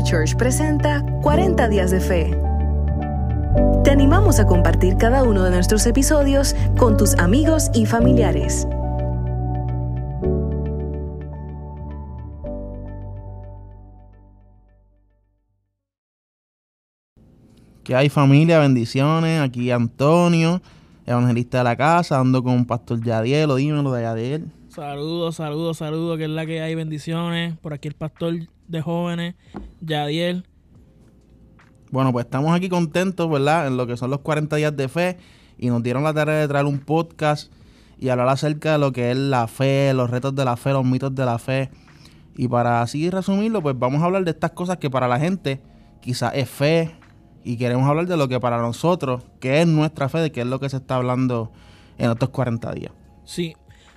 Church 0.00 0.36
presenta 0.36 1.04
40 1.22 1.68
días 1.68 1.90
de 1.90 2.00
fe. 2.00 2.38
Te 3.84 3.90
animamos 3.90 4.38
a 4.38 4.46
compartir 4.46 4.96
cada 4.96 5.24
uno 5.24 5.42
de 5.42 5.50
nuestros 5.50 5.84
episodios 5.86 6.54
con 6.78 6.96
tus 6.96 7.14
amigos 7.18 7.70
y 7.74 7.84
familiares. 7.84 8.66
Que 17.84 17.96
hay 17.96 18.08
familia, 18.08 18.60
bendiciones. 18.60 19.40
Aquí 19.40 19.70
Antonio, 19.70 20.62
evangelista 21.04 21.58
de 21.58 21.64
la 21.64 21.76
casa, 21.76 22.20
ando 22.20 22.42
con 22.42 22.64
Pastor 22.64 23.02
Yadiel, 23.02 23.50
o 23.50 23.56
dímelo 23.56 23.92
de 23.92 24.02
Yadiel. 24.02 24.52
Saludos, 24.68 25.36
saludos, 25.36 25.76
saludos, 25.76 26.16
que 26.16 26.24
es 26.24 26.30
la 26.30 26.46
que 26.46 26.62
hay, 26.62 26.74
bendiciones. 26.74 27.58
Por 27.58 27.74
aquí 27.74 27.88
el 27.88 27.94
pastor 27.94 28.34
de 28.72 28.82
jóvenes, 28.82 29.34
Yadiel. 29.80 30.44
Bueno, 31.92 32.10
pues 32.10 32.24
estamos 32.24 32.56
aquí 32.56 32.68
contentos, 32.68 33.30
¿verdad? 33.30 33.68
En 33.68 33.76
lo 33.76 33.86
que 33.86 33.96
son 33.96 34.10
los 34.10 34.20
40 34.20 34.56
días 34.56 34.76
de 34.76 34.88
fe. 34.88 35.18
Y 35.58 35.68
nos 35.68 35.82
dieron 35.82 36.02
la 36.02 36.14
tarea 36.14 36.36
de 36.36 36.48
traer 36.48 36.64
un 36.66 36.78
podcast 36.78 37.52
y 37.98 38.08
hablar 38.08 38.28
acerca 38.30 38.72
de 38.72 38.78
lo 38.78 38.90
que 38.90 39.12
es 39.12 39.16
la 39.16 39.46
fe, 39.46 39.92
los 39.94 40.10
retos 40.10 40.34
de 40.34 40.44
la 40.44 40.56
fe, 40.56 40.72
los 40.72 40.84
mitos 40.84 41.14
de 41.14 41.24
la 41.24 41.38
fe. 41.38 41.70
Y 42.34 42.48
para 42.48 42.80
así 42.80 43.10
resumirlo, 43.10 43.62
pues 43.62 43.78
vamos 43.78 44.02
a 44.02 44.06
hablar 44.06 44.24
de 44.24 44.30
estas 44.30 44.52
cosas 44.52 44.78
que 44.78 44.90
para 44.90 45.06
la 45.06 45.20
gente 45.20 45.60
quizás 46.00 46.32
es 46.34 46.48
fe. 46.48 46.96
Y 47.44 47.58
queremos 47.58 47.86
hablar 47.86 48.06
de 48.06 48.16
lo 48.16 48.26
que 48.26 48.40
para 48.40 48.56
nosotros, 48.58 49.24
que 49.38 49.60
es 49.60 49.66
nuestra 49.68 50.08
fe, 50.08 50.18
de 50.18 50.32
qué 50.32 50.40
es 50.40 50.46
lo 50.46 50.58
que 50.58 50.70
se 50.70 50.78
está 50.78 50.96
hablando 50.96 51.52
en 51.98 52.10
estos 52.10 52.30
40 52.30 52.72
días. 52.72 52.92
Sí, 53.24 53.54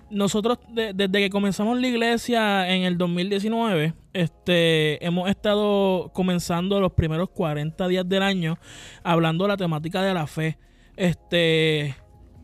nosotros 0.09 0.59
de- 0.69 0.93
desde 0.93 1.19
que 1.19 1.29
comenzamos 1.29 1.79
la 1.79 1.87
iglesia 1.87 2.69
en 2.73 2.83
el 2.83 2.97
2019, 2.97 3.93
este, 4.13 5.03
hemos 5.05 5.29
estado 5.29 6.11
comenzando 6.13 6.79
los 6.79 6.93
primeros 6.93 7.29
40 7.29 7.87
días 7.87 8.07
del 8.07 8.23
año 8.23 8.57
hablando 9.03 9.43
de 9.45 9.47
la 9.49 9.57
temática 9.57 10.01
de 10.01 10.13
la 10.13 10.27
fe. 10.27 10.57
Este, 10.95 11.95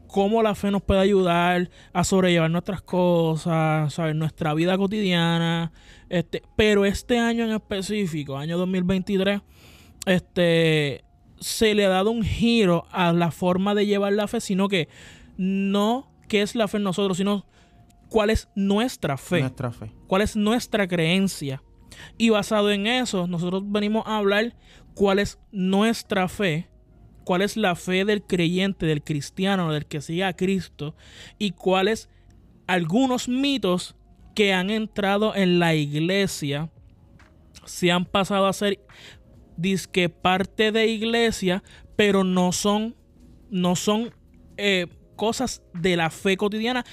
cómo 0.08 0.44
la 0.44 0.56
fe 0.56 0.72
nos 0.72 0.82
puede 0.82 1.00
ayudar 1.00 1.70
a 1.94 2.04
sobrellevar 2.04 2.52
nuestras 2.52 2.82
cosas, 2.82 3.94
¿sabes? 3.94 4.16
nuestra 4.16 4.54
vida 4.54 4.78
cotidiana. 4.78 5.72
Este, 6.10 6.42
pero 6.58 6.84
este 6.84 7.18
año 7.20 7.46
en 7.46 7.52
específico, 7.52 8.38
año 8.38 8.58
2023, 8.58 9.40
este, 10.06 11.04
se 11.40 11.74
le 11.74 11.86
ha 11.86 11.90
dado 11.90 12.12
un 12.12 12.24
giro 12.24 12.86
a 12.92 13.14
la 13.14 13.32
forma 13.32 13.74
de 13.76 13.86
llevar 13.86 14.14
la 14.14 14.28
fe, 14.28 14.42
sino 14.42 14.68
que 14.68 14.90
no 15.38 16.11
qué 16.32 16.42
es 16.42 16.56
la 16.56 16.70
fe 16.70 16.78
en 16.78 16.84
nosotros, 16.84 17.18
sino 17.18 17.46
cuál 18.08 18.30
es 18.30 18.48
nuestra 18.56 19.18
fe, 19.18 19.42
Nuestra 19.42 19.70
fe. 19.74 19.92
cuál 20.08 20.22
es 20.22 20.38
nuestra 20.38 20.88
creencia. 20.88 21.62
Y 22.18 22.30
basado 22.30 22.72
en 22.72 22.88
eso, 22.88 23.28
nosotros 23.28 23.64
venimos 23.66 24.08
a 24.08 24.16
hablar 24.16 24.56
cuál 24.94 25.20
es 25.20 25.40
nuestra 25.52 26.30
fe, 26.30 26.70
cuál 27.26 27.42
es 27.42 27.58
la 27.58 27.76
fe 27.76 28.06
del 28.06 28.24
creyente, 28.24 28.86
del 28.86 29.04
cristiano, 29.04 29.74
del 29.74 29.86
que 29.86 30.00
sigue 30.00 30.24
a 30.24 30.32
Cristo, 30.34 30.96
y 31.38 31.52
cuáles 31.52 32.08
algunos 32.66 33.28
mitos 33.28 33.98
que 34.34 34.54
han 34.54 34.70
entrado 34.70 35.36
en 35.36 35.60
la 35.60 35.76
iglesia 35.76 36.72
se 37.66 37.92
han 37.92 38.06
pasado 38.06 38.48
a 38.48 38.54
ser 38.54 38.80
disque 39.58 40.08
parte 40.08 40.72
de 40.72 40.88
iglesia, 40.88 41.62
pero 41.98 42.24
no 42.24 42.54
son, 42.54 42.96
no 43.50 43.76
son 43.76 44.14
eh, 44.56 44.88
cosas 45.22 45.62
de 45.76 45.96
la 45.96 46.10
fe 46.10 46.36
cotidiana 46.36 46.84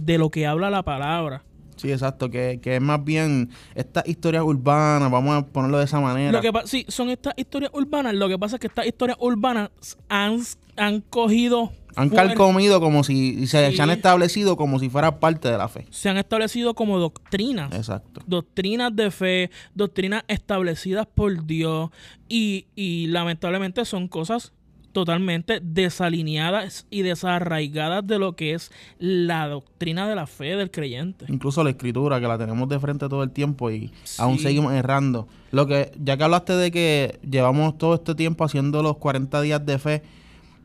de 0.00 0.18
lo 0.18 0.28
que 0.28 0.44
habla 0.44 0.70
la 0.70 0.82
palabra. 0.82 1.44
Sí, 1.76 1.92
exacto, 1.92 2.28
que, 2.30 2.58
que 2.60 2.74
es 2.74 2.82
más 2.82 3.04
bien 3.04 3.50
estas 3.76 4.08
historias 4.08 4.42
urbanas, 4.42 5.08
vamos 5.08 5.36
a 5.36 5.46
ponerlo 5.46 5.78
de 5.78 5.84
esa 5.84 6.00
manera. 6.00 6.32
Lo 6.32 6.40
que 6.40 6.50
sí, 6.66 6.84
son 6.88 7.10
estas 7.10 7.34
historias 7.36 7.70
urbanas. 7.72 8.12
Lo 8.14 8.28
que 8.28 8.36
pasa 8.40 8.56
es 8.56 8.60
que 8.60 8.66
estas 8.66 8.86
historias 8.86 9.18
urbanas 9.20 9.70
han, 10.08 10.40
han 10.76 11.00
cogido. 11.00 11.70
han 11.94 12.08
calcomido 12.10 12.80
como 12.80 13.04
si 13.04 13.46
se, 13.46 13.70
Sí. 13.70 13.76
se 13.76 13.82
han 13.82 13.90
establecido 13.90 14.56
como 14.56 14.80
si 14.80 14.88
fuera 14.88 15.20
parte 15.20 15.48
de 15.48 15.58
la 15.58 15.68
fe. 15.68 15.86
Se 15.90 16.08
han 16.08 16.16
establecido 16.16 16.74
como 16.74 16.98
doctrinas. 16.98 17.72
Exacto. 17.72 18.20
Doctrinas 18.26 18.96
de 18.96 19.12
fe, 19.12 19.50
doctrinas 19.76 20.24
establecidas 20.26 21.06
por 21.06 21.46
Dios. 21.46 21.90
Y, 22.28 22.66
y 22.74 23.06
lamentablemente 23.08 23.84
son 23.84 24.08
cosas 24.08 24.52
totalmente 24.96 25.60
desalineadas 25.62 26.86
y 26.88 27.02
desarraigadas 27.02 28.06
de 28.06 28.18
lo 28.18 28.34
que 28.34 28.54
es 28.54 28.70
la 28.98 29.46
doctrina 29.46 30.08
de 30.08 30.14
la 30.14 30.26
fe 30.26 30.56
del 30.56 30.70
creyente. 30.70 31.26
Incluso 31.28 31.62
la 31.62 31.68
escritura, 31.68 32.18
que 32.18 32.26
la 32.26 32.38
tenemos 32.38 32.66
de 32.70 32.80
frente 32.80 33.06
todo 33.10 33.22
el 33.22 33.30
tiempo 33.30 33.70
y 33.70 33.92
Sí. 34.04 34.22
aún 34.22 34.38
seguimos 34.38 34.72
errando. 34.72 35.28
Lo 35.52 35.66
que, 35.66 35.92
ya 36.02 36.16
que 36.16 36.24
hablaste 36.24 36.54
de 36.54 36.70
que 36.70 37.18
llevamos 37.28 37.76
todo 37.76 37.94
este 37.94 38.14
tiempo 38.14 38.42
haciendo 38.44 38.82
los 38.82 38.96
40 38.96 39.42
días 39.42 39.66
de 39.66 39.78
fe, 39.78 40.02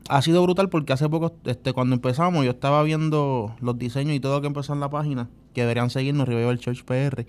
ha 0.08 0.22
sido 0.22 0.42
brutal 0.42 0.70
porque 0.70 0.94
hace 0.94 1.10
poco, 1.10 1.34
este, 1.44 1.74
cuando 1.74 1.94
empezamos, 1.94 2.42
yo 2.46 2.52
estaba 2.52 2.82
viendo 2.84 3.54
los 3.60 3.76
diseños 3.78 4.14
y 4.16 4.20
todo 4.20 4.36
lo 4.36 4.40
que 4.40 4.46
empezó 4.46 4.72
en 4.72 4.80
la 4.80 4.88
página, 4.88 5.28
que 5.52 5.60
deberían 5.60 5.90
seguirnos, 5.90 6.26
Revival 6.26 6.58
Church 6.58 6.84
PR. 6.84 7.26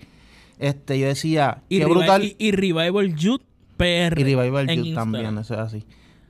Este, 0.58 0.98
yo 0.98 1.06
decía, 1.06 1.62
Y, 1.68 1.80
qué 1.80 1.84
brutal. 1.84 2.24
y, 2.24 2.34
y 2.38 2.50
Revival 2.52 3.14
Youth 3.14 3.42
PR. 3.76 4.18
Y 4.18 4.24
Revival 4.24 4.68
Youth 4.68 4.86
Instagram. 4.86 5.12
también, 5.12 5.38
eso 5.38 5.52
es 5.52 5.60
así. 5.60 5.84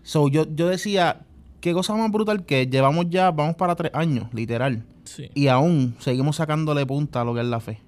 So, 0.04 0.28
yo, 0.28 0.46
yo 0.54 0.68
decía, 0.68 1.22
qué 1.60 1.72
cosa 1.72 1.94
más 1.94 2.12
brutal 2.12 2.44
que 2.44 2.66
llevamos 2.66 3.06
ya, 3.08 3.30
vamos 3.30 3.56
para 3.56 3.74
tres 3.74 3.90
años, 3.94 4.32
literal. 4.34 4.84
Sí. 5.04 5.30
Y 5.34 5.48
aún 5.48 5.96
seguimos 5.98 6.36
sacándole 6.36 6.86
punta 6.86 7.22
a 7.22 7.24
lo 7.24 7.34
que 7.34 7.40
es 7.40 7.46
la 7.46 7.58
fe. 7.58 7.80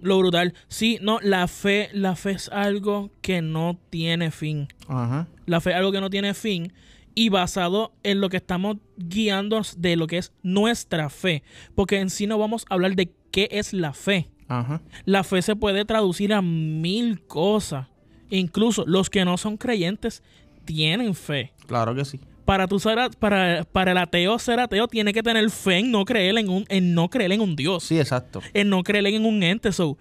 Lo 0.00 0.18
brutal. 0.18 0.54
Sí, 0.68 0.98
no, 1.00 1.20
la 1.22 1.48
fe, 1.48 1.88
la 1.92 2.16
fe 2.16 2.32
es 2.32 2.48
algo 2.48 3.10
que 3.22 3.42
no 3.42 3.78
tiene 3.90 4.30
fin. 4.30 4.68
Ajá. 4.88 5.28
La 5.46 5.60
fe 5.60 5.70
es 5.70 5.76
algo 5.76 5.92
que 5.92 6.00
no 6.00 6.10
tiene 6.10 6.34
fin. 6.34 6.72
Y 7.14 7.30
basado 7.30 7.94
en 8.02 8.20
lo 8.20 8.28
que 8.28 8.36
estamos 8.36 8.76
guiando 8.96 9.62
de 9.78 9.96
lo 9.96 10.06
que 10.06 10.18
es 10.18 10.32
nuestra 10.42 11.08
fe. 11.08 11.42
Porque 11.74 11.98
en 11.98 12.10
sí 12.10 12.26
no 12.26 12.38
vamos 12.38 12.66
a 12.68 12.74
hablar 12.74 12.94
de 12.94 13.14
qué 13.30 13.48
es 13.52 13.72
la 13.72 13.94
fe. 13.94 14.30
Ajá. 14.48 14.82
La 15.04 15.24
fe 15.24 15.40
se 15.42 15.56
puede 15.56 15.84
traducir 15.84 16.32
a 16.34 16.42
mil 16.42 17.24
cosas. 17.26 17.86
Incluso 18.28 18.84
los 18.86 19.08
que 19.08 19.24
no 19.24 19.38
son 19.38 19.56
creyentes 19.56 20.22
tienen 20.66 21.14
fe. 21.14 21.52
Claro 21.66 21.94
que 21.94 22.04
sí. 22.04 22.20
Para, 22.44 22.68
tú 22.68 22.78
ser, 22.78 22.98
para, 23.18 23.64
para 23.64 23.92
el 23.92 23.98
ateo 23.98 24.38
ser 24.38 24.60
ateo 24.60 24.86
tiene 24.86 25.12
que 25.12 25.22
tener 25.22 25.48
fe 25.50 25.78
en 25.78 25.90
no 25.90 26.04
creer 26.04 26.36
en 26.38 26.48
un, 26.48 26.64
en 26.68 26.94
no 26.94 27.08
creer 27.08 27.32
en 27.32 27.40
un 27.40 27.56
Dios 27.56 27.82
Sí, 27.82 27.98
exacto. 27.98 28.40
en 28.54 28.68
no 28.68 28.82
creer 28.84 29.06
en 29.06 29.24
un 29.24 29.42
ente. 29.42 29.72
So, 29.72 29.96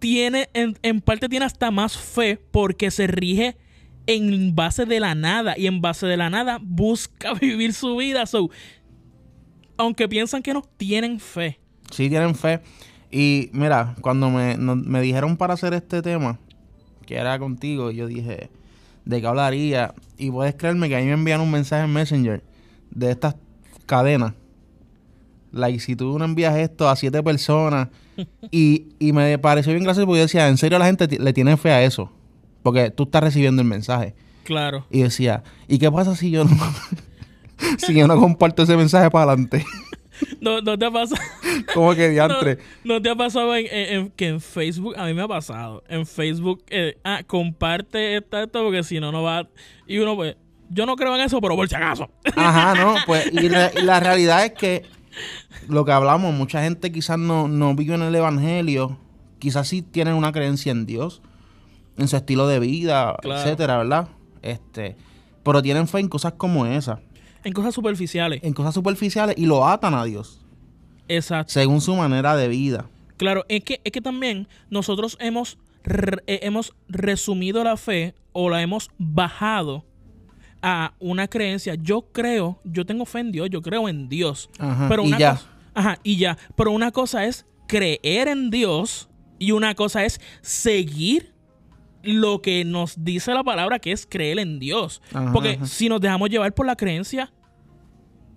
tiene, 0.00 0.48
en, 0.54 0.76
en 0.82 1.00
parte 1.00 1.28
tiene 1.28 1.44
hasta 1.44 1.70
más 1.70 1.96
fe 1.96 2.40
porque 2.50 2.90
se 2.90 3.06
rige 3.06 3.56
en 4.06 4.56
base 4.56 4.84
de 4.86 4.98
la 4.98 5.14
nada. 5.14 5.54
Y 5.56 5.66
en 5.68 5.80
base 5.80 6.06
de 6.06 6.16
la 6.16 6.28
nada 6.30 6.58
busca 6.60 7.34
vivir 7.40 7.72
su 7.72 7.94
vida. 7.96 8.26
So, 8.26 8.50
aunque 9.76 10.08
piensan 10.08 10.42
que 10.42 10.52
no, 10.54 10.62
tienen 10.76 11.20
fe. 11.20 11.60
Sí 11.90 12.08
tienen 12.08 12.34
fe. 12.34 12.60
Y 13.10 13.50
mira, 13.52 13.94
cuando 14.00 14.28
me, 14.30 14.56
no- 14.56 14.76
me 14.76 15.00
dijeron 15.00 15.36
para 15.36 15.54
hacer 15.54 15.72
este 15.74 16.02
tema, 16.02 16.38
que 17.06 17.16
era 17.16 17.38
contigo, 17.38 17.90
yo 17.90 18.06
dije, 18.06 18.50
¿de 19.10 19.20
qué 19.20 19.26
hablaría? 19.26 19.94
Y 20.16 20.30
puedes 20.30 20.54
creerme 20.54 20.88
que 20.88 20.96
a 20.96 21.00
mí 21.00 21.06
me 21.06 21.12
envían 21.12 21.40
un 21.40 21.50
mensaje 21.50 21.84
en 21.84 21.92
Messenger 21.92 22.42
de 22.90 23.10
estas 23.10 23.34
cadenas. 23.86 24.34
Like, 25.52 25.80
si 25.80 25.96
tú 25.96 26.16
no 26.18 26.24
envías 26.24 26.56
esto 26.56 26.88
a 26.88 26.94
siete 26.94 27.22
personas, 27.22 27.88
y, 28.50 28.86
y 28.98 29.12
me 29.12 29.36
pareció 29.38 29.72
bien 29.72 29.84
gracioso 29.84 30.06
porque 30.06 30.18
yo 30.18 30.24
decía, 30.24 30.48
en 30.48 30.56
serio 30.56 30.78
la 30.78 30.86
gente 30.86 31.08
le 31.18 31.32
tiene 31.32 31.56
fe 31.56 31.72
a 31.72 31.82
eso. 31.82 32.10
Porque 32.62 32.90
tú 32.90 33.04
estás 33.04 33.22
recibiendo 33.24 33.60
el 33.62 33.68
mensaje. 33.68 34.14
Claro. 34.44 34.86
Y 34.90 35.02
decía, 35.02 35.42
¿y 35.66 35.78
qué 35.78 35.90
pasa 35.90 36.14
si 36.14 36.30
yo 36.30 36.44
no, 36.44 36.56
si 37.78 37.94
yo 37.94 38.06
no 38.06 38.18
comparto 38.18 38.62
ese 38.62 38.76
mensaje 38.76 39.10
para 39.10 39.32
adelante? 39.32 39.64
No, 40.40 40.60
no 40.62 40.78
te 40.78 40.86
ha 40.86 40.90
pasado. 40.90 41.20
Como 41.74 41.94
que 41.94 42.08
diantre. 42.08 42.58
no 42.84 43.00
te 43.02 43.10
ha 43.10 43.14
pasado 43.16 43.54
en, 43.54 43.66
en- 43.66 43.94
en- 43.96 44.10
que 44.10 44.28
en 44.28 44.40
Facebook, 44.40 44.94
a 44.96 45.04
mí 45.06 45.12
me 45.14 45.22
ha 45.22 45.28
pasado. 45.28 45.82
En 45.88 46.06
Facebook, 46.06 46.64
eh, 46.70 46.96
ah, 47.04 47.22
comparte 47.26 48.16
esta, 48.16 48.42
esto, 48.42 48.62
porque 48.62 48.82
si 48.82 49.00
no, 49.00 49.12
no 49.12 49.22
va. 49.22 49.46
Y 49.86 49.98
uno, 49.98 50.16
pues, 50.16 50.36
yo 50.70 50.86
no 50.86 50.96
creo 50.96 51.14
en 51.14 51.20
eso, 51.22 51.40
pero 51.40 51.56
por 51.56 51.68
si 51.68 51.74
acaso. 51.74 52.08
Ajá, 52.36 52.74
no, 52.74 52.94
pues, 53.06 53.30
y, 53.32 53.48
re- 53.48 53.72
y 53.76 53.82
la 53.82 54.00
realidad 54.00 54.44
es 54.46 54.52
que 54.52 54.84
lo 55.68 55.84
que 55.84 55.92
hablamos, 55.92 56.32
mucha 56.32 56.62
gente 56.62 56.90
quizás 56.92 57.18
no, 57.18 57.48
no 57.48 57.74
vive 57.74 57.94
en 57.94 58.02
el 58.02 58.14
evangelio, 58.14 58.96
quizás 59.38 59.68
sí 59.68 59.82
tienen 59.82 60.14
una 60.14 60.32
creencia 60.32 60.72
en 60.72 60.86
Dios, 60.86 61.20
en 61.98 62.08
su 62.08 62.16
estilo 62.16 62.46
de 62.46 62.60
vida, 62.60 63.16
Claro. 63.20 63.40
etcétera, 63.42 63.76
¿verdad? 63.78 64.08
Este, 64.42 64.96
pero 65.42 65.60
tienen 65.60 65.86
fe 65.88 65.98
en 66.00 66.08
cosas 66.08 66.34
como 66.34 66.64
esa, 66.66 67.00
En 67.44 67.52
cosas 67.52 67.74
superficiales. 67.74 68.40
en 68.42 68.52
cosas 68.52 68.74
superficiales 68.74 69.36
y 69.38 69.46
lo 69.46 69.66
atan 69.66 69.94
a 69.94 70.04
Dios, 70.04 70.40
Exacto. 71.08 71.52
según 71.52 71.80
su 71.80 71.94
manera 71.94 72.36
de 72.36 72.48
vida. 72.48 72.86
Claro, 73.16 73.44
es 73.48 73.64
que, 73.64 73.80
es 73.84 73.92
que 73.92 74.00
también 74.00 74.46
nosotros 74.70 75.16
hemos, 75.20 75.58
re- 75.84 76.22
eh, 76.26 76.40
hemos 76.42 76.72
resumido 76.88 77.62
la 77.64 77.76
fe 77.76 78.14
o 78.32 78.48
la 78.50 78.62
hemos 78.62 78.90
bajado 78.98 79.84
a 80.62 80.92
una 81.00 81.26
creencia. 81.28 81.74
Yo 81.74 82.02
creo, 82.12 82.60
yo 82.64 82.84
tengo 82.86 83.04
fe 83.06 83.20
en 83.20 83.32
Dios, 83.32 83.48
yo 83.50 83.62
creo 83.62 83.88
en 83.88 84.08
Dios. 84.08 84.50
Ajá, 84.58 84.86
pero 84.88 85.02
y 85.04 85.08
una 85.08 85.18
ya. 85.18 85.30
cosa- 85.32 85.48
ajá, 85.74 85.98
y 86.02 86.16
ya. 86.16 86.38
Pero 86.56 86.70
una 86.72 86.90
cosa 86.92 87.24
es 87.24 87.46
creer 87.66 88.28
en 88.28 88.50
Dios 88.50 89.08
y 89.38 89.52
una 89.52 89.74
cosa 89.74 90.04
es 90.04 90.20
seguir 90.42 91.29
lo 92.02 92.40
que 92.42 92.64
nos 92.64 93.02
dice 93.04 93.32
la 93.34 93.42
palabra 93.44 93.78
que 93.78 93.92
es 93.92 94.06
creer 94.06 94.38
en 94.38 94.58
Dios. 94.58 95.02
Ajá, 95.12 95.32
Porque 95.32 95.50
ajá. 95.50 95.66
si 95.66 95.88
nos 95.88 96.00
dejamos 96.00 96.30
llevar 96.30 96.54
por 96.54 96.66
la 96.66 96.76
creencia 96.76 97.32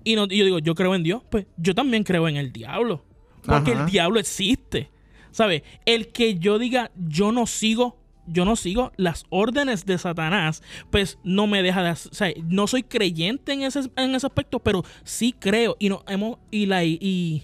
y, 0.04 0.16
no- 0.16 0.28
y 0.30 0.38
yo 0.38 0.46
digo, 0.46 0.60
yo 0.60 0.76
creo 0.76 0.96
en 0.96 1.04
Dios, 1.04 1.22
pues 1.30 1.46
yo 1.58 1.74
también 1.74 2.04
creo 2.04 2.28
en 2.28 2.38
el 2.38 2.52
diablo. 2.52 3.06
Porque 3.46 3.72
Ajá. 3.72 3.84
el 3.86 3.90
diablo 3.92 4.20
existe. 4.20 4.92
¿Sabes? 5.32 5.64
El 5.86 6.10
que 6.10 6.36
yo 6.38 6.60
diga, 6.60 6.92
yo 6.96 7.32
no 7.32 7.48
sigo, 7.48 7.98
yo 8.28 8.46
no 8.46 8.56
sigo 8.56 8.92
las 8.98 9.26
órdenes 9.30 9.84
de 9.86 9.98
Satanás, 9.98 10.62
pues 10.92 11.18
no 11.24 11.48
me 11.48 11.64
deja 11.64 11.82
de 11.82 11.90
hacer- 11.90 12.12
o 12.12 12.16
sea, 12.16 12.34
no 12.46 12.68
soy 12.68 12.84
creyente 12.84 13.52
en 13.54 13.64
ese, 13.64 13.80
en 13.96 14.14
ese 14.14 14.28
aspecto, 14.28 14.60
pero 14.60 14.84
sí 15.04 15.34
creo. 15.38 15.76
Y 15.80 15.90
no 15.90 16.04
hemos, 16.08 16.38
y 16.52 16.68
la 16.68 16.84
y 16.86 17.44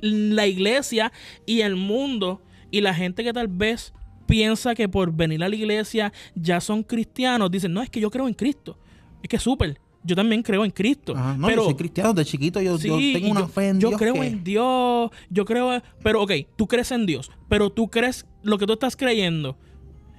la 0.00 0.46
iglesia 0.46 1.12
y 1.44 1.60
el 1.60 1.76
mundo 1.76 2.42
y 2.70 2.80
la 2.80 2.94
gente 2.94 3.22
que 3.22 3.32
tal 3.34 3.48
vez 3.48 3.92
piensa 4.26 4.74
que 4.74 4.88
por 4.88 5.12
venir 5.12 5.42
a 5.44 5.48
la 5.48 5.54
iglesia 5.56 6.12
ya 6.34 6.60
son 6.60 6.82
cristianos, 6.82 7.50
dicen, 7.50 7.72
no, 7.72 7.82
es 7.82 7.90
que 7.90 8.00
yo 8.00 8.10
creo 8.10 8.28
en 8.28 8.34
Cristo. 8.34 8.78
Es 9.22 9.28
que 9.28 9.38
súper, 9.38 9.80
yo 10.04 10.14
también 10.14 10.42
creo 10.42 10.64
en 10.64 10.70
Cristo. 10.70 11.14
Ajá, 11.16 11.36
no, 11.36 11.46
pero 11.46 11.62
yo 11.62 11.68
soy 11.70 11.74
cristiano 11.76 12.12
de 12.12 12.24
chiquito, 12.24 12.60
yo, 12.60 12.76
yo 12.78 12.96
tengo 12.96 13.30
una 13.30 13.40
yo, 13.40 13.48
fe 13.48 13.68
en 13.68 13.80
yo 13.80 13.88
Dios. 13.88 13.98
creo 14.00 14.14
que- 14.14 14.26
en 14.26 14.44
Dios, 14.44 15.10
yo 15.30 15.44
creo, 15.44 15.82
pero 16.02 16.22
ok, 16.22 16.32
tú 16.56 16.66
crees 16.66 16.90
en 16.92 17.06
Dios, 17.06 17.30
pero 17.48 17.70
tú 17.70 17.88
crees 17.88 18.26
lo 18.42 18.58
que 18.58 18.66
tú 18.66 18.74
estás 18.74 18.96
creyendo 18.96 19.56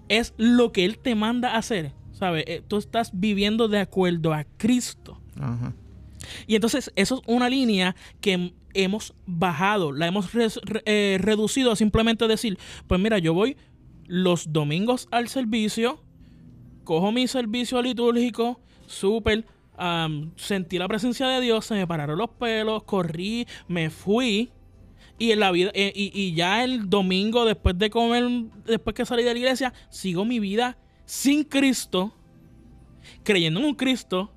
es 0.09 0.33
lo 0.38 0.71
que 0.71 0.86
Él 0.86 0.98
te 1.00 1.15
manda 1.15 1.51
a 1.54 1.57
hacer, 1.57 1.94
¿sabes? 2.12 2.44
Eh, 2.48 2.62
Tú 2.68 2.77
estás 2.77 3.12
viviendo 3.13 3.68
de 3.68 3.80
acuerdo 3.80 4.33
a 4.33 4.45
Cristo. 4.57 5.21
Ajá. 5.39 5.74
Y 6.48 6.56
entonces 6.56 6.92
eso 6.95 7.15
es 7.15 7.21
una 7.27 7.50
línea 7.50 7.95
que 8.21 8.54
hemos 8.74 9.13
bajado, 9.25 9.92
la 9.92 10.07
hemos 10.07 10.33
res- 10.33 10.59
eh, 10.86 11.18
reducido 11.21 11.71
a 11.71 11.75
simplemente 11.75 12.27
decir, 12.27 12.57
pues 12.88 13.00
mira, 13.00 13.18
yo 13.19 13.33
voy 13.33 13.56
los 14.07 14.51
domingos 14.54 15.07
al 15.12 15.27
servicio, 15.27 16.04
cojo 16.83 17.12
mi 17.12 17.27
servicio 17.27 17.81
litúrgico, 17.81 18.59
súper, 18.88 19.45
sentí 20.36 20.77
la 20.77 20.88
presencia 20.88 21.27
de 21.27 21.42
Dios, 21.42 21.65
se 21.65 21.75
me 21.75 21.86
pararon 21.86 22.18
los 22.18 22.30
pelos, 22.31 22.83
corrí, 22.83 23.48
me 23.68 23.89
fui. 23.89 24.51
Y 25.19 25.31
en 25.31 25.39
la 25.39 25.51
vida, 25.51 25.71
eh, 25.74 25.92
y, 25.95 26.12
y 26.13 26.36
ya 26.36 26.63
el 26.63 26.89
domingo, 26.89 27.44
después 27.44 27.77
de 27.77 27.89
comer, 27.89 28.24
después 28.65 28.95
que 28.95 29.04
salí 29.04 29.24
de 29.24 29.33
la 29.33 29.39
iglesia, 29.39 29.74
sigo 29.89 30.25
mi 30.25 30.39
vida 30.39 30.77
sin 31.06 31.44
Cristo, 31.44 32.13
creyendo 33.24 33.59
en 33.59 33.65
un 33.65 33.74
Cristo, 33.74 34.31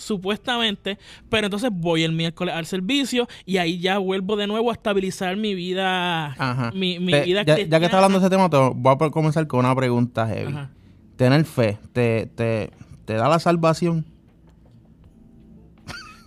supuestamente, 0.00 0.98
pero 1.28 1.46
entonces 1.46 1.70
voy 1.72 2.02
el 2.02 2.12
miércoles 2.12 2.54
al 2.54 2.66
servicio 2.66 3.28
y 3.46 3.58
ahí 3.58 3.78
ya 3.78 3.98
vuelvo 3.98 4.36
de 4.36 4.46
nuevo 4.46 4.70
a 4.70 4.72
estabilizar 4.72 5.36
mi 5.36 5.54
vida, 5.54 6.32
Ajá. 6.38 6.72
mi, 6.74 6.98
mi 6.98 7.12
Te- 7.12 7.22
vida 7.24 7.42
ya, 7.44 7.58
ya 7.58 7.78
que 7.78 7.84
estás 7.84 7.94
hablando 7.94 8.18
de 8.18 8.26
ese 8.26 8.30
tema, 8.34 8.48
te 8.50 8.56
voy 8.56 8.96
a 8.98 9.10
comenzar 9.10 9.46
con 9.46 9.60
una 9.60 9.74
pregunta 9.76 10.26
heavy. 10.26 10.52
Ajá. 10.52 10.70
Tener 11.16 11.44
fe, 11.44 11.78
te, 11.92 12.26
te, 12.34 12.70
te 13.04 13.14
da 13.14 13.28
la 13.28 13.38
salvación? 13.38 14.06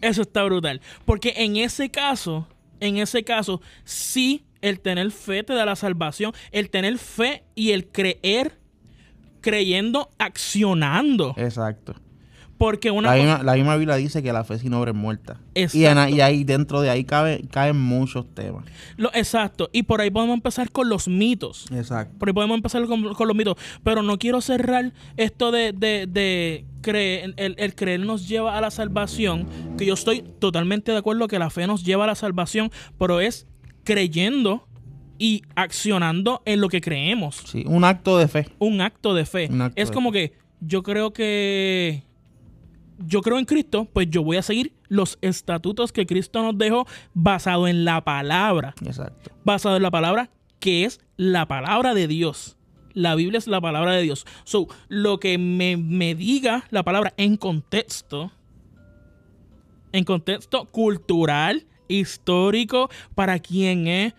Eso 0.01 0.21
está 0.21 0.43
brutal. 0.43 0.81
Porque 1.05 1.33
en 1.37 1.55
ese 1.57 1.89
caso, 1.89 2.47
en 2.79 2.97
ese 2.97 3.23
caso, 3.23 3.61
sí, 3.85 4.43
el 4.61 4.79
tener 4.81 5.11
fe 5.11 5.43
te 5.43 5.53
da 5.53 5.65
la 5.65 5.75
salvación. 5.75 6.33
El 6.51 6.69
tener 6.69 6.97
fe 6.97 7.43
y 7.55 7.71
el 7.71 7.87
creer, 7.87 8.59
creyendo, 9.41 10.09
accionando. 10.19 11.33
Exacto. 11.37 11.95
Porque 12.63 12.91
una 12.91 13.09
La 13.09 13.17
cosa- 13.17 13.23
misma, 13.37 13.43
la 13.43 13.53
misma 13.55 13.75
Biblia 13.75 13.95
dice 13.97 14.23
que 14.23 14.31
la 14.31 14.45
fe 14.45 14.57
sin 14.57 14.73
obra 14.73 14.91
es 14.91 14.95
muerta. 14.97 15.37
Y, 15.53 15.83
en- 15.83 16.09
y 16.15 16.21
ahí 16.21 16.45
dentro 16.45 16.79
de 16.79 16.89
ahí 16.89 17.03
cabe, 17.03 17.43
caen 17.51 17.77
muchos 17.77 18.25
temas. 18.33 18.63
lo- 18.95 19.13
exacto. 19.13 19.69
Y 19.73 19.83
por 19.83 19.99
ahí 19.99 20.09
podemos 20.09 20.33
empezar 20.33 20.71
con 20.71 20.87
los 20.87 21.09
mitos. 21.09 21.65
Exacto. 21.73 22.17
Por 22.17 22.29
ahí 22.29 22.33
podemos 22.33 22.55
empezar 22.55 22.85
con, 22.85 23.13
con 23.15 23.27
los 23.27 23.35
mitos. 23.35 23.57
Pero 23.83 24.01
no 24.01 24.17
quiero 24.17 24.39
cerrar 24.39 24.93
esto 25.17 25.51
de, 25.51 25.73
de, 25.73 26.07
de 26.07 26.65
creer. 26.81 27.33
El, 27.35 27.55
el 27.57 27.75
creer 27.75 27.99
nos 27.99 28.29
lleva 28.29 28.57
a 28.57 28.61
la 28.61 28.71
salvación. 28.71 29.45
Que 29.77 29.85
yo 29.85 29.93
estoy 29.95 30.21
totalmente 30.39 30.93
de 30.93 30.99
acuerdo 30.99 31.27
que 31.27 31.39
la 31.39 31.49
fe 31.49 31.67
nos 31.67 31.83
lleva 31.83 32.05
a 32.05 32.07
la 32.07 32.15
salvación. 32.15 32.71
Pero 32.97 33.19
es 33.19 33.45
creyendo 33.83 34.67
y 35.19 35.41
accionando 35.55 36.41
en 36.45 36.61
lo 36.61 36.69
que 36.69 36.79
creemos. 36.79 37.41
Sí, 37.45 37.65
un 37.67 37.83
acto 37.83 38.17
de 38.17 38.29
fe. 38.29 38.47
Un 38.59 38.79
acto 38.79 39.13
de 39.13 39.25
fe. 39.25 39.49
Acto 39.51 39.73
es 39.75 39.89
de 39.89 39.93
como 39.93 40.13
que 40.13 40.31
yo 40.61 40.81
creo 40.81 41.11
que. 41.11 42.03
Yo 42.99 43.21
creo 43.21 43.39
en 43.39 43.45
Cristo, 43.45 43.87
pues 43.91 44.09
yo 44.09 44.23
voy 44.23 44.37
a 44.37 44.41
seguir 44.41 44.73
los 44.87 45.17
estatutos 45.21 45.91
que 45.91 46.05
Cristo 46.05 46.43
nos 46.43 46.57
dejó 46.57 46.85
basado 47.13 47.67
en 47.67 47.85
la 47.85 48.03
palabra 48.03 48.75
Exacto. 48.85 49.31
basado 49.43 49.77
en 49.77 49.83
la 49.83 49.91
palabra 49.91 50.29
que 50.59 50.85
es 50.85 51.01
la 51.17 51.47
palabra 51.47 51.93
de 51.93 52.07
Dios. 52.07 52.57
La 52.93 53.15
Biblia 53.15 53.39
es 53.39 53.47
la 53.47 53.59
palabra 53.59 53.93
de 53.93 54.03
Dios. 54.03 54.25
So, 54.43 54.67
lo 54.87 55.19
que 55.19 55.37
me, 55.37 55.77
me 55.77 56.15
diga 56.15 56.65
la 56.69 56.83
palabra 56.83 57.13
en 57.17 57.37
contexto, 57.37 58.31
en 59.91 60.03
contexto 60.03 60.65
cultural, 60.65 61.65
histórico, 61.87 62.89
para 63.15 63.39
quien 63.39 63.87
es, 63.87 64.13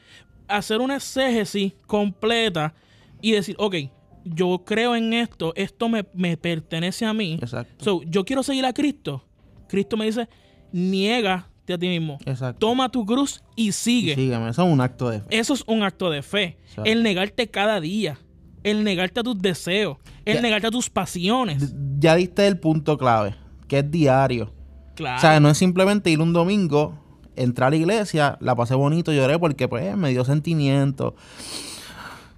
hacer 0.48 0.80
una 0.80 0.96
exégesis 0.96 1.72
completa 1.86 2.74
y 3.22 3.32
decir, 3.32 3.56
ok, 3.58 3.76
yo 4.24 4.62
creo 4.64 4.94
en 4.96 5.12
esto, 5.12 5.52
esto 5.56 5.88
me, 5.88 6.04
me 6.14 6.36
pertenece 6.36 7.04
a 7.06 7.12
mí. 7.12 7.38
Exacto. 7.40 7.84
So, 7.84 8.02
yo 8.04 8.24
quiero 8.24 8.42
seguir 8.42 8.64
a 8.66 8.72
Cristo. 8.72 9.24
Cristo 9.68 9.96
me 9.96 10.06
dice, 10.06 10.28
niégate 10.72 11.72
a 11.72 11.78
ti 11.78 11.88
mismo. 11.88 12.18
Exacto. 12.26 12.58
Toma 12.66 12.88
tu 12.90 13.04
cruz 13.06 13.42
y 13.56 13.72
sigue. 13.72 14.14
Sígueme, 14.14 14.48
eso 14.50 14.66
es 14.66 14.72
un 14.72 14.80
acto 14.80 15.08
de 15.10 15.20
fe. 15.20 15.26
Eso 15.30 15.54
es 15.54 15.64
un 15.66 15.82
acto 15.82 16.10
de 16.10 16.22
fe. 16.22 16.58
Exacto. 16.62 16.84
El 16.90 17.02
negarte 17.02 17.48
cada 17.48 17.80
día. 17.80 18.18
El 18.62 18.82
negarte 18.84 19.20
a 19.20 19.22
tus 19.22 19.40
deseos. 19.40 19.98
El 20.24 20.36
Ya. 20.36 20.40
negarte 20.42 20.66
a 20.68 20.70
tus 20.70 20.88
pasiones. 20.90 21.74
Ya 21.98 22.14
diste 22.16 22.46
el 22.46 22.58
punto 22.58 22.96
clave, 22.96 23.34
que 23.68 23.78
es 23.80 23.90
diario. 23.90 24.52
Claro. 24.94 25.18
O 25.18 25.20
sea, 25.20 25.40
no 25.40 25.50
es 25.50 25.58
simplemente 25.58 26.10
ir 26.10 26.20
un 26.20 26.32
domingo, 26.32 26.94
entrar 27.36 27.66
a 27.68 27.70
la 27.70 27.76
iglesia, 27.76 28.38
la 28.40 28.54
pasé 28.54 28.74
bonito, 28.74 29.12
lloré 29.12 29.38
porque 29.38 29.68
pues 29.68 29.96
me 29.96 30.10
dio 30.10 30.24
sentimiento. 30.24 31.14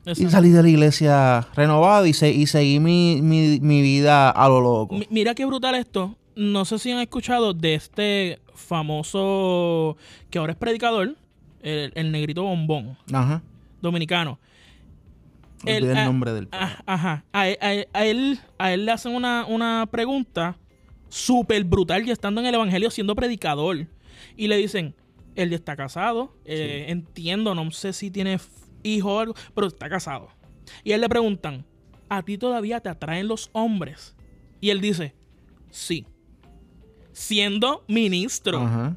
Y 0.06 0.26
salí 0.30 0.50
de 0.50 0.62
la 0.62 0.68
iglesia 0.68 1.48
renovado 1.54 2.06
y, 2.06 2.12
se, 2.12 2.30
y 2.30 2.46
seguí 2.46 2.78
mi, 2.78 3.20
mi, 3.22 3.58
mi 3.60 3.82
vida 3.82 4.30
a 4.30 4.48
lo 4.48 4.60
loco. 4.60 4.94
Mi- 4.94 5.06
Mira 5.10 5.34
qué 5.34 5.44
brutal 5.44 5.74
esto. 5.74 6.16
No 6.36 6.64
sé 6.64 6.78
si 6.78 6.92
han 6.92 7.00
escuchado 7.00 7.54
de 7.54 7.74
este 7.74 8.38
famoso 8.54 9.96
que 10.30 10.38
ahora 10.38 10.52
es 10.52 10.58
predicador, 10.58 11.16
el, 11.62 11.92
el 11.94 12.12
negrito 12.12 12.42
bombón 12.42 12.96
Ajá. 13.12 13.42
dominicano. 13.80 14.38
El 15.64 15.96
ah, 15.96 16.04
nombre 16.04 16.32
del 16.32 16.48
ah, 16.52 16.76
Ajá. 16.86 17.24
A, 17.32 17.48
él- 17.48 17.58
a 17.60 17.72
él- 17.74 17.88
a 17.92 18.04
él, 18.06 18.38
a 18.58 18.72
él 18.72 18.84
le 18.86 18.92
hacen 18.92 19.14
una, 19.14 19.46
una 19.48 19.88
pregunta 19.90 20.56
súper 21.08 21.64
brutal 21.64 22.06
y 22.06 22.10
estando 22.10 22.40
en 22.40 22.46
el 22.46 22.54
evangelio 22.54 22.90
siendo 22.90 23.14
predicador. 23.16 23.86
Y 24.36 24.48
le 24.48 24.56
dicen, 24.58 24.94
él 25.34 25.50
ya 25.50 25.56
está 25.56 25.74
casado. 25.76 26.36
eh, 26.44 26.86
Entiendo, 26.88 27.54
no 27.54 27.70
sé 27.70 27.92
si 27.92 28.10
tiene 28.10 28.38
hijo 28.86 29.14
o 29.14 29.18
algo, 29.20 29.34
pero 29.54 29.66
está 29.66 29.88
casado. 29.88 30.28
Y 30.84 30.92
a 30.92 30.94
él 30.96 31.00
le 31.00 31.08
preguntan, 31.08 31.64
¿a 32.08 32.22
ti 32.22 32.38
todavía 32.38 32.80
te 32.80 32.88
atraen 32.88 33.28
los 33.28 33.50
hombres? 33.52 34.14
Y 34.60 34.70
él 34.70 34.80
dice, 34.80 35.14
sí. 35.70 36.06
Siendo 37.12 37.84
ministro. 37.88 38.60
Ajá. 38.60 38.96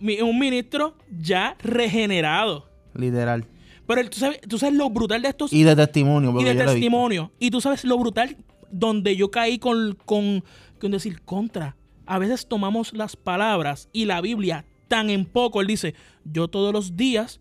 Un 0.00 0.38
ministro 0.38 0.96
ya 1.20 1.56
regenerado. 1.62 2.68
Literal. 2.94 3.46
Pero 3.86 4.00
él- 4.00 4.10
tú 4.10 4.18
sabes, 4.18 4.40
tú 4.40 4.58
sabes 4.58 4.74
lo 4.74 4.90
brutal 4.90 5.22
de 5.22 5.28
estos 5.28 5.52
Y 5.52 5.62
de 5.62 5.76
testimonio, 5.76 6.34
y 6.40 6.44
de 6.44 6.54
testimonio. 6.54 7.32
Y 7.38 7.50
tú 7.50 7.60
sabes 7.60 7.84
lo 7.84 7.96
brutal 7.98 8.36
donde 8.70 9.16
yo 9.16 9.30
caí 9.30 9.58
con, 9.58 9.96
con, 10.04 10.42
con 10.80 10.90
decir 10.90 11.22
contra. 11.22 11.76
A 12.06 12.18
veces 12.18 12.48
tomamos 12.48 12.92
las 12.92 13.14
palabras 13.16 13.88
y 13.92 14.06
la 14.06 14.20
Biblia 14.20 14.64
tan 14.88 15.08
en 15.10 15.24
poco. 15.24 15.60
Él 15.60 15.68
dice, 15.68 15.94
yo 16.24 16.48
todos 16.48 16.72
los 16.72 16.96
días 16.96 17.40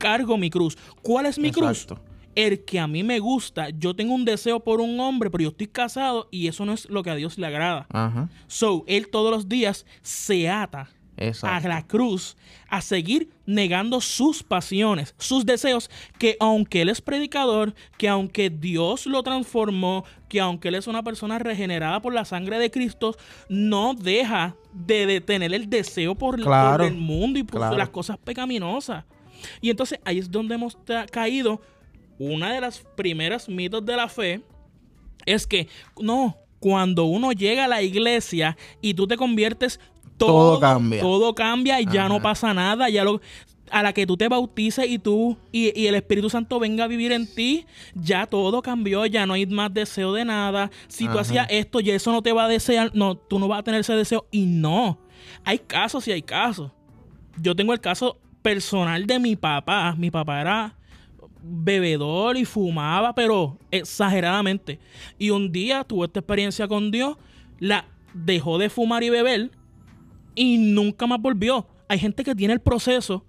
cargo 0.00 0.36
mi 0.36 0.50
cruz. 0.50 0.76
¿Cuál 1.02 1.26
es 1.26 1.38
mi 1.38 1.52
cruz? 1.52 1.86
El 2.34 2.64
que 2.64 2.78
a 2.80 2.86
mí 2.86 3.02
me 3.02 3.18
gusta. 3.18 3.68
Yo 3.70 3.94
tengo 3.94 4.14
un 4.14 4.24
deseo 4.24 4.60
por 4.60 4.80
un 4.80 4.98
hombre, 5.00 5.30
pero 5.30 5.42
yo 5.42 5.48
estoy 5.50 5.66
casado 5.66 6.28
y 6.30 6.48
eso 6.48 6.64
no 6.64 6.72
es 6.72 6.88
lo 6.88 7.02
que 7.02 7.10
a 7.10 7.14
Dios 7.16 7.38
le 7.38 7.46
agrada. 7.46 7.86
Ajá. 7.90 8.28
So, 8.46 8.84
él 8.86 9.08
todos 9.08 9.30
los 9.30 9.48
días 9.48 9.84
se 10.02 10.48
ata 10.48 10.88
a 11.42 11.60
la 11.60 11.86
cruz 11.86 12.34
a 12.68 12.80
seguir 12.80 13.28
negando 13.44 14.00
sus 14.00 14.42
pasiones, 14.42 15.14
sus 15.18 15.44
deseos, 15.44 15.90
que 16.18 16.36
aunque 16.40 16.80
él 16.80 16.88
es 16.88 17.02
predicador, 17.02 17.74
que 17.98 18.08
aunque 18.08 18.48
Dios 18.48 19.04
lo 19.04 19.22
transformó, 19.22 20.04
que 20.28 20.40
aunque 20.40 20.68
él 20.68 20.76
es 20.76 20.86
una 20.86 21.02
persona 21.02 21.38
regenerada 21.38 22.00
por 22.00 22.14
la 22.14 22.24
sangre 22.24 22.58
de 22.58 22.70
Cristo, 22.70 23.16
no 23.50 23.92
deja 23.92 24.54
de, 24.72 25.04
de 25.04 25.20
tener 25.20 25.52
el 25.52 25.68
deseo 25.68 26.14
por, 26.14 26.40
Claro, 26.40 26.78
por 26.78 26.86
el 26.86 26.94
mundo 26.94 27.38
y 27.38 27.42
por 27.42 27.58
claro. 27.58 27.76
las 27.76 27.90
cosas 27.90 28.16
pecaminosas. 28.16 29.04
Y 29.60 29.70
entonces 29.70 29.98
ahí 30.04 30.18
es 30.18 30.30
donde 30.30 30.54
hemos 30.54 30.76
caído. 31.10 31.60
Una 32.18 32.52
de 32.52 32.60
las 32.60 32.80
primeras 32.96 33.48
mitos 33.48 33.84
de 33.84 33.96
la 33.96 34.08
fe 34.08 34.42
es 35.24 35.46
que 35.46 35.68
no, 35.98 36.36
cuando 36.58 37.04
uno 37.04 37.32
llega 37.32 37.64
a 37.64 37.68
la 37.68 37.82
iglesia 37.82 38.56
y 38.80 38.94
tú 38.94 39.06
te 39.06 39.16
conviertes, 39.16 39.80
todo, 40.16 40.50
Todo 40.50 40.60
cambia. 40.60 41.00
Todo 41.00 41.34
cambia 41.34 41.80
y 41.80 41.86
ya 41.86 42.06
no 42.08 42.20
pasa 42.20 42.52
nada. 42.52 42.90
Ya 42.90 43.04
lo, 43.04 43.22
a 43.70 43.82
la 43.82 43.92
que 43.92 44.06
tú 44.06 44.16
te 44.16 44.28
bautices 44.28 44.86
y 44.86 44.98
tú 44.98 45.38
y, 45.50 45.78
y 45.78 45.86
el 45.86 45.94
Espíritu 45.94 46.28
Santo 46.28 46.58
venga 46.58 46.84
a 46.84 46.88
vivir 46.88 47.12
en 47.12 47.26
ti, 47.26 47.66
ya 47.94 48.26
todo 48.26 48.62
cambió, 48.62 49.06
ya 49.06 49.26
no 49.26 49.34
hay 49.34 49.46
más 49.46 49.72
deseo 49.72 50.12
de 50.12 50.24
nada. 50.24 50.70
Si 50.88 51.08
tú 51.08 51.18
hacías 51.18 51.46
esto, 51.50 51.80
ya 51.80 51.94
eso 51.94 52.12
no 52.12 52.22
te 52.22 52.32
va 52.32 52.44
a 52.44 52.48
desear, 52.48 52.90
no, 52.94 53.16
tú 53.16 53.38
no 53.38 53.48
vas 53.48 53.60
a 53.60 53.62
tener 53.62 53.80
ese 53.80 53.94
deseo. 53.94 54.26
Y 54.30 54.44
no, 54.44 54.98
hay 55.44 55.58
casos 55.58 56.06
y 56.08 56.12
hay 56.12 56.22
casos. 56.22 56.70
Yo 57.40 57.56
tengo 57.56 57.72
el 57.72 57.80
caso 57.80 58.18
personal 58.42 59.06
de 59.06 59.18
mi 59.18 59.36
papá. 59.36 59.94
Mi 59.96 60.10
papá 60.10 60.40
era 60.40 60.76
bebedor 61.42 62.36
y 62.36 62.44
fumaba, 62.44 63.14
pero 63.14 63.58
exageradamente. 63.70 64.78
Y 65.18 65.30
un 65.30 65.52
día 65.52 65.84
tuvo 65.84 66.04
esta 66.04 66.20
experiencia 66.20 66.68
con 66.68 66.90
Dios, 66.90 67.16
la 67.58 67.86
dejó 68.12 68.58
de 68.58 68.68
fumar 68.70 69.02
y 69.02 69.10
beber 69.10 69.50
y 70.34 70.58
nunca 70.58 71.06
más 71.06 71.20
volvió. 71.20 71.66
Hay 71.88 71.98
gente 71.98 72.24
que 72.24 72.34
tiene 72.34 72.54
el 72.54 72.60
proceso, 72.60 73.24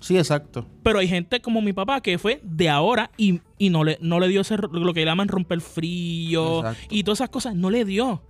Sí, 0.00 0.18
exacto. 0.18 0.66
pero 0.82 0.98
hay 0.98 1.08
gente 1.08 1.40
como 1.40 1.62
mi 1.62 1.72
papá 1.72 2.00
que 2.02 2.18
fue 2.18 2.38
de 2.42 2.68
ahora 2.68 3.10
y, 3.16 3.40
y 3.56 3.70
no, 3.70 3.84
le, 3.84 3.96
no 4.02 4.20
le 4.20 4.28
dio 4.28 4.42
ese, 4.42 4.56
lo 4.58 4.92
que 4.92 5.02
llaman 5.04 5.28
romper 5.28 5.60
frío 5.62 6.58
Exacto. 6.58 6.94
y 6.94 7.04
todas 7.04 7.18
esas 7.20 7.30
cosas, 7.30 7.54
no 7.54 7.70
le 7.70 7.84
dio. 7.86 8.22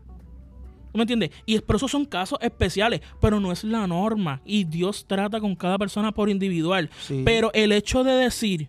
¿Tú 0.95 0.99
me 0.99 1.03
entiendes? 1.03 1.31
Y 1.45 1.59
pero 1.59 1.77
esos 1.77 1.91
son 1.91 2.05
casos 2.05 2.39
especiales, 2.41 3.01
pero 3.21 3.41
no 3.41 3.51
es 3.51 3.65
la 3.65 3.85
norma. 3.85 4.41
Y 4.45 4.63
Dios 4.63 5.07
trata 5.09 5.41
con 5.41 5.57
cada 5.57 5.77
persona 5.77 6.13
por 6.13 6.31
individual. 6.31 6.89
Sí. 7.01 7.23
Pero 7.25 7.51
el 7.53 7.73
hecho 7.73 8.05
de 8.05 8.13
decir, 8.13 8.69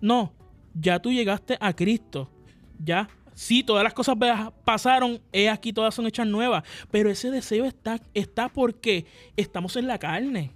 no, 0.00 0.32
ya 0.72 1.00
tú 1.00 1.10
llegaste 1.10 1.58
a 1.60 1.72
Cristo, 1.72 2.30
ya, 2.78 3.08
sí, 3.34 3.64
todas 3.64 3.82
las 3.82 3.92
cosas 3.92 4.16
pasaron, 4.64 5.20
he 5.32 5.50
aquí 5.50 5.72
todas 5.72 5.96
son 5.96 6.06
hechas 6.06 6.28
nuevas, 6.28 6.62
pero 6.92 7.10
ese 7.10 7.32
deseo 7.32 7.64
está, 7.64 8.00
está 8.14 8.48
porque 8.48 9.06
estamos 9.36 9.74
en 9.74 9.88
la 9.88 9.98
carne. 9.98 10.52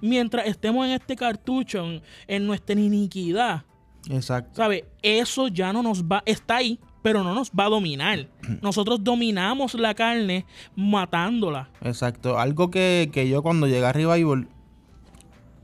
Mientras 0.00 0.46
estemos 0.46 0.86
en 0.86 0.92
este 0.92 1.16
cartucho, 1.16 1.84
en, 1.84 2.00
en 2.28 2.46
nuestra 2.46 2.78
iniquidad, 2.78 3.64
Exacto. 4.08 4.54
¿sabes? 4.54 4.84
Eso 5.02 5.48
ya 5.48 5.72
no 5.72 5.82
nos 5.82 6.04
va, 6.04 6.22
está 6.26 6.58
ahí, 6.58 6.78
pero 7.02 7.22
no 7.24 7.34
nos 7.34 7.50
va 7.50 7.66
a 7.66 7.68
dominar. 7.70 8.28
Nosotros 8.62 9.02
dominamos 9.02 9.74
la 9.74 9.94
carne 9.94 10.46
matándola. 10.76 11.68
Exacto. 11.82 12.38
Algo 12.38 12.70
que, 12.70 13.10
que 13.12 13.28
yo 13.28 13.42
cuando 13.42 13.66
llegué 13.66 13.84
a 13.86 13.92
Revival, 13.92 14.48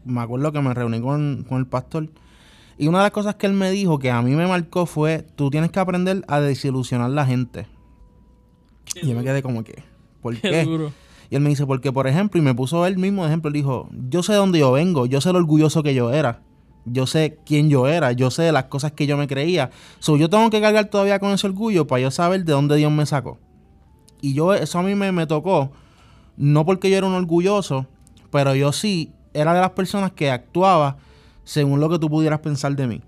me 0.04 0.20
acuerdo 0.20 0.52
que 0.52 0.60
me 0.60 0.72
reuní 0.74 1.00
con, 1.00 1.44
con 1.48 1.58
el 1.58 1.66
pastor. 1.66 2.08
Y 2.78 2.88
una 2.88 2.98
de 2.98 3.04
las 3.04 3.10
cosas 3.10 3.36
que 3.36 3.46
él 3.46 3.54
me 3.54 3.70
dijo 3.70 3.98
que 3.98 4.10
a 4.10 4.20
mí 4.22 4.34
me 4.34 4.46
marcó 4.46 4.86
fue, 4.86 5.26
tú 5.34 5.50
tienes 5.50 5.70
que 5.70 5.80
aprender 5.80 6.24
a 6.28 6.40
desilusionar 6.40 7.06
a 7.06 7.14
la 7.14 7.24
gente. 7.26 7.66
Y 9.02 9.08
yo 9.08 9.16
me 9.16 9.24
quedé 9.24 9.42
como 9.42 9.64
que, 9.64 9.82
¿por 10.20 10.36
Qué 10.36 10.50
qué? 10.50 10.64
duro. 10.64 10.92
Y 11.30 11.34
él 11.34 11.40
me 11.40 11.48
dice, 11.48 11.66
porque 11.66 11.90
por 11.90 12.06
ejemplo, 12.06 12.38
y 12.40 12.44
me 12.44 12.54
puso 12.54 12.86
él 12.86 12.98
mismo 12.98 13.22
de 13.22 13.28
ejemplo, 13.30 13.48
él 13.48 13.54
dijo, 13.54 13.88
yo 14.10 14.22
sé 14.22 14.32
de 14.32 14.38
dónde 14.38 14.58
yo 14.60 14.70
vengo, 14.72 15.06
yo 15.06 15.20
sé 15.20 15.32
lo 15.32 15.38
orgulloso 15.38 15.82
que 15.82 15.94
yo 15.94 16.12
era, 16.12 16.42
yo 16.86 17.06
sé 17.06 17.38
quién 17.44 17.68
yo 17.68 17.88
era, 17.88 18.12
yo 18.12 18.30
sé 18.30 18.50
las 18.52 18.64
cosas 18.64 18.92
que 18.92 19.06
yo 19.06 19.16
me 19.16 19.26
creía. 19.26 19.70
So, 19.98 20.16
yo 20.16 20.30
tengo 20.30 20.48
que 20.50 20.60
cargar 20.60 20.86
todavía 20.86 21.18
con 21.18 21.32
ese 21.32 21.46
orgullo 21.46 21.86
para 21.86 22.00
yo 22.00 22.10
saber 22.10 22.44
de 22.44 22.52
dónde 22.52 22.76
Dios 22.76 22.90
me 22.92 23.04
sacó. 23.04 23.38
Y 24.20 24.32
yo, 24.34 24.54
eso 24.54 24.78
a 24.78 24.82
mí 24.82 24.94
me, 24.94 25.12
me 25.12 25.26
tocó, 25.26 25.70
no 26.36 26.64
porque 26.64 26.90
yo 26.90 26.96
era 26.96 27.06
un 27.06 27.14
orgulloso, 27.14 27.86
pero 28.30 28.54
yo 28.54 28.72
sí 28.72 29.12
era 29.34 29.52
de 29.52 29.60
las 29.60 29.70
personas 29.70 30.12
que 30.12 30.30
actuaba 30.30 30.96
según 31.44 31.80
lo 31.80 31.88
que 31.88 31.98
tú 31.98 32.08
pudieras 32.08 32.40
pensar 32.40 32.74
de 32.74 32.86
mí. 32.86 33.02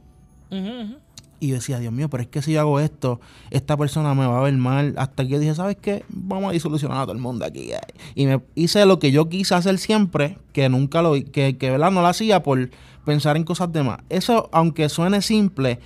Y 1.40 1.48
yo 1.48 1.54
decía, 1.54 1.78
Dios 1.78 1.92
mío, 1.92 2.08
pero 2.08 2.22
es 2.22 2.28
que 2.28 2.42
si 2.42 2.52
yo 2.52 2.60
hago 2.60 2.80
esto, 2.80 3.20
esta 3.50 3.76
persona 3.76 4.12
me 4.14 4.26
va 4.26 4.38
a 4.38 4.42
ver 4.42 4.54
mal. 4.54 4.94
Hasta 4.98 5.22
que 5.22 5.30
yo 5.30 5.38
dije, 5.38 5.54
¿sabes 5.54 5.76
qué? 5.76 6.04
Vamos 6.08 6.50
a 6.50 6.52
disolucionar 6.52 6.98
a 6.98 7.02
todo 7.02 7.12
el 7.12 7.20
mundo 7.20 7.44
aquí. 7.44 7.70
eh". 7.72 7.78
Y 8.16 8.26
me 8.26 8.40
hice 8.56 8.84
lo 8.86 8.98
que 8.98 9.12
yo 9.12 9.28
quise 9.28 9.54
hacer 9.54 9.78
siempre, 9.78 10.38
que 10.52 10.68
nunca 10.68 11.00
lo 11.00 11.12
que, 11.12 11.56
que 11.56 11.70
¿verdad? 11.70 11.92
no 11.92 12.00
lo 12.00 12.08
hacía 12.08 12.42
por 12.42 12.70
pensar 13.08 13.38
en 13.38 13.44
cosas 13.44 13.72
de 13.72 13.82
más. 13.82 14.00
Eso, 14.10 14.50
aunque 14.52 14.90
suene 14.90 15.22
simple, 15.22 15.78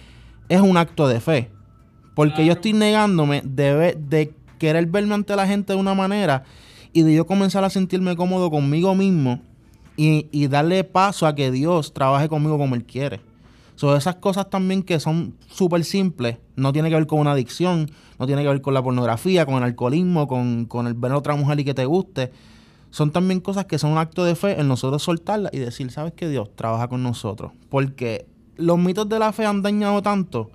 es 0.49 0.61
un 0.61 0.76
acto 0.76 1.07
de 1.07 1.21
fe. 1.21 1.50
Porque 2.17 2.45
yo 2.45 2.55
estoy 2.55 2.73
negándome 2.73 3.43
de, 3.45 3.97
de 3.97 4.35
querer 4.59 4.87
verme 4.87 5.14
ante 5.14 5.37
la 5.37 5.47
gente 5.47 5.73
de 5.73 5.79
una 5.79 5.95
manera 5.95 6.43
y 6.93 7.02
de 7.02 7.14
yo 7.14 7.25
comenzar 7.25 7.62
a 7.62 7.71
sentirme 7.71 8.17
cómodo 8.17 8.50
conmigo 8.50 8.97
mismo 8.97 9.41
y, 9.97 10.26
y 10.33 10.49
darle 10.49 10.83
paso 10.83 11.29
a 11.29 11.37
que 11.37 11.52
Dios 11.52 11.95
trabaje 11.95 12.29
conmigo 12.29 12.59
como 12.59 12.75
Él 12.75 12.83
quiere. 12.83 13.21
So, 13.76 13.97
esas 13.97 14.17
cosas 14.17 14.50
también 14.50 14.83
que 14.83 14.99
son 14.99 15.35
súper 15.47 15.85
simples, 15.85 16.38
no 16.57 16.73
tiene 16.73 16.91
que 16.91 16.97
ver 16.97 17.07
con 17.07 17.21
una 17.21 17.33
adicción, 17.33 17.88
no 18.19 18.26
tiene 18.26 18.43
que 18.43 18.49
ver 18.49 18.62
con 18.62 18.75
la 18.75 18.83
pornografía, 18.83 19.47
con 19.47 19.55
el 19.55 19.62
alcoholismo, 19.62 20.26
con, 20.26 20.64
con 20.67 20.88
el 20.88 20.95
ver 20.95 21.12
a 21.12 21.19
otra 21.19 21.37
mujer 21.37 21.61
y 21.61 21.64
que 21.64 21.73
te 21.73 21.85
guste. 21.85 22.33
Son 22.93 23.11
también 23.11 23.41
cosas 23.41 23.65
que 23.65 23.79
son 23.79 23.91
un 23.93 23.99
acto 23.99 24.23
de 24.25 24.37
fe 24.37 24.61
en 24.61 24.69
nosotros 24.69 25.03
soltarlas 25.03 25.53
y 25.53 25.59
decir, 25.59 25.91
¿sabes 25.91 26.13
qué 26.15 26.29
Dios 26.29 26.55
trabaja 26.55 26.87
con 26.89 27.03
nosotros? 27.03 27.51
Porque 27.69 28.27
los 28.57 28.79
mitos 28.79 29.09
de 29.09 29.19
la 29.19 29.33
fe 29.33 29.45
han 29.47 29.63
dañado 29.63 30.01
tanto 30.03 30.51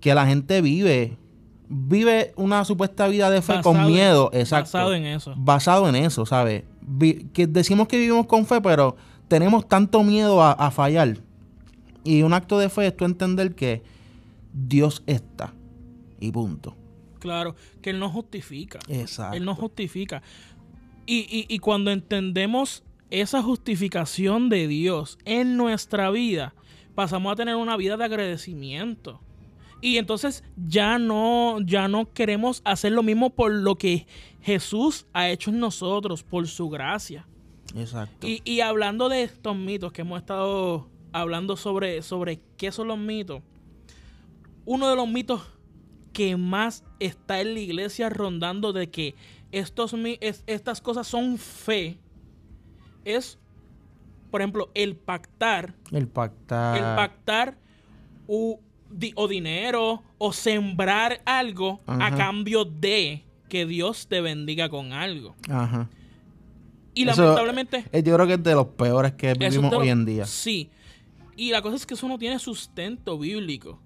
que 0.00 0.14
la 0.14 0.26
gente 0.26 0.62
vive, 0.62 1.18
vive 1.68 2.32
una 2.36 2.64
supuesta 2.64 3.06
vida 3.08 3.28
de 3.30 3.42
fe 3.42 3.54
Basado 3.56 3.62
con 3.74 3.80
en- 3.82 3.86
miedo, 3.88 4.30
exacto. 4.32 4.66
Basado 4.72 4.94
en 4.94 5.04
eso. 5.06 5.34
basado 5.36 5.88
en 5.88 5.96
eso, 5.96 6.24
¿sabes? 6.24 6.62
Vi- 6.82 7.26
que 7.32 7.46
decimos 7.46 7.88
que 7.88 7.98
vivimos 7.98 8.26
con 8.26 8.46
fe, 8.46 8.60
pero 8.60 8.96
tenemos 9.28 9.68
tanto 9.68 10.02
miedo 10.04 10.42
a, 10.42 10.52
a 10.52 10.70
fallar. 10.70 11.18
Y 12.04 12.22
un 12.22 12.32
acto 12.32 12.58
de 12.58 12.68
fe 12.70 12.86
es 12.86 12.96
tú 12.96 13.04
entender 13.04 13.54
que 13.54 13.82
Dios 14.52 15.02
está. 15.06 15.52
Y 16.20 16.30
punto. 16.32 16.76
Claro, 17.18 17.54
que 17.82 17.90
Él 17.90 17.98
no 17.98 18.08
justifica. 18.08 18.78
Exacto. 18.88 19.36
Él 19.36 19.44
no 19.44 19.54
justifica. 19.54 20.22
Y, 21.12 21.26
y- 21.28 21.46
y 21.52 21.58
cuando 21.58 21.90
entendemos 21.90 22.82
esa 23.10 23.42
justificación 23.42 24.48
de 24.48 24.68
Dios 24.68 25.18
en 25.24 25.56
nuestra 25.56 26.10
vida, 26.10 26.54
pasamos 26.94 27.32
a 27.32 27.36
tener 27.36 27.56
una 27.56 27.76
vida 27.76 27.96
de 27.96 28.04
agradecimiento. 28.04 29.20
Y 29.82 29.96
entonces 29.96 30.44
ya 30.68 30.98
no, 30.98 31.58
ya 31.64 31.88
no 31.88 32.12
queremos 32.12 32.60
hacer 32.64 32.92
lo 32.92 33.02
mismo 33.02 33.30
por 33.30 33.50
lo 33.50 33.76
que 33.76 34.06
Jesús 34.42 35.06
ha 35.12 35.28
hecho 35.30 35.50
en 35.50 35.58
nosotros, 35.58 36.22
por 36.22 36.46
su 36.46 36.68
gracia. 36.68 37.26
Exacto. 37.74 38.28
Y, 38.28 38.42
y 38.44 38.60
hablando 38.60 39.08
de 39.08 39.22
estos 39.22 39.56
mitos 39.56 39.92
que 39.92 40.02
hemos 40.02 40.20
estado 40.20 40.88
hablando 41.12 41.56
sobre, 41.56 42.02
sobre 42.02 42.40
qué 42.56 42.70
son 42.70 42.88
los 42.88 42.98
mitos, 42.98 43.42
uno 44.64 44.88
de 44.88 44.96
los 44.96 45.08
mitos 45.08 45.42
que 46.12 46.36
más 46.36 46.84
está 46.98 47.40
en 47.40 47.54
la 47.54 47.60
iglesia 47.60 48.10
rondando 48.10 48.72
de 48.72 48.90
que 48.90 49.14
estos, 49.52 49.94
es- 50.20 50.44
estas 50.46 50.80
cosas 50.80 51.06
son 51.06 51.38
fe 51.38 51.98
es, 53.04 53.38
por 54.30 54.40
ejemplo, 54.40 54.70
el 54.74 54.96
pactar, 54.96 55.74
el 55.92 56.06
pactar. 56.08 56.76
el 56.76 56.82
pactar 56.96 57.58
u- 58.26 58.58
di- 58.90 59.12
o 59.16 59.26
dinero 59.28 60.02
o 60.18 60.32
sembrar 60.32 61.20
algo 61.24 61.80
a 61.86 62.14
cambio 62.16 62.64
de 62.64 63.24
que 63.48 63.66
Dios 63.66 64.06
te 64.06 64.20
bendiga 64.20 64.68
con 64.68 64.92
algo. 64.92 65.34
Ajá. 65.48 65.88
Y 66.94 67.08
Eso- 67.08 67.22
lamentablemente... 67.22 67.84
Yo 68.04 68.14
creo 68.14 68.26
que 68.26 68.34
es 68.34 68.42
de 68.42 68.54
los 68.54 68.66
peores 68.68 69.12
que 69.14 69.34
vivimos 69.34 69.72
lo- 69.72 69.78
hoy 69.78 69.88
en 69.88 70.04
día. 70.04 70.26
Sí. 70.26 70.70
Y 71.36 71.50
la 71.50 71.62
cosa 71.62 71.76
es 71.76 71.86
que 71.86 71.94
eso 71.94 72.06
no 72.06 72.18
tiene 72.18 72.38
sustento 72.38 73.18
bíblico. 73.18 73.80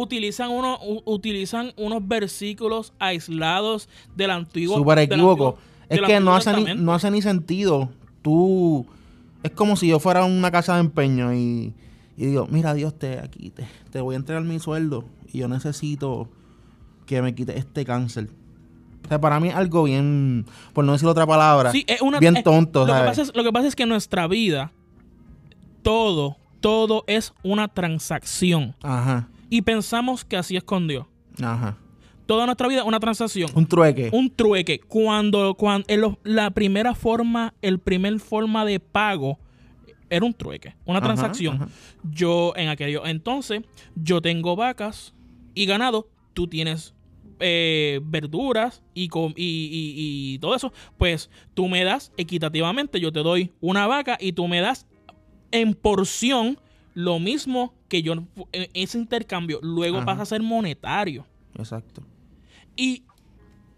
Utilizan, 0.00 0.50
uno, 0.50 0.78
utilizan 1.06 1.72
unos 1.76 2.06
versículos 2.06 2.92
aislados 3.00 3.88
del 4.14 4.30
antiguo. 4.30 4.76
Súper 4.76 4.98
equívoco. 5.00 5.58
Es 5.88 6.00
que 6.02 6.20
no 6.20 6.36
hace, 6.36 6.52
ni, 6.54 6.80
no 6.80 6.94
hace 6.94 7.10
ni 7.10 7.20
sentido. 7.20 7.90
Tú. 8.22 8.86
Es 9.42 9.50
como 9.50 9.74
si 9.76 9.88
yo 9.88 9.98
fuera 9.98 10.20
a 10.20 10.24
una 10.24 10.50
casa 10.52 10.74
de 10.74 10.80
empeño 10.80 11.34
y, 11.34 11.74
y 12.16 12.26
digo: 12.26 12.46
Mira, 12.48 12.74
Dios, 12.74 12.96
te, 12.96 13.18
aquí 13.18 13.50
te, 13.50 13.66
te 13.90 14.00
voy 14.00 14.14
a 14.14 14.18
entregar 14.18 14.44
mi 14.44 14.60
sueldo 14.60 15.04
y 15.32 15.38
yo 15.38 15.48
necesito 15.48 16.28
que 17.06 17.20
me 17.20 17.34
quite 17.34 17.58
este 17.58 17.84
cáncer. 17.84 18.28
O 19.04 19.08
sea, 19.08 19.20
para 19.20 19.40
mí 19.40 19.48
es 19.48 19.54
algo 19.56 19.82
bien. 19.84 20.44
Por 20.74 20.84
no 20.84 20.92
decir 20.92 21.08
otra 21.08 21.26
palabra. 21.26 21.72
Sí, 21.72 21.84
es 21.88 22.02
una- 22.02 22.20
bien 22.20 22.36
es- 22.36 22.44
tonto, 22.44 22.80
lo 22.80 22.86
que, 22.86 22.92
¿sabes? 22.92 23.08
pasa 23.10 23.22
es, 23.22 23.32
lo 23.34 23.42
que 23.42 23.52
pasa 23.52 23.66
es 23.66 23.74
que 23.74 23.82
en 23.84 23.88
nuestra 23.88 24.28
vida, 24.28 24.70
todo, 25.82 26.36
todo 26.60 27.04
es 27.06 27.32
una 27.42 27.68
transacción. 27.68 28.74
Ajá. 28.82 29.28
Y 29.50 29.62
pensamos 29.62 30.24
que 30.24 30.36
así 30.36 30.56
es 30.56 30.64
con 30.64 30.86
Dios. 30.88 31.06
Ajá. 31.42 31.76
Toda 32.26 32.44
nuestra 32.44 32.68
vida 32.68 32.84
una 32.84 33.00
transacción. 33.00 33.50
Un 33.54 33.66
trueque. 33.66 34.10
un 34.12 34.28
trueque 34.30 34.80
cuando, 34.80 35.54
cuando 35.54 35.86
en 35.88 36.16
la 36.24 36.50
primera 36.50 36.94
forma, 36.94 37.54
el 37.62 37.78
primer 37.78 38.20
forma 38.20 38.64
de 38.66 38.80
pago 38.80 39.38
era 40.10 40.24
un 40.26 40.34
trueque, 40.34 40.74
una 40.84 40.98
Ajá, 40.98 41.06
transacción. 41.08 41.56
ajá. 41.56 41.68
Yo 42.10 42.52
en 42.56 42.68
aquello 42.68 43.06
entonces, 43.06 43.62
yo 43.94 44.20
tengo 44.20 44.56
vacas 44.56 45.14
y 45.54 45.64
ganado, 45.66 46.08
tú 46.34 46.46
tienes 46.48 46.94
eh, 47.40 48.00
verduras 48.02 48.82
y, 48.94 49.08
com- 49.08 49.32
y, 49.36 49.44
y- 49.44 50.34
y 50.34 50.38
todo 50.40 50.54
eso, 50.54 50.72
pues 50.98 51.30
tú 51.54 51.68
me 51.68 51.84
das 51.84 52.12
equitativamente, 52.16 53.00
yo 53.00 53.12
te 53.12 53.20
doy 53.20 53.52
una 53.60 53.86
vaca 53.86 54.18
y 54.20 54.32
tú 54.32 54.48
me 54.48 54.60
das 54.60 54.86
en 55.52 55.72
porción 55.74 56.58
lo 56.98 57.20
mismo 57.20 57.74
que 57.88 58.02
yo, 58.02 58.12
en 58.12 58.28
ese 58.74 58.98
intercambio, 58.98 59.60
luego 59.62 59.98
Ajá. 59.98 60.06
pasa 60.06 60.22
a 60.22 60.26
ser 60.26 60.42
monetario. 60.42 61.24
Exacto. 61.56 62.02
Y, 62.74 63.04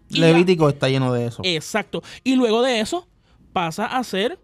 y 0.09 0.17
la- 0.19 0.27
Levítico 0.31 0.67
está 0.67 0.89
lleno 0.89 1.13
de 1.13 1.27
eso. 1.27 1.43
Exacto. 1.45 2.01
Y 2.23 2.35
luego 2.35 2.63
de 2.63 2.79
eso 2.79 3.07
pasa 3.53 3.85
a 3.85 4.03
ser 4.03 4.39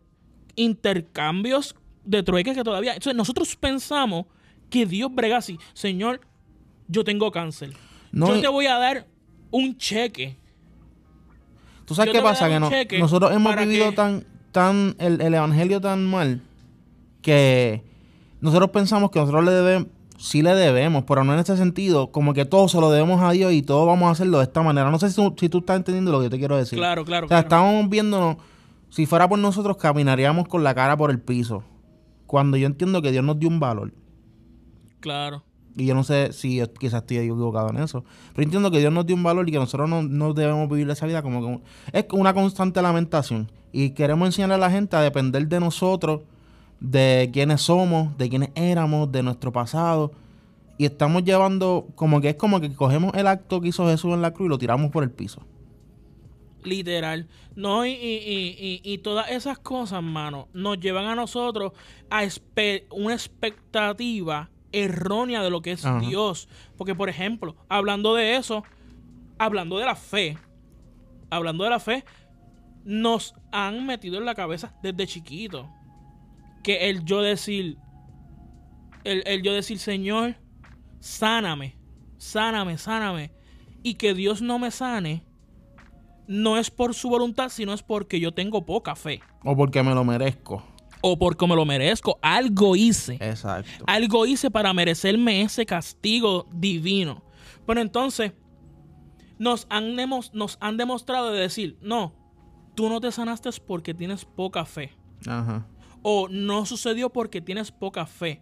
intercambios 0.56 1.76
de 2.06 2.22
trueque 2.22 2.54
que 2.54 2.64
todavía. 2.64 2.94
Entonces, 2.94 3.16
nosotros 3.16 3.56
pensamos 3.56 4.26
que 4.70 4.86
Dios 4.86 5.10
brega 5.14 5.38
así. 5.38 5.58
Señor, 5.74 6.22
yo 6.88 7.04
tengo 7.04 7.32
cáncer. 7.32 7.74
No, 8.12 8.28
yo 8.36 8.42
te 8.42 8.48
voy 8.48 8.68
a 8.68 8.78
dar 8.78 9.08
un 9.50 9.76
cheque. 9.78 10.38
¿Tú 11.86 11.96
sabes 11.96 12.14
Yo 12.14 12.20
qué 12.20 12.24
pasa? 12.24 12.48
Que 12.48 12.60
no- 12.60 12.70
nosotros 13.00 13.32
hemos 13.32 13.56
vivido 13.56 13.90
que- 13.90 13.96
tan, 13.96 14.26
tan, 14.52 14.96
el, 15.00 15.20
el 15.22 15.34
evangelio 15.34 15.82
tan 15.82 16.06
mal 16.06 16.42
que 17.24 17.82
nosotros 18.48 18.72
pensamos 18.72 19.12
que 19.12 19.20
nosotros 19.20 19.46
le 19.46 19.52
debemos, 19.52 19.88
sí 20.18 20.42
le 20.42 20.56
debemos, 20.56 21.04
pero 21.06 21.24
no 21.24 21.34
en 21.34 21.40
este 21.40 21.56
sentido, 21.58 22.12
como 22.12 22.34
que 22.34 22.46
todo 22.46 22.68
se 22.68 22.80
lo 22.80 22.90
debemos 22.90 23.22
a 23.22 23.32
Dios 23.32 23.54
y 23.54 23.62
todo 23.62 23.86
vamos 23.86 24.08
a 24.08 24.12
hacerlo 24.12 24.38
de 24.40 24.44
esta 24.46 24.62
manera. 24.64 24.90
No 24.92 25.00
sé 25.00 25.10
si, 25.10 25.16
tú- 25.16 25.36
si 25.40 25.50
tú 25.50 25.60
estás 25.60 25.78
entendiendo 25.78 26.12
lo 26.12 26.20
que 26.20 26.26
yo 26.26 26.30
te 26.32 26.40
quiero 26.40 26.58
decir. 26.58 26.78
Claro, 26.78 27.06
claro. 27.06 27.26
O 27.26 27.30
sea, 27.30 27.44
claro. 27.48 27.66
estamos 27.68 27.90
viéndonos, 27.90 28.38
si 28.90 29.06
fuera 29.06 29.28
por 29.30 29.38
nosotros, 29.40 29.78
caminaríamos 29.78 30.48
con 30.48 30.64
la 30.64 30.74
cara 30.74 30.98
por 30.98 31.12
el 31.12 31.20
piso. 31.20 31.64
Cuando 32.26 32.58
yo 32.58 32.66
entiendo 32.68 33.02
que 33.02 33.12
Dios 33.12 33.24
nos 33.24 33.40
dio 33.40 33.48
un 33.50 33.60
valor. 33.60 33.94
Claro. 35.00 35.44
Y 35.76 35.86
yo 35.86 35.94
no 35.94 36.04
sé 36.04 36.34
si 36.34 36.56
yo 36.58 36.74
quizás 36.74 37.02
estoy 37.04 37.18
equivocado 37.18 37.70
en 37.70 37.78
eso. 37.78 38.04
Pero 38.34 38.44
entiendo 38.46 38.72
que 38.72 38.80
Dios 38.80 38.92
nos 38.92 39.06
dio 39.06 39.16
un 39.16 39.22
valor 39.24 39.48
y 39.48 39.52
que 39.52 39.60
nosotros 39.60 39.88
no, 39.88 40.02
no 40.02 40.34
debemos 40.34 40.68
vivir 40.70 40.90
esa 40.90 41.06
vida 41.06 41.22
como 41.22 41.40
que 41.46 41.62
es 42.00 42.06
una 42.12 42.34
constante 42.34 42.82
lamentación. 42.82 43.52
Y 43.72 43.92
queremos 43.92 44.26
enseñarle 44.28 44.56
a 44.56 44.58
la 44.58 44.72
gente 44.72 44.96
a 44.96 45.02
depender 45.02 45.48
de 45.48 45.60
nosotros, 45.60 46.22
de 46.80 47.30
quiénes 47.34 47.62
somos, 47.62 48.18
de 48.18 48.30
quiénes 48.30 48.50
éramos, 48.56 49.12
de 49.12 49.24
nuestro 49.24 49.52
pasado. 49.52 50.12
Y 50.78 50.86
estamos 50.86 51.24
llevando, 51.24 51.88
como 51.96 52.22
que 52.22 52.30
es 52.30 52.36
como 52.36 52.60
que 52.62 52.72
cogemos 52.74 53.14
el 53.16 53.28
acto 53.28 53.60
que 53.62 53.70
hizo 53.70 53.88
Jesús 53.88 54.14
en 54.14 54.22
la 54.22 54.32
cruz 54.34 54.46
y 54.48 54.50
lo 54.50 54.58
tiramos 54.58 54.92
por 54.92 55.04
el 55.04 55.10
piso. 55.12 55.42
Literal. 56.64 57.28
No, 57.56 57.86
y, 57.86 57.92
y, 57.92 58.56
y, 58.60 58.82
y- 58.84 58.98
todas 59.00 59.32
esas 59.32 59.58
cosas, 59.58 60.04
mano, 60.04 60.50
nos 60.54 60.80
llevan 60.80 61.06
a 61.06 61.16
nosotros 61.16 61.72
a 62.10 62.24
una 62.92 63.14
expectativa 63.14 64.50
errónea 64.72 65.42
de 65.42 65.50
lo 65.50 65.62
que 65.62 65.72
es 65.72 65.86
Ajá. 65.86 66.00
Dios. 66.00 66.48
Porque, 66.78 66.94
por 66.94 67.10
ejemplo, 67.10 67.56
hablando 67.70 68.14
de 68.16 68.36
eso, 68.36 68.64
hablando 69.40 69.78
de 69.78 69.86
la 69.86 69.96
fe, 69.96 70.38
hablando 71.30 71.64
de 71.64 71.70
la 71.70 71.80
fe, 71.80 72.04
nos 72.84 73.34
han 73.52 73.86
metido 73.86 74.18
en 74.18 74.26
la 74.26 74.36
cabeza 74.36 74.74
desde 74.84 75.08
chiquito 75.08 75.70
que 76.68 76.90
el 76.90 77.06
yo 77.06 77.22
decir, 77.22 77.78
el, 79.06 79.24
el 79.26 79.42
yo 79.42 79.54
decir, 79.54 79.80
Señor, 79.80 80.36
sáname, 81.00 81.78
sáname, 82.18 82.78
sáname, 82.78 83.32
y 83.84 83.94
que 83.94 84.14
Dios 84.14 84.42
no 84.42 84.60
me 84.60 84.70
sane, 84.70 85.24
no 86.28 86.58
es 86.58 86.70
por 86.70 86.94
su 86.94 87.08
voluntad, 87.10 87.48
sino 87.48 87.72
es 87.72 87.84
porque 87.84 88.20
yo 88.20 88.34
tengo 88.34 88.66
poca 88.66 88.98
fe. 88.98 89.22
O 89.46 89.56
porque 89.56 89.82
me 89.82 89.94
lo 89.94 90.04
merezco. 90.04 90.62
O 91.00 91.18
porque 91.18 91.48
me 91.48 91.56
lo 91.56 91.64
merezco. 91.64 92.20
Algo 92.22 92.76
hice. 92.76 93.14
Exacto. 93.22 93.86
Algo 93.88 94.26
hice 94.26 94.52
para 94.52 94.74
merecerme 94.74 95.44
ese 95.44 95.66
castigo 95.66 96.48
divino. 96.52 97.24
Pero 97.66 97.80
entonces, 97.80 98.34
nos 99.40 99.68
han, 99.70 99.96
demos- 99.96 100.34
nos 100.34 100.58
han 100.60 100.76
demostrado 100.76 101.32
de 101.32 101.40
decir, 101.40 101.78
no, 101.82 102.14
tú 102.76 102.90
no 102.90 103.00
te 103.00 103.10
sanaste 103.14 103.50
porque 103.66 103.94
tienes 103.94 104.26
poca 104.26 104.66
fe. 104.66 104.92
Ajá. 105.26 105.66
O 106.10 106.30
no 106.30 106.66
sucedió 106.66 107.10
porque 107.12 107.42
tienes 107.42 107.70
poca 107.72 108.06
fe. 108.06 108.42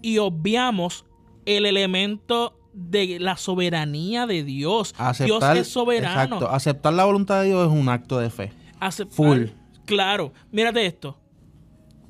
Y 0.00 0.16
obviamos 0.16 1.04
el 1.44 1.66
elemento 1.66 2.58
de 2.72 3.18
la 3.20 3.36
soberanía 3.36 4.26
de 4.26 4.44
Dios. 4.44 4.94
Aceptar, 4.96 5.26
Dios 5.56 5.66
es 5.66 5.72
soberano. 5.72 6.36
Exacto. 6.36 6.48
Aceptar 6.48 6.94
la 6.94 7.04
voluntad 7.04 7.42
de 7.42 7.48
Dios 7.48 7.66
es 7.70 7.78
un 7.78 7.86
acto 7.90 8.18
de 8.18 8.30
fe. 8.30 8.50
Aceptar- 8.80 9.12
Full. 9.14 9.42
Claro. 9.84 10.32
Mírate 10.52 10.86
esto. 10.86 11.18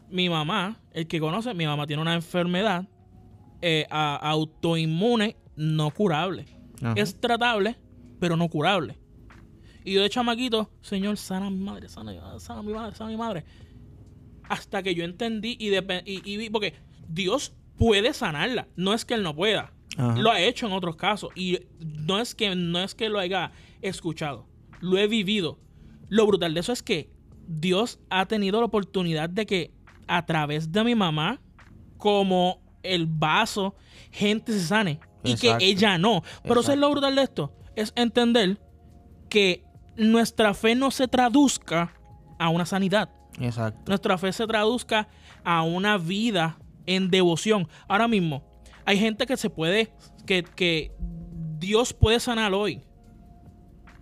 Mi 0.09 0.29
mamá, 0.29 0.81
el 0.93 1.09
que 1.09 1.19
conoce, 1.19 1.53
mi 1.53 1.67
mamá 1.67 1.85
tiene 1.89 2.01
una 2.03 2.15
enfermedad 2.15 2.87
eh, 3.61 3.87
autoinmune 3.91 5.37
no 5.57 5.91
curable. 5.91 6.47
Ajá. 6.81 6.95
Es 6.97 7.21
tratable, 7.21 7.77
pero 8.21 8.37
no 8.37 8.49
curable. 8.49 8.99
Y 9.85 9.95
yo 9.95 10.03
de 10.03 10.11
chamaquito, 10.11 10.71
Señor, 10.81 11.17
sana 11.17 11.47
a 11.47 11.51
mi 11.51 11.59
madre, 11.59 11.89
sana, 11.89 12.13
sana 12.39 12.61
a 12.61 12.63
mi 12.63 12.73
madre, 12.73 12.95
sana 12.95 13.09
a 13.09 13.11
mi 13.11 13.17
madre. 13.17 13.45
Hasta 14.53 14.83
que 14.83 14.95
yo 14.95 15.05
entendí 15.05 15.57
y, 15.59 15.71
depe- 15.71 16.03
y, 16.05 16.21
y 16.31 16.37
vi, 16.37 16.51
porque 16.51 16.75
Dios 17.09 17.55
puede 17.79 18.13
sanarla. 18.13 18.69
No 18.77 18.93
es 18.93 19.05
que 19.05 19.15
Él 19.15 19.23
no 19.23 19.35
pueda. 19.35 19.73
Ajá. 19.97 20.17
Lo 20.19 20.31
ha 20.31 20.41
hecho 20.41 20.67
en 20.67 20.73
otros 20.73 20.97
casos. 20.97 21.31
Y 21.35 21.61
no 21.81 22.21
es 22.21 22.35
que 22.35 22.55
no 22.55 22.79
es 22.81 22.95
que 22.95 23.09
lo 23.09 23.19
haya 23.19 23.53
escuchado. 23.81 24.47
Lo 24.81 24.99
he 24.99 25.07
vivido. 25.07 25.59
Lo 26.09 26.27
brutal 26.27 26.53
de 26.55 26.61
eso 26.61 26.73
es 26.73 26.83
que 26.83 27.11
Dios 27.47 27.99
ha 28.11 28.27
tenido 28.27 28.61
la 28.61 28.67
oportunidad 28.67 29.31
de 29.31 29.47
que 29.47 29.73
a 30.07 30.27
través 30.27 30.71
de 30.71 30.85
mi 30.85 30.95
mamá, 30.95 31.41
como 31.97 32.61
el 32.83 33.07
vaso, 33.07 33.75
gente 34.11 34.53
se 34.53 34.61
sane. 34.67 35.01
Y 35.25 35.33
Exacto. 35.33 35.59
que 35.59 35.65
ella 35.67 35.97
no. 35.99 36.23
Pero 36.43 36.61
eso 36.61 36.73
es 36.73 36.79
lo 36.79 36.91
brutal 36.91 37.15
de 37.15 37.23
esto. 37.23 37.55
Es 37.77 37.93
entender 37.97 38.61
que 39.31 39.65
nuestra 39.97 40.53
fe 40.53 40.75
no 40.75 40.91
se 40.91 41.09
traduzca 41.09 41.95
a 42.39 42.49
una 42.51 42.67
sanidad 42.67 43.09
Exacto. 43.41 43.83
nuestra 43.87 44.19
fe 44.19 44.33
se 44.33 44.47
traduzca 44.47 45.09
a 45.45 45.63
una 45.63 45.99
vida 45.99 46.59
en 46.87 47.11
devoción. 47.11 47.69
Ahora 47.89 48.09
mismo, 48.09 48.43
hay 48.85 48.99
gente 48.99 49.27
que 49.27 49.37
se 49.37 49.49
puede, 49.51 49.93
que, 50.27 50.43
que 50.43 50.93
Dios 51.59 51.93
puede 51.93 52.21
sanar 52.21 52.53
hoy. 52.55 52.83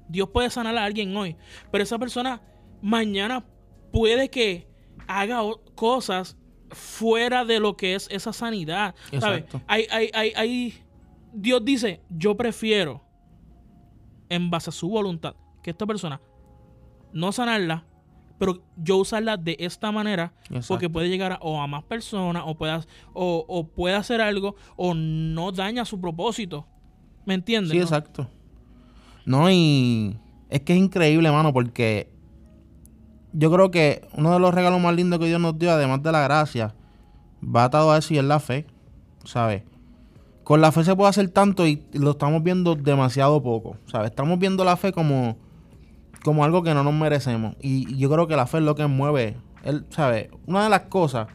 Dios 0.08 0.28
puede 0.30 0.50
sanar 0.50 0.76
a 0.76 0.84
alguien 0.84 1.16
hoy. 1.16 1.36
Pero 1.70 1.84
esa 1.84 1.98
persona 1.98 2.40
mañana 2.82 3.44
puede 3.92 4.28
que 4.30 4.66
haga 5.06 5.40
cosas 5.74 6.36
fuera 6.70 7.44
de 7.44 7.60
lo 7.60 7.76
que 7.76 7.94
es 7.94 8.08
esa 8.10 8.32
sanidad. 8.32 8.94
¿sabes? 9.18 9.40
Exacto. 9.42 9.60
Hay, 9.66 9.86
hay, 9.90 10.10
hay, 10.14 10.32
hay- 10.36 10.84
Dios 11.32 11.64
dice, 11.64 12.00
yo 12.08 12.36
prefiero, 12.36 13.04
en 14.28 14.50
base 14.50 14.70
a 14.70 14.72
su 14.72 14.88
voluntad, 14.88 15.34
que 15.62 15.70
esta 15.70 15.86
persona 15.86 16.20
no 17.12 17.30
sanarla, 17.32 17.84
pero 18.40 18.62
yo 18.74 18.96
usarla 18.96 19.36
de 19.36 19.54
esta 19.60 19.92
manera 19.92 20.32
Exacto. 20.44 20.68
porque 20.68 20.88
puede 20.88 21.10
llegar 21.10 21.32
a, 21.32 21.38
o 21.42 21.60
a 21.60 21.66
más 21.66 21.84
personas 21.84 22.42
o 22.46 22.56
o, 23.12 23.44
o 23.46 23.68
puede 23.68 23.94
hacer 23.94 24.22
algo 24.22 24.56
o 24.76 24.94
no 24.94 25.52
daña 25.52 25.84
su 25.84 26.00
propósito. 26.00 26.66
¿Me 27.26 27.34
entiendes? 27.34 27.72
Sí, 27.72 27.76
no? 27.76 27.82
exacto. 27.82 28.30
No, 29.26 29.50
y 29.50 30.16
es 30.48 30.62
que 30.62 30.72
es 30.72 30.78
increíble, 30.78 31.30
mano, 31.30 31.52
porque 31.52 32.10
yo 33.34 33.52
creo 33.52 33.70
que 33.70 34.08
uno 34.14 34.32
de 34.32 34.40
los 34.40 34.54
regalos 34.54 34.80
más 34.80 34.96
lindos 34.96 35.18
que 35.18 35.26
Dios 35.26 35.38
nos 35.38 35.58
dio, 35.58 35.70
además 35.70 36.02
de 36.02 36.10
la 36.10 36.22
gracia, 36.22 36.74
va 37.44 37.64
atado 37.64 37.92
a 37.92 37.98
eso 37.98 38.14
y 38.14 38.18
es 38.18 38.24
la 38.24 38.40
fe, 38.40 38.64
¿sabes? 39.22 39.64
Con 40.44 40.62
la 40.62 40.72
fe 40.72 40.82
se 40.82 40.96
puede 40.96 41.10
hacer 41.10 41.28
tanto 41.28 41.66
y 41.66 41.84
lo 41.92 42.12
estamos 42.12 42.42
viendo 42.42 42.74
demasiado 42.74 43.42
poco, 43.42 43.76
¿sabes? 43.84 44.08
Estamos 44.08 44.38
viendo 44.38 44.64
la 44.64 44.78
fe 44.78 44.92
como, 44.92 45.36
como 46.24 46.44
algo 46.44 46.62
que 46.62 46.74
no 46.74 46.82
nos 46.84 46.94
merecemos. 46.94 47.56
Y 47.60 47.96
yo 47.96 48.10
creo 48.10 48.26
que 48.26 48.36
la 48.36 48.46
fe 48.46 48.58
es 48.58 48.64
lo 48.64 48.74
que 48.74 48.86
mueve, 48.86 49.36
el, 49.64 49.84
¿sabes? 49.90 50.28
Una 50.46 50.64
de 50.64 50.70
las 50.70 50.82
cosas 50.82 51.28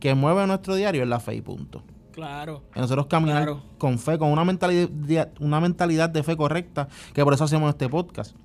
que 0.00 0.14
mueve 0.14 0.46
nuestro 0.46 0.74
diario 0.74 1.02
es 1.02 1.08
la 1.08 1.20
fe 1.20 1.34
y 1.36 1.40
punto. 1.40 1.82
Claro. 2.12 2.62
Y 2.76 2.80
nosotros 2.80 3.06
caminar 3.06 3.44
Claro. 3.44 3.62
con 3.78 3.98
fe, 3.98 4.18
con 4.18 4.28
una 4.30 4.44
mentalidad, 4.44 5.30
una 5.40 5.60
mentalidad 5.60 6.10
de 6.10 6.22
fe 6.22 6.36
correcta, 6.36 6.88
que 7.14 7.24
por 7.24 7.32
eso 7.34 7.44
hacemos 7.44 7.70
este 7.70 7.88
podcast. 7.88 8.36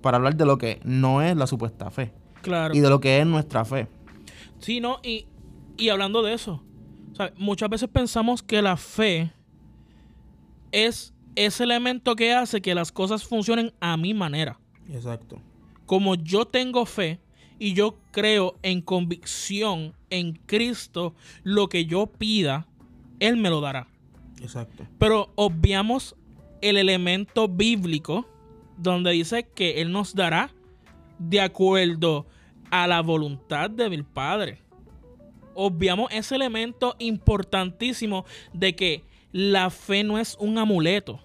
Para 0.00 0.16
hablar 0.18 0.36
de 0.36 0.46
lo 0.46 0.58
que 0.58 0.80
no 0.84 1.22
es 1.22 1.36
la 1.36 1.46
supuesta 1.48 1.90
fe. 1.90 2.12
Claro. 2.42 2.72
Y 2.74 2.80
de 2.80 2.88
lo 2.88 3.00
que 3.00 3.18
es 3.18 3.26
nuestra 3.26 3.64
fe. 3.64 3.88
Sí, 4.60 4.80
no, 4.80 4.98
y, 5.02 5.26
y 5.76 5.88
hablando 5.88 6.22
de 6.22 6.34
eso, 6.34 6.62
¿sabes? 7.16 7.32
muchas 7.36 7.68
veces 7.68 7.88
pensamos 7.88 8.42
que 8.44 8.62
la 8.62 8.76
fe 8.76 9.32
es 10.72 11.12
ese 11.34 11.64
elemento 11.64 12.14
que 12.16 12.32
hace 12.34 12.60
que 12.60 12.74
las 12.74 12.92
cosas 12.92 13.24
funcionen 13.24 13.72
a 13.80 13.96
mi 13.96 14.14
manera. 14.14 14.58
Exacto. 14.88 15.40
Como 15.86 16.14
yo 16.14 16.44
tengo 16.44 16.86
fe 16.86 17.18
y 17.58 17.74
yo 17.74 17.98
creo 18.10 18.56
en 18.62 18.80
convicción 18.80 19.94
en 20.10 20.34
Cristo, 20.46 21.14
lo 21.42 21.68
que 21.68 21.86
yo 21.86 22.06
pida, 22.06 22.66
Él 23.20 23.36
me 23.36 23.50
lo 23.50 23.60
dará. 23.60 23.88
Exacto. 24.40 24.86
Pero 24.98 25.32
obviamos 25.34 26.14
el 26.60 26.76
elemento 26.76 27.48
bíblico 27.48 28.26
donde 28.76 29.12
dice 29.12 29.46
que 29.54 29.80
Él 29.80 29.92
nos 29.92 30.14
dará 30.14 30.52
de 31.18 31.40
acuerdo 31.40 32.26
a 32.70 32.86
la 32.86 33.00
voluntad 33.02 33.70
de 33.70 33.90
mi 33.90 34.02
Padre. 34.02 34.60
Obviamos 35.54 36.08
ese 36.12 36.36
elemento 36.36 36.94
importantísimo 36.98 38.24
de 38.52 38.76
que 38.76 39.04
la 39.32 39.70
fe 39.70 40.04
no 40.04 40.18
es 40.18 40.36
un 40.38 40.58
amuleto. 40.58 41.20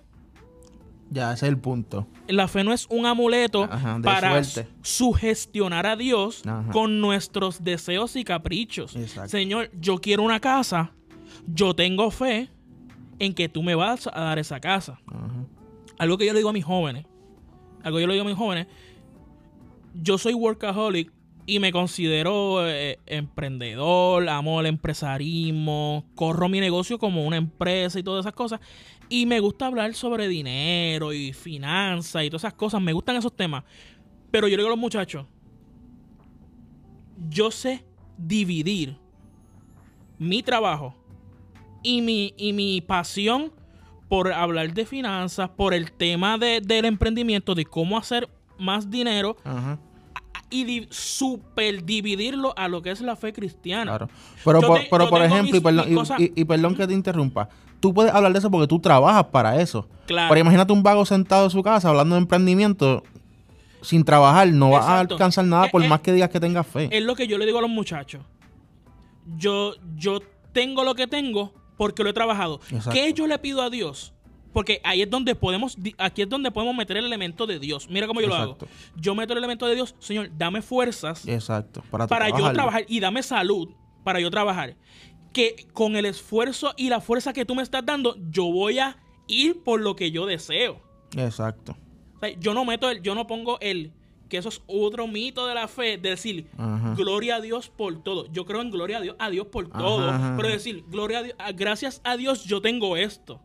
Ya, 1.14 1.32
ese 1.34 1.46
es 1.46 1.50
el 1.52 1.58
punto. 1.60 2.08
La 2.28 2.48
fe 2.48 2.64
no 2.64 2.74
es 2.74 2.88
un 2.90 3.06
amuleto 3.06 3.64
Ajá, 3.70 4.00
para 4.02 4.44
suerte. 4.44 4.72
sugestionar 4.82 5.86
a 5.86 5.96
Dios 5.96 6.42
Ajá. 6.46 6.72
con 6.72 7.00
nuestros 7.02 7.64
deseos 7.64 8.16
y 8.16 8.24
caprichos. 8.24 8.96
Exacto. 8.96 9.30
Señor, 9.30 9.70
yo 9.80 10.00
quiero 10.00 10.24
una 10.24 10.40
casa, 10.40 10.92
yo 11.46 11.76
tengo 11.76 12.10
fe 12.10 12.50
en 13.20 13.34
que 13.34 13.48
tú 13.48 13.62
me 13.62 13.76
vas 13.76 14.08
a 14.08 14.22
dar 14.22 14.40
esa 14.40 14.60
casa. 14.60 15.00
Ajá. 15.08 15.46
Algo 16.00 16.18
que 16.18 16.26
yo 16.26 16.34
le 16.34 16.40
digo 16.40 16.50
a 16.50 16.54
mis 16.54 16.66
jóvenes, 16.66 17.06
algo 17.84 17.98
que 17.98 18.02
yo 18.02 18.08
le 18.08 18.14
digo 18.14 18.26
a 18.26 18.30
mis 18.30 18.38
jóvenes, 18.38 18.68
yo 19.94 20.18
soy 20.18 20.34
workaholic 20.34 21.12
y 21.46 21.60
me 21.60 21.72
considero 21.72 22.68
eh, 22.68 23.00
emprendedor, 23.06 24.28
amo 24.30 24.60
el 24.62 24.66
empresarismo, 24.66 26.06
corro 26.16 26.50
mi 26.50 26.60
negocio 26.60 26.98
como 26.98 27.26
una 27.26 27.38
empresa 27.38 28.00
y 28.00 28.04
todas 28.04 28.26
esas 28.26 28.34
cosas. 28.34 28.60
Y 29.14 29.28
me 29.28 29.40
gusta 29.40 29.68
hablar 29.68 29.94
sobre 29.94 30.28
dinero 30.28 31.14
y 31.14 31.34
finanzas 31.34 32.24
y 32.24 32.30
todas 32.32 32.42
esas 32.46 32.56
cosas. 32.56 32.82
Me 32.82 32.94
gustan 32.94 33.16
esos 33.16 33.36
temas. 33.36 33.64
Pero 34.32 34.48
yo 34.48 34.58
le 34.58 34.64
digo 34.64 34.70
a 34.70 34.72
los 34.72 34.80
muchachos, 34.80 35.28
yo 37.30 37.52
sé 37.52 37.86
dividir 38.18 38.98
mi 40.18 40.42
trabajo 40.42 40.96
y 41.84 42.02
mi, 42.02 42.34
y 42.38 42.54
mi 42.54 42.82
pasión 42.82 43.52
por 44.10 44.34
hablar 44.34 44.74
de 44.74 44.84
finanzas, 44.88 45.48
por 45.52 45.76
el 45.76 45.92
tema 45.92 46.40
de- 46.40 46.60
del 46.62 46.86
emprendimiento, 46.86 47.54
de 47.54 47.66
cómo 47.66 48.00
hacer 48.00 48.28
más 48.58 48.90
dinero 48.90 49.36
Ajá, 49.44 49.78
y 50.50 50.64
di- 50.64 50.88
super 50.90 51.84
dividirlo 51.86 52.54
a 52.58 52.68
lo 52.68 52.82
que 52.82 52.90
es 52.90 53.02
la 53.02 53.16
fe 53.16 53.32
cristiana. 53.32 53.92
claro. 53.92 54.10
Pero, 54.44 54.60
Yo 54.62 54.68
por, 54.68 54.80
te- 54.80 54.88
pero 54.90 55.10
por 55.10 55.22
ejemplo, 55.22 55.56
y 55.56 55.60
perdón, 55.62 55.86
y 56.20 56.46
perdón 56.46 56.76
que 56.76 56.88
te 56.88 56.94
interrumpa, 56.94 57.50
tú 57.84 57.94
puedes 57.94 58.14
hablar 58.14 58.32
de 58.32 58.40
eso 58.40 58.50
porque 58.50 58.66
tú 58.66 58.80
trabajas 58.80 59.26
para 59.26 59.60
eso. 59.60 59.90
Claro. 60.06 60.30
Pero 60.30 60.40
imagínate 60.40 60.72
un 60.72 60.84
vago 60.84 61.06
sentado 61.06 61.44
en 61.44 61.50
su 61.50 61.62
casa 61.62 61.90
hablando 61.90 62.16
de 62.16 62.22
emprendimiento 62.22 63.04
sin 63.82 64.06
trabajar, 64.06 64.48
no 64.54 64.70
vas 64.70 64.86
a 64.86 65.02
alcanzar 65.02 65.44
nada 65.44 65.68
por 65.68 65.86
más 65.86 66.00
que 66.00 66.14
digas 66.14 66.30
que 66.30 66.40
tengas 66.40 66.66
fe. 66.66 66.88
Es 66.94 67.04
lo 67.04 67.14
que 67.14 67.28
yo 67.28 67.38
le 67.38 67.46
digo 67.46 67.58
a 67.58 67.62
los 67.62 67.70
muchachos. 67.70 68.22
Yo, 69.38 69.74
yo 69.98 70.22
tengo 70.54 70.86
lo 70.86 70.96
que 70.96 71.08
tengo 71.08 71.52
porque 71.76 72.06
lo 72.06 72.10
he 72.10 72.14
trabajado. 72.14 72.62
Exacto. 72.70 72.92
¿Qué 72.92 73.12
yo 73.12 73.28
le 73.28 73.38
pido 73.38 73.62
a 73.62 73.70
Dios? 73.70 74.14
Porque 74.54 74.80
ahí 74.86 75.02
es 75.02 75.10
donde 75.10 75.36
podemos, 75.36 75.76
aquí 75.98 76.22
es 76.22 76.30
donde 76.30 76.52
podemos 76.52 76.74
meter 76.78 76.96
el 76.96 77.06
elemento 77.06 77.46
de 77.46 77.60
Dios. 77.60 77.90
Mira 77.90 78.08
cómo 78.08 78.22
yo 78.22 78.28
Exacto. 78.28 78.46
lo 78.62 78.66
hago. 78.68 78.68
Yo 78.96 79.14
meto 79.14 79.34
el 79.34 79.40
elemento 79.40 79.66
de 79.66 79.76
Dios, 79.76 79.94
Señor, 80.00 80.30
dame 80.38 80.62
fuerzas 80.62 81.28
Exacto. 81.28 81.84
Para, 81.92 82.08
para 82.08 82.30
yo 82.30 82.50
trabajar 82.54 82.86
y 82.88 83.02
dame 83.02 83.22
salud 83.24 83.68
para 84.06 84.22
yo 84.22 84.30
trabajar. 84.32 84.76
Que 85.34 85.66
con 85.74 85.96
el 85.96 86.06
esfuerzo 86.06 86.74
y 86.78 86.90
la 86.90 87.02
fuerza 87.02 87.34
que 87.34 87.44
tú 87.46 87.56
me 87.56 87.64
estás 87.64 87.86
dando, 87.86 88.16
yo 88.30 88.46
voy 88.46 88.80
a 88.80 88.98
ir 89.28 89.64
por 89.64 89.82
lo 89.82 89.96
que 89.96 90.12
yo 90.12 90.26
deseo. 90.26 90.80
Exacto. 91.18 91.76
O 92.16 92.20
sea, 92.20 92.30
yo 92.40 92.54
no 92.54 92.64
meto 92.66 92.90
el, 92.90 93.02
yo 93.02 93.16
no 93.16 93.26
pongo 93.28 93.60
el, 93.60 93.92
que 94.30 94.38
eso 94.38 94.50
es 94.50 94.62
otro 94.68 95.08
mito 95.08 95.46
de 95.48 95.56
la 95.56 95.68
fe, 95.68 95.98
de 95.98 96.12
decir, 96.12 96.48
Ajá. 96.58 96.94
gloria 96.96 97.36
a 97.38 97.42
Dios 97.42 97.70
por 97.70 98.02
todo. 98.04 98.32
Yo 98.32 98.46
creo 98.46 98.62
en 98.62 98.70
gloria 98.72 98.98
a 98.98 99.02
Dios, 99.02 99.16
a 99.20 99.30
Dios 99.30 99.48
por 99.48 99.66
Ajá, 99.72 99.78
todo. 99.80 100.10
ajá, 100.10 100.34
Pero 100.38 100.50
decir, 100.50 100.84
gloria 100.88 101.20
a 101.20 101.24
Dios, 101.24 101.36
gracias 101.56 102.02
a 102.04 102.16
Dios 102.18 102.44
yo 102.46 102.62
tengo 102.62 102.96
esto. 102.98 103.42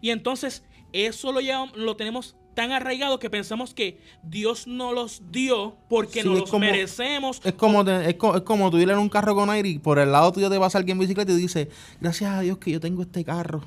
Y 0.00 0.10
entonces, 0.10 0.64
eso 0.92 1.32
lo, 1.32 1.40
llevamos- 1.40 1.76
lo 1.76 1.96
tenemos 1.96 2.36
tan 2.56 2.72
arraigado 2.72 3.20
que 3.20 3.30
pensamos 3.30 3.72
que 3.74 4.00
Dios 4.24 4.66
nos 4.66 4.92
los 4.92 5.22
dio 5.30 5.76
porque 5.88 6.14
Sí, 6.14 6.18
es 6.20 6.24
los 6.40 6.50
como- 6.50 6.64
merecemos. 6.66 7.40
Es 7.44 7.52
como, 7.52 7.84
te- 7.84 8.10
es, 8.10 8.14
co- 8.16 8.34
es 8.36 8.42
como 8.42 8.70
tú 8.72 8.78
ir 8.78 8.90
en 8.90 8.98
un 8.98 9.08
carro 9.08 9.36
con 9.36 9.48
aire 9.50 9.68
y 9.68 9.78
por 9.78 10.00
el 10.00 10.10
lado 10.10 10.32
tuyo 10.32 10.50
te 10.50 10.58
pasa 10.58 10.78
alguien 10.78 10.96
en 10.96 11.00
bicicleta 11.02 11.30
y 11.30 11.36
dice, 11.36 11.68
gracias 12.00 12.32
a 12.32 12.40
Dios 12.40 12.58
que 12.58 12.72
yo 12.72 12.80
tengo 12.80 13.02
este 13.02 13.24
carro. 13.24 13.60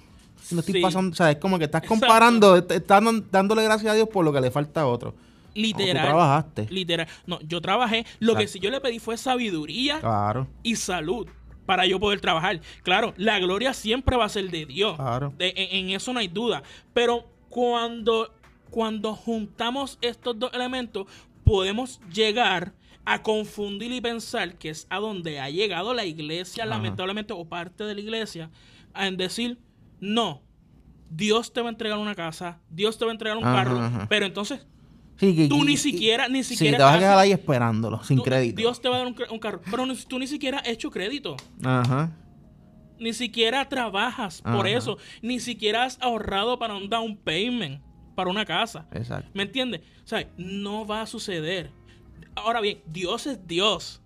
No 0.51 0.59
estoy 0.59 0.73
Sí. 0.75 0.81
pasando, 0.81 1.11
o 1.13 1.15
sea, 1.15 1.29
es 1.31 1.37
como 1.37 1.57
que 1.59 1.65
estás 1.65 1.83
comparando, 1.83 2.57
estás 2.57 3.03
dándole 3.31 3.63
gracias 3.63 3.91
a 3.91 3.95
Dios 3.95 4.09
por 4.09 4.25
lo 4.25 4.33
que 4.33 4.41
le 4.41 4.51
falta 4.51 4.81
a 4.81 4.87
otro. 4.87 5.13
Literal. 5.53 6.03
tú 6.05 6.09
trabajaste. 6.09 6.67
Literal. 6.69 7.07
No, 7.27 7.39
yo 7.41 7.61
trabajé. 7.61 8.05
Lo 8.19 8.35
que 8.35 8.47
sí 8.47 8.59
yo 8.59 8.69
le 8.71 8.81
pedí 8.81 8.99
fue 8.99 9.17
sabiduría 9.17 9.99
Claro, 9.99 10.47
y 10.63 10.75
salud 10.75 11.27
para 11.65 11.85
yo 11.85 11.99
poder 11.99 12.19
trabajar. 12.21 12.61
Claro, 12.83 13.13
la 13.17 13.37
gloria 13.39 13.73
siempre 13.73 14.15
va 14.17 14.25
a 14.25 14.29
ser 14.29 14.49
de 14.49 14.65
Dios. 14.65 14.95
claro. 14.95 15.31
De- 15.37 15.53
en, 15.55 15.85
en 15.85 15.95
eso 15.95 16.11
no 16.13 16.19
hay 16.19 16.27
duda. 16.27 16.63
Pero 16.93 17.25
cuando, 17.49 18.31
cuando 18.69 19.13
juntamos 19.15 19.97
estos 20.01 20.37
dos 20.39 20.51
elementos, 20.53 21.05
podemos 21.43 21.99
llegar 22.13 22.73
a 23.05 23.23
confundir 23.23 23.91
y 23.91 24.01
pensar 24.01 24.55
que 24.57 24.69
es 24.69 24.85
a 24.89 24.99
donde 24.99 25.39
ha 25.39 25.49
llegado 25.49 25.93
la 25.93 26.05
iglesia, 26.05 26.63
Ajá. 26.65 26.75
lamentablemente, 26.75 27.33
o 27.33 27.45
parte 27.45 27.83
de 27.83 27.95
la 27.95 28.01
iglesia, 28.01 28.51
en 28.95 29.17
decir, 29.17 29.57
no, 29.99 30.41
Dios 31.09 31.51
te 31.53 31.61
va 31.61 31.67
a 31.67 31.71
entregar 31.71 31.97
una 31.97 32.13
casa, 32.13 32.59
Dios 32.69 32.97
te 32.99 33.05
va 33.05 33.11
a 33.11 33.13
entregar 33.13 33.37
un 33.37 33.45
Ajá, 33.45 33.55
carro, 33.55 33.79
ajá. 33.79 34.05
pero 34.09 34.25
entonces 34.25 34.65
Sí, 35.17 35.35
que- 35.35 35.47
Tú 35.49 35.65
ni 35.65 35.75
siquiera- 35.75 36.29
ni 36.29 36.43
Sí, 36.43 36.55
siquiera 36.55 36.77
te 36.77 36.83
vas 36.83 36.95
a 36.95 36.99
quedar 36.99 37.17
ahí 37.17 37.33
esperándolo, 37.33 38.01
sin 38.05 38.15
tú- 38.17 38.23
crédito. 38.23 38.55
Dios 38.55 38.79
te 38.81 38.87
va 38.87 38.95
a 38.95 38.99
dar 38.99 39.07
un, 39.07 39.39
carro, 39.39 39.59
pero 39.69 39.85
tú 40.07 40.17
ni 40.17 40.27
siquiera 40.27 40.59
has 40.59 40.67
hecho 40.69 40.89
crédito. 40.91 41.35
Ajá. 41.61 42.15
Ni 42.99 43.11
siquiera 43.11 43.67
trabajas 43.67 44.41
por 44.41 44.65
eso. 44.65 44.97
Ni 45.21 45.41
siquiera 45.41 45.83
has 45.83 45.97
ahorrado 46.01 46.57
para 46.57 46.75
un 46.77 46.87
down 46.89 47.17
payment, 47.17 47.81
para 48.19 48.29
una 48.29 48.43
casa. 48.43 48.85
Exacto. 48.91 49.31
¿Me 49.33 49.43
entiendes? 49.43 49.79
O 50.03 50.07
sea, 50.07 50.27
no 50.35 50.85
va 50.85 51.03
a 51.03 51.05
suceder. 51.05 51.71
Ahora 52.35 52.59
bien, 52.59 52.81
Dios 52.85 53.25
es 53.27 53.47
Dios. 53.47 54.01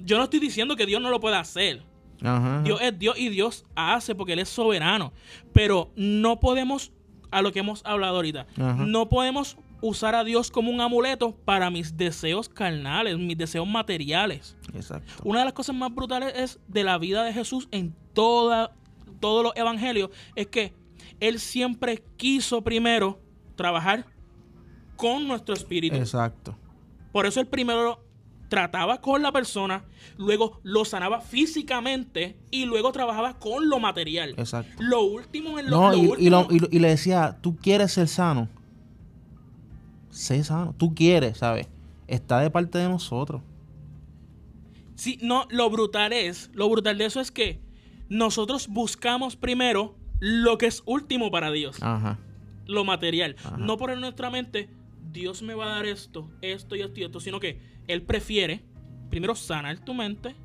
Yo 0.00 0.18
no 0.18 0.24
estoy 0.24 0.40
diciendo 0.40 0.74
que 0.74 0.86
Dios 0.86 1.00
no 1.00 1.08
lo 1.08 1.20
pueda 1.20 1.38
hacer. 1.38 1.84
Ajá. 2.20 2.62
Dios 2.64 2.80
es 2.82 2.98
Dios 2.98 3.16
y 3.16 3.28
Dios 3.28 3.64
hace 3.76 4.16
porque 4.16 4.32
Él 4.32 4.40
es 4.40 4.48
soberano. 4.48 5.12
Pero 5.52 5.92
no 5.94 6.40
podemos, 6.40 6.90
a 7.30 7.42
lo 7.42 7.52
que 7.52 7.60
hemos 7.60 7.82
hablado 7.84 8.16
ahorita, 8.16 8.48
Ajá. 8.56 8.84
no 8.84 9.08
podemos 9.08 9.56
usar 9.80 10.16
a 10.16 10.24
Dios 10.24 10.50
como 10.50 10.72
un 10.72 10.80
amuleto 10.80 11.36
para 11.44 11.70
mis 11.70 11.96
deseos 11.96 12.48
carnales, 12.48 13.16
mis 13.18 13.38
deseos 13.38 13.68
materiales. 13.68 14.56
Exacto. 14.74 15.12
Una 15.22 15.38
de 15.38 15.44
las 15.44 15.54
cosas 15.54 15.76
más 15.76 15.94
brutales 15.94 16.32
es 16.34 16.58
de 16.66 16.82
la 16.82 16.98
vida 16.98 17.22
de 17.22 17.32
Jesús 17.32 17.68
en 17.70 17.94
toda, 18.14 18.72
todos 19.20 19.44
los 19.44 19.52
evangelios 19.54 20.10
es 20.34 20.48
que 20.48 20.72
Él 21.22 21.38
siempre 21.38 22.02
quiso 22.16 22.62
primero 22.62 23.20
trabajar 23.56 24.06
con 24.96 25.28
nuestro 25.28 25.54
espíritu. 25.54 25.96
Exacto. 25.96 26.56
Por 27.12 27.26
eso 27.26 27.40
Él 27.40 27.46
primero 27.46 28.04
trataba 28.48 29.00
con 29.00 29.22
la 29.22 29.32
persona, 29.32 29.84
luego 30.18 30.60
lo 30.62 30.84
sanaba 30.84 31.20
físicamente 31.20 32.36
y 32.50 32.64
luego 32.66 32.92
trabajaba 32.92 33.38
con 33.38 33.68
lo 33.68 33.78
material. 33.80 34.34
Exacto. 34.36 34.82
Lo 34.82 35.02
último 35.02 35.58
en 35.58 35.70
lo, 35.70 35.80
No, 35.80 35.90
lo 35.90 35.96
y, 35.96 36.00
y 36.00 36.06
último- 36.08 36.30
lo- 36.48 36.54
y 36.54 36.58
lo- 36.58 36.68
y 36.70 36.78
le 36.80 36.88
decía, 36.88 37.38
tú 37.40 37.56
quieres 37.56 37.92
ser 37.92 38.08
sano. 38.08 38.48
Sé 40.10 40.42
sano. 40.44 40.74
Tú 40.76 40.94
quieres, 40.94 41.38
¿sabes? 41.38 41.68
Está 42.06 42.40
de 42.40 42.50
parte 42.50 42.78
de 42.78 42.88
nosotros. 42.88 43.40
Sí, 44.96 45.18
no, 45.22 45.46
lo 45.50 45.70
brutal 45.70 46.12
es, 46.12 46.50
lo 46.52 46.68
brutal 46.68 46.98
de 46.98 47.06
eso 47.06 47.20
es 47.20 47.30
que 47.30 47.60
nosotros 48.08 48.68
buscamos 48.68 49.36
primero 49.36 49.96
lo 50.24 50.56
que 50.56 50.66
es 50.66 50.84
último 50.86 51.32
para 51.32 51.50
Dios, 51.50 51.82
Ajá. 51.82 52.16
lo 52.66 52.84
material. 52.84 53.34
Ajá. 53.40 53.56
No 53.56 53.76
poner 53.76 53.94
en 53.94 54.02
nuestra 54.02 54.30
mente, 54.30 54.70
Dios 55.10 55.42
me 55.42 55.54
va 55.54 55.64
a 55.64 55.74
dar 55.74 55.86
esto, 55.86 56.30
esto 56.42 56.76
y 56.76 56.82
esto 56.82 57.00
y 57.00 57.02
esto, 57.02 57.18
sino 57.18 57.40
que 57.40 57.60
Él 57.88 58.02
prefiere 58.02 58.62
primero 59.10 59.34
sanar 59.34 59.84
tu 59.84 59.94
mente, 59.94 60.36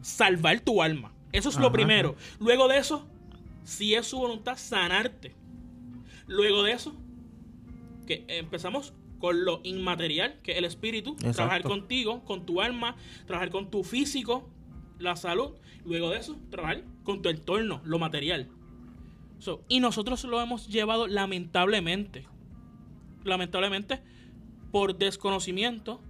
salvar 0.00 0.60
tu 0.60 0.80
alma. 0.80 1.12
Eso 1.32 1.48
es 1.48 1.58
lo 1.58 1.72
primero. 1.72 2.14
Luego 2.38 2.68
de 2.68 2.78
eso, 2.78 3.04
si 3.64 3.94
es 3.94 4.06
su 4.06 4.18
voluntad, 4.18 4.56
sanarte. 4.58 5.34
Luego 6.28 6.62
de 6.62 6.70
eso, 6.70 6.94
que 8.06 8.24
empezamos 8.28 8.94
con 9.18 9.44
lo 9.44 9.60
inmaterial, 9.64 10.38
que 10.44 10.52
es 10.52 10.58
el 10.58 10.64
espíritu, 10.66 11.14
Exacto. 11.14 11.32
trabajar 11.32 11.62
contigo, 11.64 12.24
con 12.24 12.46
tu 12.46 12.60
alma, 12.60 12.94
trabajar 13.26 13.50
con 13.50 13.72
tu 13.72 13.82
físico, 13.82 14.48
la 15.00 15.16
salud. 15.16 15.50
Luego 15.84 16.10
de 16.10 16.18
eso, 16.18 16.38
trabajar 16.48 16.84
con 17.02 17.22
tu 17.22 17.28
entorno, 17.28 17.80
lo 17.84 17.98
material. 17.98 18.48
So, 19.38 19.62
y 19.68 19.80
nosotros 19.80 20.24
lo 20.24 20.40
hemos 20.40 20.68
llevado 20.68 21.06
lamentablemente, 21.06 22.26
lamentablemente, 23.24 24.02
por 24.70 24.96
desconocimiento 24.96 26.00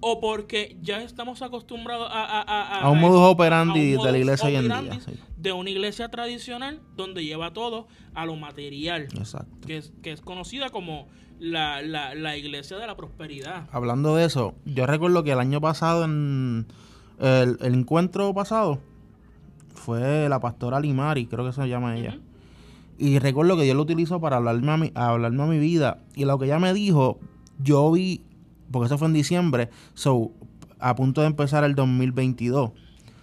o 0.00 0.20
porque 0.20 0.76
ya 0.82 1.02
estamos 1.02 1.40
acostumbrados 1.42 2.08
a, 2.10 2.24
a, 2.24 2.42
a, 2.42 2.80
A 2.82 2.90
un 2.90 3.00
modus 3.00 3.22
operandi 3.22 3.92
de 3.92 4.12
la 4.12 4.18
iglesia 4.18 4.46
hoy 4.48 4.56
en 4.56 4.68
día. 4.68 5.00
sí. 5.00 5.12
De 5.36 5.52
una 5.52 5.70
iglesia 5.70 6.08
tradicional 6.08 6.80
donde 6.96 7.24
lleva 7.24 7.52
todo 7.52 7.86
a 8.14 8.26
lo 8.26 8.36
material, 8.36 9.02
Exacto. 9.16 9.66
que 9.66 9.78
es, 9.78 9.92
que 10.02 10.12
es 10.12 10.20
conocida 10.20 10.70
como 10.70 11.08
la, 11.38 11.82
la, 11.82 12.14
la 12.14 12.36
iglesia 12.36 12.76
de 12.78 12.86
la 12.86 12.96
prosperidad. 12.96 13.68
Hablando 13.72 14.16
de 14.16 14.24
eso, 14.26 14.54
yo 14.64 14.86
recuerdo 14.86 15.22
que 15.24 15.32
el 15.32 15.38
año 15.38 15.60
pasado, 15.60 16.04
en 16.04 16.66
el, 17.20 17.56
el 17.60 17.74
encuentro 17.74 18.32
pasado, 18.34 18.80
fue 19.86 20.28
la 20.28 20.40
pastora 20.40 20.80
Limari, 20.80 21.26
creo 21.26 21.46
que 21.46 21.52
se 21.52 21.68
llama 21.68 21.96
ella. 21.96 22.18
Y 22.98 23.20
recuerdo 23.20 23.56
que 23.56 23.62
Dios 23.62 23.76
lo 23.76 23.82
utilizó 23.82 24.20
para 24.20 24.38
hablarme 24.38 24.72
a, 24.72 24.76
mi, 24.76 24.92
a 24.96 25.10
hablarme 25.10 25.44
a 25.44 25.46
mi 25.46 25.60
vida. 25.60 25.98
Y 26.16 26.24
lo 26.24 26.40
que 26.40 26.46
ella 26.46 26.58
me 26.58 26.74
dijo, 26.74 27.20
yo 27.62 27.92
vi, 27.92 28.22
porque 28.72 28.86
eso 28.86 28.98
fue 28.98 29.06
en 29.06 29.14
diciembre, 29.14 29.70
so, 29.94 30.32
a 30.80 30.96
punto 30.96 31.20
de 31.20 31.28
empezar 31.28 31.62
el 31.62 31.76
2022. 31.76 32.72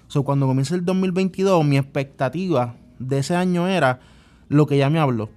So, 0.08 0.23
cuando 0.23 0.47
comienza 0.47 0.73
el 0.76 0.86
2022, 0.86 1.65
mi 1.65 1.78
expectativa 1.78 2.76
de 2.97 3.17
ese 3.17 3.36
año 3.36 3.67
era 3.67 3.99
lo 4.47 4.65
que 4.65 4.76
ella 4.76 4.89
me 4.89 4.99
habló. 4.99 5.30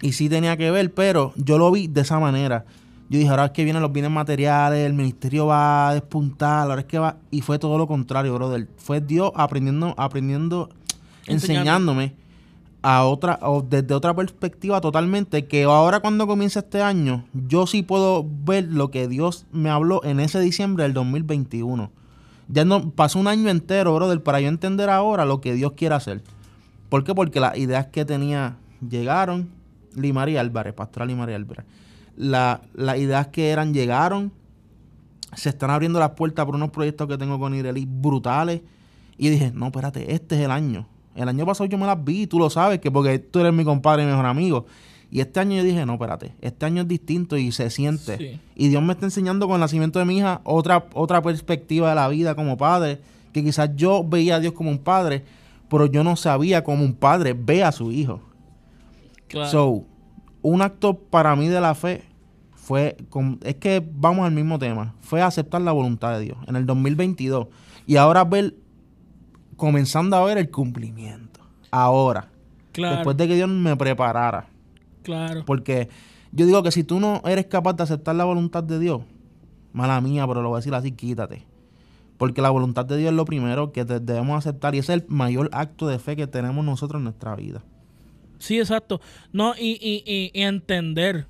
Y 0.00 0.12
sí 0.12 0.28
tenía 0.28 0.56
que 0.56 0.70
ver, 0.70 0.94
pero 0.94 1.32
yo 1.34 1.58
lo 1.58 1.72
vi 1.72 1.88
de 1.88 2.02
esa 2.02 2.20
manera. 2.20 2.66
Yo 3.08 3.18
dije, 3.18 3.30
ahora 3.30 3.46
es 3.46 3.50
que 3.50 3.64
vienen 3.64 3.82
los 3.82 3.92
bienes 3.92 4.10
materiales, 4.10 4.86
el 4.86 4.94
ministerio 4.94 5.46
va 5.46 5.90
a 5.90 5.94
despuntar, 5.94 6.70
ahora 6.70 6.80
es 6.80 6.86
que 6.86 6.98
va... 6.98 7.18
Y 7.30 7.42
fue 7.42 7.58
todo 7.58 7.76
lo 7.76 7.86
contrario, 7.86 8.34
brother. 8.34 8.68
Fue 8.76 9.00
Dios 9.00 9.30
aprendiendo, 9.34 9.94
aprendiendo, 9.98 10.70
enseñándome 11.26 12.14
a 12.80 13.04
otra, 13.04 13.38
o 13.42 13.62
desde 13.62 13.94
otra 13.94 14.14
perspectiva 14.14 14.80
totalmente, 14.80 15.46
que 15.46 15.64
ahora 15.64 16.00
cuando 16.00 16.26
comienza 16.26 16.60
este 16.60 16.82
año, 16.82 17.24
yo 17.32 17.66
sí 17.66 17.82
puedo 17.82 18.26
ver 18.44 18.64
lo 18.64 18.90
que 18.90 19.08
Dios 19.08 19.46
me 19.52 19.70
habló 19.70 20.02
en 20.04 20.20
ese 20.20 20.40
diciembre 20.40 20.84
del 20.84 20.92
2021. 20.94 21.90
Ya 22.48 22.64
no 22.64 22.90
pasó 22.90 23.18
un 23.18 23.26
año 23.26 23.48
entero, 23.48 23.94
brother, 23.94 24.22
para 24.22 24.40
yo 24.40 24.48
entender 24.48 24.90
ahora 24.90 25.24
lo 25.24 25.40
que 25.40 25.54
Dios 25.54 25.72
quiere 25.72 25.94
hacer. 25.94 26.22
¿Por 26.88 27.04
qué? 27.04 27.14
Porque 27.14 27.40
las 27.40 27.56
ideas 27.56 27.86
que 27.86 28.04
tenía 28.04 28.56
llegaron, 28.86 29.48
Limaría 29.94 30.40
Álvarez, 30.40 30.74
Pastora 30.74 31.06
Limaría 31.06 31.36
Álvarez. 31.36 31.64
La, 32.16 32.62
las 32.74 32.98
ideas 32.98 33.28
que 33.28 33.50
eran 33.50 33.74
llegaron, 33.74 34.32
se 35.34 35.48
están 35.48 35.70
abriendo 35.70 35.98
las 35.98 36.10
puertas 36.10 36.44
por 36.46 36.54
unos 36.54 36.70
proyectos 36.70 37.08
que 37.08 37.18
tengo 37.18 37.38
con 37.38 37.54
Ireli 37.54 37.86
brutales. 37.88 38.60
Y 39.16 39.28
dije, 39.28 39.52
no, 39.54 39.66
espérate, 39.66 40.12
este 40.12 40.36
es 40.36 40.42
el 40.42 40.50
año. 40.50 40.86
El 41.14 41.28
año 41.28 41.46
pasado 41.46 41.66
yo 41.66 41.78
me 41.78 41.86
las 41.86 42.02
vi, 42.02 42.26
tú 42.26 42.38
lo 42.38 42.50
sabes, 42.50 42.80
que 42.80 42.90
porque 42.90 43.18
tú 43.18 43.40
eres 43.40 43.52
mi 43.52 43.64
compadre 43.64 44.02
y 44.02 44.06
mejor 44.06 44.26
amigo. 44.26 44.66
Y 45.10 45.20
este 45.20 45.38
año 45.38 45.56
yo 45.56 45.62
dije, 45.62 45.86
no, 45.86 45.94
espérate, 45.94 46.34
este 46.40 46.66
año 46.66 46.82
es 46.82 46.88
distinto 46.88 47.36
y 47.36 47.52
se 47.52 47.70
siente. 47.70 48.18
Sí. 48.18 48.40
Y 48.56 48.68
Dios 48.68 48.82
me 48.82 48.94
está 48.94 49.06
enseñando 49.06 49.46
con 49.46 49.54
el 49.54 49.60
nacimiento 49.60 50.00
de 50.00 50.04
mi 50.04 50.18
hija 50.18 50.40
otra, 50.42 50.86
otra 50.92 51.22
perspectiva 51.22 51.90
de 51.90 51.94
la 51.94 52.08
vida 52.08 52.34
como 52.34 52.56
padre, 52.56 53.00
que 53.32 53.44
quizás 53.44 53.70
yo 53.76 54.04
veía 54.04 54.36
a 54.36 54.40
Dios 54.40 54.54
como 54.54 54.70
un 54.70 54.78
padre, 54.78 55.24
pero 55.70 55.86
yo 55.86 56.02
no 56.02 56.16
sabía 56.16 56.64
como 56.64 56.84
un 56.84 56.94
padre 56.94 57.32
ve 57.32 57.62
a 57.62 57.70
su 57.70 57.92
hijo. 57.92 58.20
Claro. 59.28 59.50
So, 59.50 59.84
un 60.44 60.60
acto 60.62 60.94
para 60.98 61.34
mí 61.36 61.48
de 61.48 61.60
la 61.60 61.74
fe 61.74 62.04
fue, 62.54 62.96
con- 63.08 63.38
es 63.42 63.56
que 63.56 63.82
vamos 63.94 64.26
al 64.26 64.32
mismo 64.32 64.58
tema, 64.58 64.94
fue 65.00 65.22
aceptar 65.22 65.60
la 65.62 65.72
voluntad 65.72 66.12
de 66.18 66.24
Dios 66.24 66.36
en 66.46 66.56
el 66.56 66.66
2022 66.66 67.48
y 67.86 67.96
ahora 67.96 68.24
ver, 68.24 68.54
comenzando 69.56 70.16
a 70.16 70.24
ver 70.24 70.38
el 70.38 70.50
cumplimiento. 70.50 71.40
Ahora, 71.70 72.28
claro. 72.72 72.96
después 72.96 73.16
de 73.16 73.26
que 73.28 73.34
Dios 73.36 73.48
me 73.48 73.76
preparara. 73.76 74.46
claro. 75.02 75.44
Porque 75.46 75.88
yo 76.32 76.46
digo 76.46 76.62
que 76.62 76.70
si 76.72 76.84
tú 76.84 77.00
no 77.00 77.20
eres 77.24 77.46
capaz 77.46 77.74
de 77.74 77.82
aceptar 77.84 78.14
la 78.14 78.24
voluntad 78.24 78.62
de 78.64 78.78
Dios, 78.78 79.02
mala 79.72 80.00
mía, 80.00 80.26
pero 80.26 80.42
lo 80.42 80.48
voy 80.50 80.56
a 80.56 80.60
decir 80.60 80.74
así, 80.74 80.92
quítate. 80.92 81.44
Porque 82.18 82.42
la 82.42 82.50
voluntad 82.50 82.84
de 82.84 82.96
Dios 82.96 83.10
es 83.10 83.16
lo 83.16 83.24
primero 83.24 83.72
que 83.72 83.84
debemos 83.84 84.36
aceptar 84.38 84.74
y 84.74 84.78
ese 84.78 84.94
es 84.94 85.02
el 85.02 85.08
mayor 85.08 85.48
acto 85.52 85.86
de 85.88 85.98
fe 85.98 86.16
que 86.16 86.26
tenemos 86.26 86.64
nosotros 86.64 87.00
en 87.00 87.04
nuestra 87.04 87.34
vida. 87.34 87.62
Sí, 88.38 88.58
exacto. 88.58 89.00
No, 89.32 89.54
y, 89.56 89.78
y, 89.80 90.02
y- 90.10 90.42
entender 90.42 91.26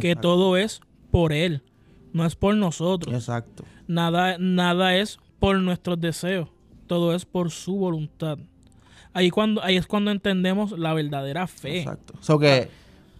que 0.00 0.16
todo 0.16 0.56
es 0.56 0.80
por 1.10 1.32
Él, 1.32 1.62
no 2.12 2.24
es 2.26 2.34
por 2.36 2.54
nosotros. 2.54 3.14
Exacto. 3.14 3.64
Nada, 3.86 4.36
nada 4.38 4.96
es 4.96 5.18
por 5.38 5.58
nuestros 5.60 6.00
deseos, 6.00 6.48
todo 6.86 7.14
es 7.14 7.24
por 7.24 7.50
su 7.50 7.76
voluntad. 7.76 8.38
Ahí, 9.14 9.30
cuando, 9.30 9.62
ahí 9.64 9.76
es 9.76 9.86
cuando 9.86 10.10
entendemos 10.10 10.72
la 10.78 10.92
verdadera 10.94 11.46
fe. 11.46 11.78
Exacto. 11.80 12.14
So 12.20 12.38
que, 12.38 12.68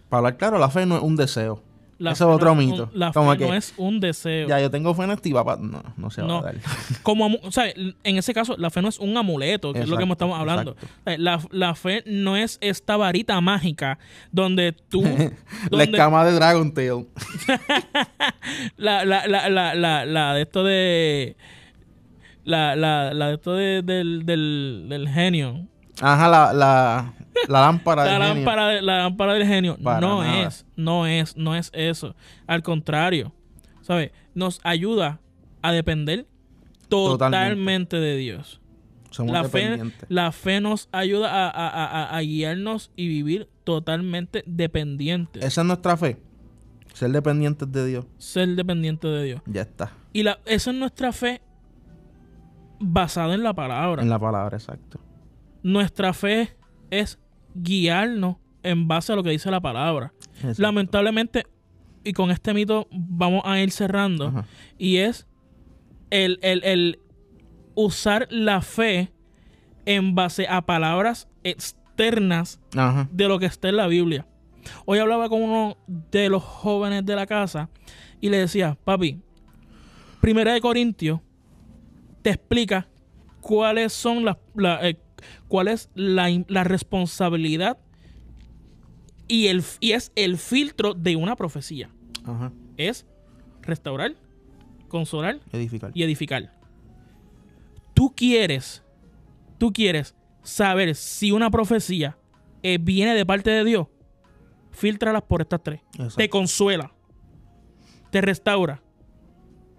para 0.09 0.19
hablar 0.19 0.37
claro, 0.37 0.59
la 0.59 0.69
fe 0.69 0.85
no 0.85 0.97
es 0.97 1.03
un 1.03 1.15
deseo. 1.15 1.63
La 1.99 2.11
fe 2.11 2.15
es 2.15 2.21
otro 2.21 2.49
no 2.49 2.55
mito. 2.55 2.89
la 2.93 3.11
Como 3.11 3.31
fe 3.33 3.37
que, 3.37 3.47
no 3.47 3.53
es 3.53 3.73
un 3.77 3.99
deseo. 3.99 4.47
Ya, 4.47 4.59
yo 4.59 4.71
tengo 4.71 4.93
fe 4.95 5.03
en 5.03 5.11
esto 5.11 5.27
y 5.29 5.33
va 5.33 5.43
pa- 5.45 5.57
No, 5.57 5.83
no 5.97 6.09
se 6.09 6.21
va 6.21 6.27
No. 6.27 6.39
a 6.39 6.41
dar. 6.43 6.55
Como, 7.03 7.27
o 7.43 7.51
sea, 7.51 7.65
en 7.75 8.17
ese 8.17 8.33
caso, 8.33 8.55
la 8.57 8.69
fe 8.69 8.81
no 8.81 8.87
es 8.87 8.99
un 8.99 9.15
amuleto, 9.17 9.73
que 9.73 9.81
es 9.81 9.87
lo 9.89 9.97
que 9.97 10.03
estamos 10.05 10.39
hablando. 10.39 10.75
La, 11.05 11.39
la 11.51 11.75
fe 11.75 12.03
no 12.07 12.35
es 12.37 12.57
esta 12.61 12.95
varita 12.97 13.39
mágica 13.41 13.99
donde 14.31 14.71
tú... 14.71 15.03
la 15.71 15.83
escama 15.83 16.23
de 16.25 16.31
Dragon 16.31 16.73
Tail. 16.73 17.05
la, 18.77 19.05
la, 19.05 19.27
la, 19.27 19.49
la, 19.49 19.75
la, 19.75 20.05
la 20.05 20.33
de 20.33 20.41
esto 20.41 20.63
de. 20.63 21.35
La, 22.45 22.75
la, 22.75 23.13
la 23.13 23.27
de 23.27 23.33
esto 23.35 23.53
de- 23.53 23.81
del, 23.83 24.25
del, 24.25 24.85
del 24.89 25.07
genio. 25.09 25.67
Ajá, 26.01 26.27
la, 26.29 26.53
la, 26.53 27.13
la 27.47 27.61
lámpara 27.61 28.03
La 28.05 28.11
del 28.11 28.21
genio. 28.45 28.67
de- 28.67 28.81
la 28.81 28.97
lámpara 28.99 29.33
del 29.33 29.47
genio. 29.47 29.77
Para 29.81 30.01
no 30.01 30.23
nada. 30.23 30.47
es, 30.47 30.65
no 30.75 31.07
es, 31.07 31.35
no 31.37 31.55
es 31.55 31.69
eso. 31.73 32.15
Al 32.47 32.63
contrario, 32.63 33.33
¿sabes? 33.81 34.11
Nos 34.33 34.59
ayuda 34.63 35.19
a 35.61 35.71
depender 35.71 36.25
totalmente, 36.87 37.47
Totalmente. 37.47 37.97
de 37.97 38.15
Dios. 38.17 38.61
Somos 39.11 39.33
La 39.33 39.43
fe, 39.43 39.59
dependientes. 39.61 40.05
la 40.09 40.31
fe 40.31 40.61
nos 40.61 40.87
ayuda 40.91 41.29
a, 41.31 41.49
a- 41.49 41.69
a- 42.03 42.17
a- 42.17 42.21
guiarnos 42.21 42.91
y 42.95 43.07
vivir 43.07 43.49
totalmente 43.63 44.43
dependientes. 44.45 45.43
Esa 45.43 45.61
es 45.61 45.67
nuestra 45.67 45.97
fe. 45.97 46.17
Ser 46.93 47.11
dependientes 47.11 47.71
de 47.71 47.85
Dios. 47.87 48.05
Ser 48.17 48.49
dependiente 48.49 49.07
de 49.07 49.23
Dios. 49.23 49.41
Ya 49.45 49.61
está. 49.61 49.93
Y 50.13 50.23
la, 50.23 50.39
esa 50.45 50.71
es 50.71 50.77
nuestra 50.77 51.11
fe 51.11 51.41
basada 52.79 53.33
en 53.35 53.43
la 53.43 53.53
palabra. 53.53 54.01
En 54.01 54.09
la 54.09 54.19
palabra, 54.19 54.57
exacto. 54.57 54.99
Nuestra 55.63 56.13
fe 56.13 56.55
es 56.89 57.19
guiarnos 57.55 58.37
en 58.63 58.87
base 58.87 59.13
a 59.13 59.15
lo 59.15 59.23
que 59.23 59.29
dice 59.31 59.49
la 59.51 59.61
palabra. 59.61 60.13
Exacto. 60.35 60.61
Lamentablemente, 60.61 61.45
y 62.03 62.13
con 62.13 62.31
este 62.31 62.53
mito 62.53 62.87
vamos 62.91 63.41
a 63.45 63.59
ir 63.59 63.71
cerrando, 63.71 64.27
Ajá. 64.27 64.45
y 64.77 64.97
es 64.97 65.27
el, 66.09 66.39
el- 66.41 66.63
el 66.63 66.99
usar 67.75 68.27
la 68.29 68.61
fe 68.61 69.11
en 69.85 70.15
base 70.15 70.47
a 70.47 70.61
palabras 70.65 71.27
externas 71.43 72.59
Ajá. 72.75 73.07
de 73.11 73.27
lo 73.27 73.39
que 73.39 73.45
está 73.45 73.69
en 73.69 73.77
la 73.77 73.87
Biblia. 73.87 74.25
Hoy 74.85 74.99
hablaba 74.99 75.29
con 75.29 75.41
uno 75.41 75.77
de 75.87 76.29
los 76.29 76.43
jóvenes 76.43 77.05
de 77.05 77.15
la 77.15 77.25
casa 77.25 77.69
y 78.21 78.29
le 78.29 78.37
decía, 78.37 78.77
papi, 78.83 79.19
Primera 80.21 80.53
de 80.53 80.59
Corintios 80.59 81.21
te 82.21 82.31
explica 82.31 82.87
cuáles 83.39 83.93
son 83.93 84.25
las, 84.25 84.35
la- 84.55 84.85
eh, 84.87 84.97
cuál 85.47 85.67
es 85.67 85.89
la, 85.95 86.29
la 86.47 86.63
responsabilidad 86.63 87.77
y, 89.27 89.47
el, 89.47 89.63
y 89.79 89.91
es 89.91 90.11
el 90.15 90.37
filtro 90.37 90.93
de 90.93 91.15
una 91.15 91.35
profecía. 91.35 91.89
Ajá. 92.25 92.51
Es 92.77 93.05
restaurar, 93.61 94.15
consolar 94.87 95.39
Edificar. 95.51 95.91
y 95.93 96.03
edificar. 96.03 96.53
Tú 97.93 98.13
quieres, 98.15 98.83
tú 99.57 99.71
quieres 99.73 100.15
saber 100.41 100.95
si 100.95 101.31
una 101.31 101.51
profecía 101.51 102.17
eh, 102.63 102.77
viene 102.79 103.13
de 103.13 103.25
parte 103.25 103.49
de 103.51 103.63
Dios. 103.63 103.87
Filtralas 104.71 105.23
por 105.23 105.41
estas 105.41 105.61
tres. 105.63 105.81
Exacto. 105.93 106.15
Te 106.17 106.29
consuela, 106.29 106.93
te 108.11 108.21
restaura 108.21 108.81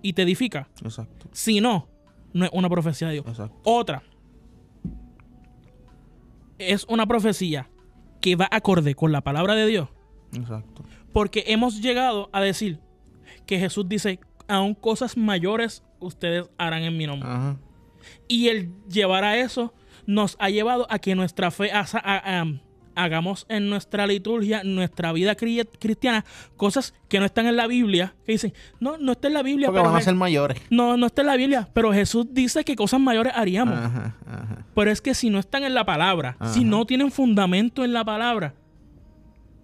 y 0.03 0.13
te 0.13 0.23
edifica. 0.23 0.69
Exacto. 0.83 1.29
Si 1.33 1.61
no, 1.61 1.89
no 2.33 2.45
es 2.45 2.51
una 2.53 2.69
profecía 2.69 3.09
de 3.09 3.15
Dios. 3.15 3.27
Exacto. 3.27 3.59
Otra 3.65 4.03
es 6.61 6.85
una 6.89 7.07
profecía 7.07 7.69
que 8.21 8.37
va 8.37 8.49
acorde 8.51 8.95
con 8.95 9.13
la 9.13 9.21
palabra 9.23 9.55
de 9.55 9.67
Dios. 9.67 9.89
Exacto. 10.33 10.85
Porque 11.13 11.45
hemos 11.49 11.81
llegado 11.81 12.29
a 12.33 12.41
decir 12.41 12.79
que 13.47 13.59
Jesús 13.59 13.89
dice, 13.89 14.21
aún 14.49 14.75
cosas 14.75 15.17
mayores 15.17 15.83
ustedes 15.99 16.49
harán 16.59 16.83
en 16.83 16.97
mi 16.97 17.07
nombre. 17.07 17.29
Ajá. 17.29 17.57
Y 18.29 18.49
el 18.49 18.73
llevar 18.89 19.25
a 19.25 19.37
eso 19.39 19.75
nos 20.07 20.37
ha 20.39 20.51
llevado 20.51 20.87
a 20.91 20.99
que 20.99 21.15
nuestra 21.15 21.51
fe 21.51 21.71
a- 21.73 21.81
hagamos 23.03 23.47
en 23.49 23.69
nuestra 23.71 24.07
liturgia, 24.07 24.63
nuestra 24.65 25.13
vida 25.13 25.37
cri- 25.37 25.69
cristiana, 25.79 26.25
cosas 26.57 26.95
que 27.09 27.19
no 27.19 27.25
están 27.27 27.47
en 27.47 27.57
la 27.57 27.67
Biblia, 27.67 28.15
que 28.25 28.33
dicen, 28.33 28.53
no, 28.81 28.99
no 28.99 29.13
está 29.13 29.29
en 29.29 29.35
la 29.35 29.43
Biblia, 29.43 29.69
Porque 29.69 29.81
pero 29.81 29.91
van 29.93 30.01
a 30.01 30.05
ser 30.05 30.15
mayores. 30.15 30.61
no, 30.71 30.97
no 30.97 31.07
está 31.07 31.23
en 31.23 31.27
la 31.29 31.37
Biblia, 31.37 31.69
pero 31.73 31.93
Jesús 31.93 32.27
dice 32.33 32.65
que 32.65 32.77
cosas 32.77 33.01
mayores 33.01 33.33
haríamos. 33.35 33.79
Ajá. 33.79 34.17
Ajá. 34.27 34.67
Pero 34.75 34.91
es 34.91 35.01
que 35.01 35.15
si 35.15 35.31
no 35.31 35.39
están 35.39 35.65
en 35.65 35.75
la 35.75 35.85
palabra, 35.85 36.37
Ajá. 36.39 36.53
si 36.53 36.65
no 36.65 36.85
tienen 36.87 37.11
fundamento 37.11 37.85
en 37.85 37.93
la 37.93 38.05
palabra, 38.05 38.55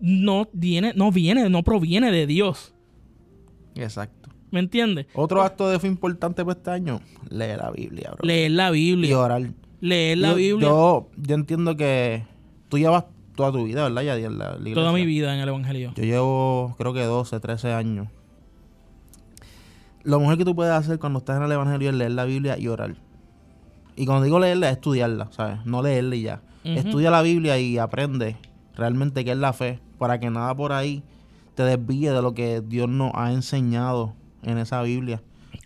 no 0.01 0.49
viene, 0.53 0.93
no 0.95 1.11
viene, 1.11 1.49
no 1.49 1.63
proviene 1.63 2.11
de 2.11 2.27
Dios. 2.27 2.75
Exacto. 3.75 4.31
¿Me 4.51 4.61
entiendes? 4.61 5.07
Otro 5.15 5.43
acto 5.43 5.69
de 5.69 5.79
fe 5.79 5.87
importante 5.87 6.45
para 6.45 6.57
este 6.57 6.71
año, 6.71 7.01
leer 7.31 7.59
la 7.59 7.71
Biblia, 7.71 8.11
bro. 8.13 8.27
Leer 8.27 8.51
la 8.53 8.69
y 8.71 8.73
Biblia. 8.73 9.19
orar. 9.19 9.43
Leer 9.81 10.19
la 10.19 10.29
yo, 10.31 10.35
Biblia 10.37 10.69
Yo, 10.69 11.11
yo 11.17 11.35
entiendo 11.35 11.77
que 11.77 12.25
tú 12.69 12.79
llevas 12.79 13.05
toda 13.37 13.53
tu 13.53 13.65
vida, 13.65 13.85
¿verdad? 13.85 14.03
Ya 14.03 14.17
en 14.17 14.39
la, 14.39 14.57
la 14.59 14.75
toda 14.75 14.93
mi 14.93 15.07
vida 15.07 15.33
en 15.35 15.41
el 15.41 15.49
Evangelio. 15.49 15.93
Yo 15.97 16.03
llevo, 16.03 16.75
creo 16.79 16.93
que 16.93 17.03
12, 17.05 17.39
13 17.39 17.73
años. 17.73 18.09
Lo 20.03 20.21
mejor 20.21 20.39
que 20.39 20.45
tú 20.45 20.55
puedes 20.55 20.73
hacer 20.73 20.99
cuando 20.99 21.19
estás 21.19 21.37
en 21.37 21.43
el 21.45 21.53
Evangelio 21.53 21.91
es 21.91 21.97
leer 21.97 22.13
la 22.13 22.25
Biblia 22.25 22.59
y 22.59 22.69
orar. 22.69 22.97
Y 23.97 24.07
cuando 24.07 24.25
digo 24.25 24.39
leerla, 24.39 24.69
es 24.71 24.77
estudiarla, 24.77 25.29
¿sabes? 25.33 25.65
No 25.65 25.83
leerla 25.83 26.17
y 26.17 26.23
ya. 26.23 26.43
Estudia 26.65 27.11
la 27.11 27.23
Biblia 27.23 27.59
y 27.59 27.79
aprende 27.79 28.37
realmente 28.77 29.25
qué 29.25 29.31
es 29.33 29.37
la 29.39 29.53
fe, 29.53 29.79
para 29.99 30.19
que 30.19 30.31
nada 30.31 30.55
por 30.55 30.73
ahí 30.73 31.03
te 31.55 31.63
desvíe 31.63 32.11
de 32.11 32.21
lo 32.23 32.35
que 32.35 32.61
Dios 32.61 32.89
nos 32.89 33.13
ha 33.15 33.33
enseñado 33.33 34.15
en 34.43 34.59
esa 34.59 34.83
Biblia. 34.83 35.23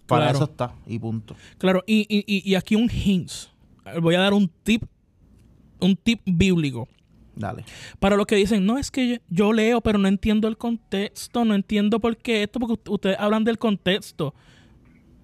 Para 0.06 0.24
Claro. 0.26 0.36
eso 0.38 0.44
está, 0.44 0.74
y 0.86 0.98
punto. 0.98 1.34
Claro, 1.58 1.82
y- 1.86 2.06
y 2.08 2.54
aquí 2.54 2.76
un 2.76 2.88
hint. 2.90 3.30
Voy 4.00 4.14
a 4.14 4.20
dar 4.20 4.34
un 4.34 4.48
tip, 4.62 4.84
un 5.80 5.96
tip 5.96 6.20
bíblico. 6.26 6.86
Dale. 7.40 7.64
Para 7.98 8.16
los 8.16 8.26
que 8.26 8.36
dicen, 8.36 8.64
no, 8.66 8.78
es 8.78 8.90
que 8.90 9.08
yo, 9.08 9.16
yo 9.28 9.52
leo, 9.52 9.80
pero 9.80 9.98
no 9.98 10.06
entiendo 10.08 10.46
el 10.46 10.56
contexto, 10.56 11.44
no 11.44 11.54
entiendo 11.54 11.98
por 11.98 12.16
qué 12.16 12.44
esto, 12.44 12.60
porque 12.60 12.74
ust- 12.74 12.92
ustedes 12.92 13.16
hablan 13.18 13.42
del 13.44 13.58
contexto. 13.58 14.34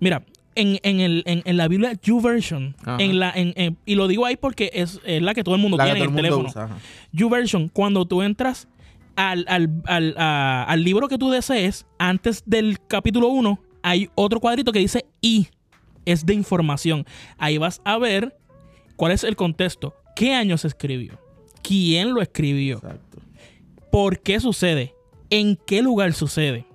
Mira, 0.01 0.25
en, 0.55 0.79
en, 0.83 1.01
el, 1.01 1.23
en, 1.27 1.43
en 1.45 1.57
la 1.57 1.69
Biblia 1.69 1.93
YouVersion, 2.03 2.75
en 2.99 3.19
la, 3.19 3.31
en, 3.35 3.77
y 3.85 3.95
lo 3.95 4.09
digo 4.09 4.25
ahí 4.27 4.37
porque 4.37 4.71
es, 4.73 5.01
es 5.05 5.21
la 5.23 5.35
que 5.35 5.45
todo 5.45 5.55
el 5.55 5.61
mundo 5.61 5.77
La 5.77 5.85
tiene 5.85 6.01
en 6.01 6.11
el 6.11 6.17
teléfono. 6.17 6.49
usa. 6.49 6.69
YouVersion, 7.13 7.69
cuando 7.69 8.07
tú 8.07 8.23
entras 8.23 8.67
al, 9.17 9.45
al, 9.49 9.83
al, 9.85 10.15
a- 10.19 10.65
al 10.65 10.83
libro 10.83 11.09
que 11.09 11.19
tú 11.19 11.31
desees, 11.31 11.87
antes 11.99 12.43
del 12.47 12.79
capítulo 12.89 13.29
1, 13.29 13.61
hay 13.83 14.09
otro 14.15 14.41
cuadrito 14.41 14.73
que 14.73 14.79
dice 14.79 15.05
I. 15.21 15.49
Es 16.07 16.25
de 16.25 16.35
información. 16.35 17.05
Ahí 17.37 17.59
vas 17.59 17.81
a 17.85 17.99
ver 17.99 18.37
cuál 18.97 19.13
es 19.13 19.25
el 19.25 19.35
contexto. 19.37 19.95
¿Qué 20.15 20.33
año 20.35 20.57
se 20.57 20.69
escribió? 20.69 21.19
¿Quién 21.67 22.15
lo 22.15 22.23
escribió? 22.23 22.77
Exacto. 22.77 23.19
¿Por 23.91 24.21
qué 24.21 24.41
sucede? 24.41 24.95
¿En 25.31 25.57
qué 25.67 25.83
lugar 25.83 26.13
sucede? 26.13 26.67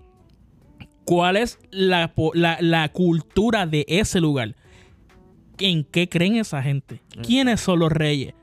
¿Cuál 1.05 1.37
es 1.37 1.59
la, 1.71 2.13
la- 2.33 2.57
la 2.61 2.89
cultura 2.89 3.65
de 3.65 3.85
ese 3.87 4.19
lugar? 4.19 4.55
¿En 5.57 5.83
qué 5.83 6.09
creen 6.09 6.35
esa 6.35 6.61
gente? 6.63 7.01
¿Quiénes 7.25 7.61
son 7.61 7.79
los 7.79 7.91
reyes? 7.91 8.33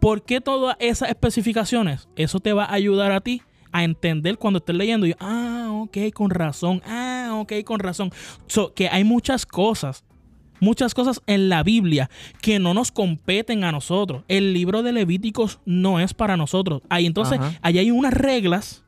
¿Por 0.00 0.24
qué 0.24 0.40
todas 0.40 0.76
esas 0.80 1.08
especificaciones? 1.08 2.08
Eso 2.16 2.40
te 2.40 2.52
va 2.52 2.64
a 2.64 2.72
ayudar 2.74 3.12
a 3.12 3.20
ti 3.20 3.42
a 3.72 3.84
entender 3.84 4.38
cuando 4.38 4.58
estés 4.58 4.76
leyendo. 4.76 5.06
Y, 5.06 5.14
ah, 5.18 5.68
ok, 5.72 5.96
con 6.14 6.30
razón. 6.30 6.80
Ah, 6.86 7.30
ok, 7.34 7.52
con 7.64 7.80
razón. 7.80 8.10
So, 8.46 8.72
que 8.74 8.88
hay 8.88 9.04
muchas 9.04 9.44
cosas, 9.46 10.04
muchas 10.64 10.94
cosas 10.94 11.20
en 11.26 11.48
la 11.48 11.62
Biblia 11.62 12.10
que 12.40 12.58
no 12.58 12.74
nos 12.74 12.90
competen 12.90 13.62
a 13.64 13.70
nosotros. 13.72 14.22
El 14.28 14.52
libro 14.52 14.82
de 14.82 14.92
Levíticos 14.92 15.60
no 15.64 16.00
es 16.00 16.14
para 16.14 16.36
nosotros. 16.36 16.82
Ahí 16.88 17.06
entonces, 17.06 17.38
Ajá. 17.38 17.52
ahí 17.62 17.78
hay 17.78 17.90
unas 17.90 18.12
reglas 18.14 18.82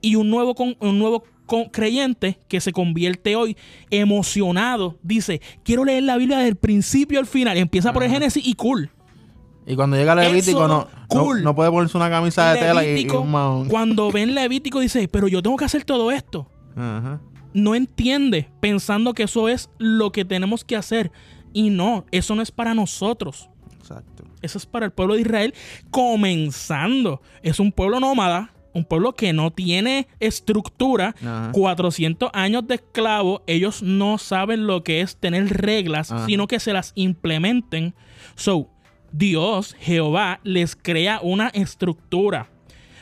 y 0.00 0.16
un 0.16 0.28
nuevo, 0.30 0.54
con- 0.54 0.76
un 0.80 0.98
nuevo 0.98 1.24
con- 1.46 1.66
creyente 1.66 2.38
que 2.48 2.60
se 2.60 2.72
convierte 2.72 3.34
hoy 3.36 3.56
emocionado. 3.90 4.96
Dice, 5.02 5.40
quiero 5.64 5.84
leer 5.84 6.02
la 6.02 6.16
Biblia 6.16 6.38
del 6.38 6.56
principio 6.56 7.18
al 7.20 7.26
final. 7.26 7.56
Empieza 7.56 7.92
por 7.92 8.02
el. 8.02 8.10
Génesis 8.10 8.46
y 8.46 8.54
cool. 8.54 8.90
Y 9.66 9.76
cuando 9.76 9.96
llega 9.96 10.14
Levítico, 10.14 10.66
no, 10.66 10.88
no, 10.88 10.88
cool. 11.08 11.42
no 11.42 11.54
puede 11.54 11.70
ponerse 11.70 11.96
una 11.96 12.08
camisa 12.08 12.52
de 12.54 12.60
tela 12.60 12.84
y- 12.86 13.02
y, 13.02 13.08
un 13.10 13.68
cuando 13.68 14.10
ven 14.10 14.34
Levítico 14.34 14.80
dice, 14.80 15.08
pero 15.08 15.28
yo 15.28 15.42
tengo 15.42 15.56
que 15.58 15.66
hacer 15.66 15.84
todo 15.84 16.10
esto. 16.10 16.46
Ajá. 16.74 17.20
No 17.58 17.74
entiende 17.74 18.48
pensando 18.60 19.14
que 19.14 19.24
eso 19.24 19.48
es 19.48 19.70
lo 19.78 20.12
que 20.12 20.24
tenemos 20.24 20.64
que 20.64 20.76
hacer. 20.76 21.10
Y 21.52 21.70
no, 21.70 22.06
eso 22.10 22.34
no 22.34 22.42
es 22.42 22.50
para 22.50 22.74
nosotros. 22.74 23.48
Exacto. 23.78 24.24
Eso 24.42 24.58
es 24.58 24.66
para 24.66 24.86
el 24.86 24.92
pueblo 24.92 25.14
de 25.14 25.22
Israel 25.22 25.54
comenzando. 25.90 27.20
Es 27.42 27.58
un 27.58 27.72
pueblo 27.72 27.98
nómada, 28.00 28.52
un 28.72 28.84
pueblo 28.84 29.14
que 29.14 29.32
no 29.32 29.50
tiene 29.50 30.06
estructura. 30.20 31.14
Ajá. 31.20 31.50
400 31.52 32.30
años 32.32 32.66
de 32.66 32.76
esclavo, 32.76 33.42
ellos 33.46 33.82
no 33.82 34.18
saben 34.18 34.66
lo 34.66 34.84
que 34.84 35.00
es 35.00 35.16
tener 35.16 35.48
reglas, 35.48 36.12
Ajá. 36.12 36.26
sino 36.26 36.46
que 36.46 36.60
se 36.60 36.72
las 36.72 36.92
implementen. 36.94 37.94
So, 38.36 38.70
Dios, 39.10 39.74
Jehová, 39.80 40.40
les 40.44 40.76
crea 40.76 41.20
una 41.22 41.48
estructura. 41.48 42.50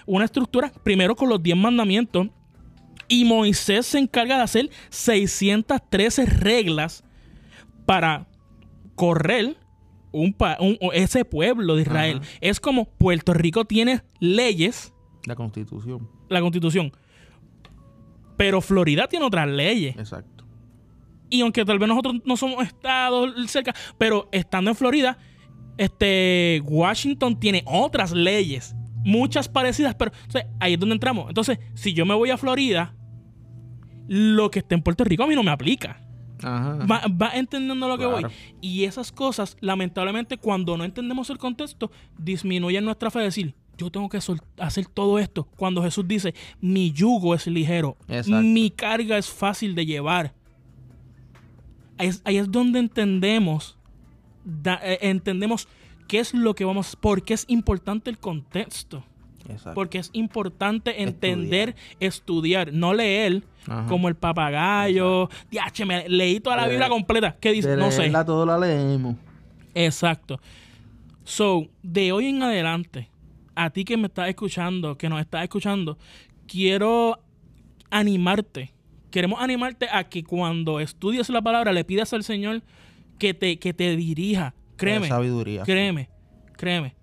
Una 0.06 0.24
estructura, 0.24 0.72
primero 0.82 1.16
con 1.16 1.28
los 1.28 1.42
10 1.42 1.56
mandamientos. 1.56 2.28
Y 3.08 3.24
Moisés 3.24 3.86
se 3.86 3.98
encarga 3.98 4.36
de 4.36 4.42
hacer 4.42 4.70
613 4.90 6.26
reglas 6.26 7.04
para 7.84 8.26
correr 8.94 9.56
un 10.12 10.32
pa- 10.32 10.56
un- 10.60 10.78
ese 10.92 11.24
pueblo 11.24 11.76
de 11.76 11.82
Israel. 11.82 12.18
Ajá. 12.22 12.28
Es 12.40 12.58
como 12.60 12.86
Puerto 12.86 13.32
Rico 13.34 13.64
tiene 13.64 14.02
leyes, 14.18 14.92
La 15.26 15.34
constitución. 15.36 16.08
la 16.28 16.40
constitución, 16.40 16.92
pero 18.36 18.60
Florida 18.60 19.06
tiene 19.08 19.24
otras 19.26 19.48
leyes. 19.48 19.96
Exacto. 19.96 20.44
Y 21.28 21.40
aunque 21.42 21.64
tal 21.64 21.78
vez 21.78 21.88
nosotros 21.88 22.14
no 22.24 22.36
somos 22.36 22.64
estados 22.64 23.34
cerca, 23.50 23.74
pero 23.98 24.28
estando 24.32 24.70
en 24.70 24.76
Florida, 24.76 25.18
este 25.76 26.62
Washington 26.64 27.38
tiene 27.38 27.62
otras 27.66 28.12
leyes, 28.12 28.74
muchas 29.06 29.48
parecidas, 29.48 29.94
pero 29.94 30.12
ahí 30.60 30.74
es 30.74 30.80
donde 30.80 30.94
entramos. 30.94 31.28
Entonces, 31.28 31.58
si 31.74 31.94
yo 31.94 32.04
me 32.04 32.14
voy 32.14 32.30
a 32.30 32.36
Florida, 32.36 32.94
lo 34.08 34.50
que 34.50 34.58
está 34.60 34.74
en 34.74 34.82
Puerto 34.82 35.04
Rico 35.04 35.22
a 35.22 35.26
mí 35.26 35.34
no 35.34 35.42
me 35.42 35.50
aplica. 35.50 36.00
Ajá. 36.42 36.74
Va, 36.84 37.02
va 37.08 37.30
entendiendo 37.34 37.88
lo 37.88 37.96
que 37.96 38.04
Claro. 38.04 38.28
voy. 38.28 38.36
Y 38.60 38.84
esas 38.84 39.10
cosas, 39.10 39.56
lamentablemente, 39.60 40.36
cuando 40.36 40.76
no 40.76 40.84
entendemos 40.84 41.30
el 41.30 41.38
contexto, 41.38 41.90
disminuyen 42.18 42.84
nuestra 42.84 43.10
fe 43.10 43.20
de 43.20 43.24
decir, 43.26 43.54
yo 43.78 43.90
tengo 43.90 44.08
que 44.08 44.18
hacer 44.58 44.86
todo 44.86 45.18
esto. 45.18 45.44
Cuando 45.56 45.82
Jesús 45.82 46.06
dice, 46.06 46.34
mi 46.60 46.92
yugo 46.92 47.34
es 47.34 47.46
ligero, 47.46 47.96
Exacto. 48.08 48.42
mi 48.42 48.70
carga 48.70 49.16
es 49.18 49.28
fácil 49.30 49.74
de 49.74 49.86
llevar. 49.86 50.34
Ahí 51.98 52.08
es, 52.08 52.20
ahí 52.24 52.36
es 52.36 52.50
donde 52.50 52.78
entendemos, 52.78 53.78
da- 54.44 54.80
eh, 54.82 54.98
entendemos 55.02 55.68
qué 56.08 56.18
es 56.20 56.34
lo 56.34 56.54
que 56.54 56.64
vamos, 56.64 56.96
por 56.96 57.22
qué 57.22 57.34
es 57.34 57.44
importante 57.48 58.10
el 58.10 58.18
contexto. 58.18 59.04
Exacto. 59.48 59.74
Porque 59.74 59.98
es 59.98 60.10
importante 60.12 61.02
entender, 61.04 61.76
estudiar, 62.00 62.72
no 62.72 62.92
leer 62.94 63.44
Ajá. 63.68 63.86
como 63.86 64.08
el 64.08 64.16
papagayo. 64.16 65.28
Diache, 65.50 65.84
me 65.84 66.08
leí 66.08 66.40
toda 66.40 66.56
la 66.56 66.64
De- 66.64 66.70
Biblia 66.70 66.88
completa. 66.88 67.36
¿Qué 67.40 67.52
dice? 67.52 67.68
De 67.70 67.76
No 67.76 67.92
sé. 67.92 68.00
leerla 68.02 68.24
todo 68.24 68.44
la 68.44 68.58
leemos. 68.58 69.14
Exacto. 69.74 70.40
So, 71.22 71.68
de 71.82 72.10
hoy 72.12 72.26
en 72.26 72.42
adelante, 72.42 73.08
a 73.54 73.70
ti 73.70 73.84
que 73.84 73.96
me 73.96 74.08
estás 74.08 74.28
escuchando, 74.28 74.98
que 74.98 75.08
nos 75.08 75.20
estás 75.20 75.44
escuchando, 75.44 75.96
quiero 76.48 77.20
animarte. 77.90 78.72
Queremos 79.10 79.40
animarte 79.40 79.86
a 79.90 80.04
que 80.08 80.24
cuando 80.24 80.80
estudies 80.80 81.28
la 81.30 81.40
palabra 81.40 81.72
le 81.72 81.84
pidas 81.84 82.12
al 82.12 82.24
Señor 82.24 82.62
que 83.18 83.32
te, 83.32 83.58
que 83.58 83.72
te 83.72 83.96
dirija. 83.96 84.54
Créeme. 84.76 85.08
Sabiduría. 85.08 85.62
Créeme, 85.62 86.10
créeme. 86.56 86.94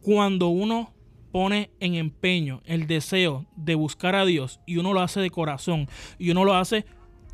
Cuando 0.00 0.48
uno 0.48 0.92
pone 1.30 1.70
en 1.80 1.94
empeño 1.94 2.60
el 2.64 2.86
deseo 2.86 3.46
de 3.56 3.74
buscar 3.74 4.14
a 4.14 4.24
Dios 4.24 4.60
y 4.66 4.76
uno 4.76 4.92
lo 4.92 5.00
hace 5.00 5.20
de 5.20 5.30
corazón 5.30 5.88
y 6.18 6.30
uno 6.30 6.44
lo 6.44 6.54
hace 6.54 6.84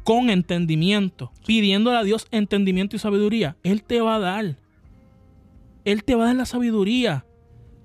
con 0.05 0.31
entendimiento, 0.31 1.33
pidiéndole 1.47 1.99
a 1.99 2.03
Dios 2.03 2.27
entendimiento 2.31 2.97
y 2.97 2.99
sabiduría, 2.99 3.57
Él 3.63 3.83
te 3.83 4.01
va 4.01 4.15
a 4.15 4.19
dar. 4.19 4.57
Él 5.85 6.05
te 6.05 6.15
va 6.15 6.25
a 6.25 6.27
dar 6.29 6.37
la 6.37 6.47
sabiduría. 6.47 7.27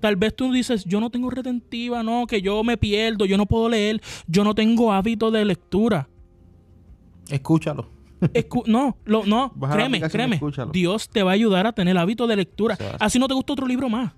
Tal 0.00 0.16
vez 0.16 0.34
tú 0.34 0.52
dices, 0.52 0.84
yo 0.84 1.00
no 1.00 1.10
tengo 1.10 1.30
retentiva, 1.30 2.02
no, 2.02 2.26
que 2.26 2.42
yo 2.42 2.62
me 2.62 2.76
pierdo, 2.76 3.24
yo 3.24 3.36
no 3.36 3.46
puedo 3.46 3.68
leer, 3.68 4.00
yo 4.26 4.44
no 4.44 4.54
tengo 4.54 4.92
hábito 4.92 5.30
de 5.30 5.44
lectura. 5.44 6.08
Escúchalo. 7.28 7.93
Escu- 8.32 8.64
no, 8.66 8.96
lo- 9.04 9.24
no, 9.26 9.52
Baja 9.54 9.74
créeme, 9.74 10.00
créeme. 10.00 10.36
escúchalo. 10.36 10.72
Dios 10.72 11.08
te 11.08 11.22
va 11.22 11.32
a 11.32 11.34
ayudar 11.34 11.66
a 11.66 11.72
tener 11.72 11.96
hábito 11.98 12.26
de 12.26 12.36
lectura. 12.36 12.76
Así 13.00 13.18
no 13.18 13.28
te 13.28 13.34
gusta 13.34 13.52
otro 13.52 13.66
libro 13.66 13.88
más. 13.88 14.12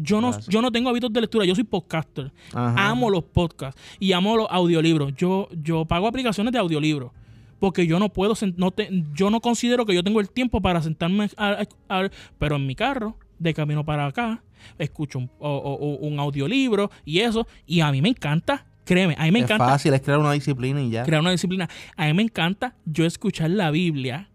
Yo 0.00 0.20
no, 0.20 0.38
yo 0.48 0.62
no 0.62 0.70
tengo 0.70 0.88
hábitos 0.90 1.12
de 1.12 1.20
lectura, 1.20 1.44
yo 1.44 1.54
soy 1.56 1.64
podcaster. 1.64 2.32
Ajá. 2.54 2.90
Amo 2.90 3.10
los 3.10 3.24
podcasts 3.24 3.80
y 3.98 4.12
amo 4.12 4.36
los 4.36 4.46
audiolibros. 4.48 5.12
Yo, 5.16 5.48
yo 5.60 5.84
pago 5.86 6.06
aplicaciones 6.06 6.52
de 6.52 6.58
audiolibros. 6.58 7.10
Porque 7.58 7.84
yo 7.88 7.98
no 7.98 8.08
puedo, 8.08 8.34
no 8.56 8.70
te, 8.70 8.88
yo 9.12 9.30
no 9.30 9.40
considero 9.40 9.84
que 9.84 9.92
yo 9.94 10.04
tengo 10.04 10.20
el 10.20 10.30
tiempo 10.30 10.60
para 10.60 10.80
sentarme 10.80 11.28
a, 11.36 11.64
a- 11.88 11.98
a- 12.04 12.10
pero 12.38 12.54
en 12.54 12.66
mi 12.68 12.76
carro, 12.76 13.16
de 13.40 13.52
camino 13.52 13.84
para 13.84 14.06
acá, 14.06 14.44
escucho 14.78 15.18
un, 15.18 15.30
o- 15.40 15.48
o- 15.56 15.74
o 15.96 16.06
un 16.06 16.20
audiolibro 16.20 16.92
y 17.04 17.18
eso, 17.18 17.48
y 17.66 17.80
a 17.80 17.90
mí 17.90 18.00
me 18.00 18.10
encanta, 18.10 18.66
créeme, 18.88 19.14
a 19.18 19.24
mí 19.24 19.30
me 19.30 19.38
es 19.40 19.44
encanta 19.44 19.66
fácil, 19.66 19.92
es 19.94 20.00
crear 20.00 20.18
una 20.18 20.32
disciplina 20.32 20.82
y 20.82 20.90
ya. 20.90 21.04
crear 21.04 21.20
una 21.20 21.30
disciplina. 21.30 21.68
A 21.96 22.06
mí 22.06 22.14
me 22.14 22.22
encanta 22.22 22.74
yo 22.84 23.04
escuchar 23.04 23.50
la 23.50 23.70
Biblia 23.70 24.28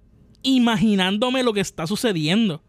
imaginándome 0.43 1.41
lo 1.43 1.53
que 1.53 1.59
está 1.61 1.87
sucediendo. 1.87 2.61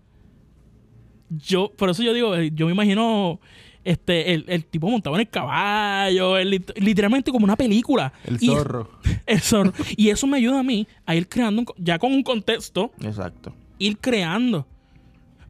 Yo, 1.31 1.73
por 1.77 1.91
eso 1.91 2.03
yo 2.03 2.13
digo, 2.13 2.35
eh, 2.37 2.51
yo 2.55 2.67
me 2.67 2.73
imagino 2.73 3.41
este, 3.83 4.35
el, 4.35 4.45
el 4.49 4.65
tipo 4.65 4.89
montado 4.89 5.17
en 5.17 5.21
el 5.23 5.29
caballo, 5.29 6.37
el 6.37 6.65
literalmente 6.77 7.31
como 7.33 7.45
una 7.45 7.57
película. 7.57 8.13
El 8.25 8.39
Y- 8.41 8.47
zorro. 8.47 8.91
el 9.27 9.41
zorro. 9.41 9.73
Y 9.97 10.11
eso 10.11 10.27
me 10.27 10.37
ayuda 10.37 10.61
a 10.61 10.63
mí 10.63 10.87
a 11.07 11.15
ir 11.15 11.29
creando, 11.29 11.61
un 11.63 11.67
ya 11.85 11.99
con 11.99 12.13
un 12.13 12.23
contexto, 12.23 12.93
Exacto. 13.03 13.55
ir 13.79 13.99
creando. 13.99 14.67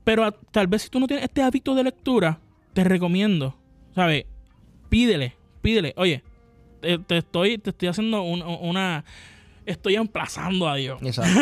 Pero 0.04 0.24
a- 0.24 0.32
tal 0.32 0.66
vez 0.66 0.82
si 0.82 0.88
tú 0.90 1.00
no 1.00 1.06
tienes 1.06 1.24
este 1.24 1.42
hábito 1.42 1.74
de 1.74 1.84
lectura, 1.84 2.40
te 2.72 2.84
recomiendo, 2.84 3.56
¿sabes? 3.94 4.24
Pídele, 4.88 5.34
pídele. 5.64 5.94
Oye, 5.96 6.22
te, 6.80 6.98
te 6.98 7.16
estoy, 7.18 7.58
te 7.58 7.70
estoy 7.70 7.88
haciendo 7.88 8.22
un- 8.22 8.42
una... 8.42 9.04
Estoy 9.66 9.96
emplazando 9.96 10.68
a 10.68 10.76
Dios. 10.76 11.00
Exacto. 11.02 11.40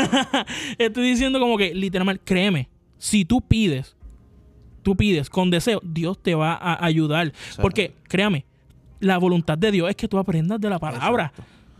estoy 0.78 1.02
diciendo 1.10 1.40
como 1.40 1.58
que, 1.58 1.74
literalmente, 1.74 2.22
créeme, 2.24 2.68
si 2.96 3.24
tú 3.24 3.40
pides, 3.40 3.96
tú 4.84 4.94
pides 4.96 5.28
con 5.28 5.50
deseo, 5.50 5.80
Dios 5.82 6.22
te 6.22 6.36
va 6.36 6.54
a 6.54 6.84
ayudar. 6.84 7.32
Porque, 7.60 7.94
créame, 8.08 8.44
la 9.00 9.18
voluntad 9.18 9.58
de 9.58 9.72
Dios 9.72 9.90
es 9.90 9.96
que 9.96 10.06
tú 10.06 10.18
aprendas 10.18 10.60
de 10.60 10.70
la 10.70 10.78
palabra. 10.78 11.32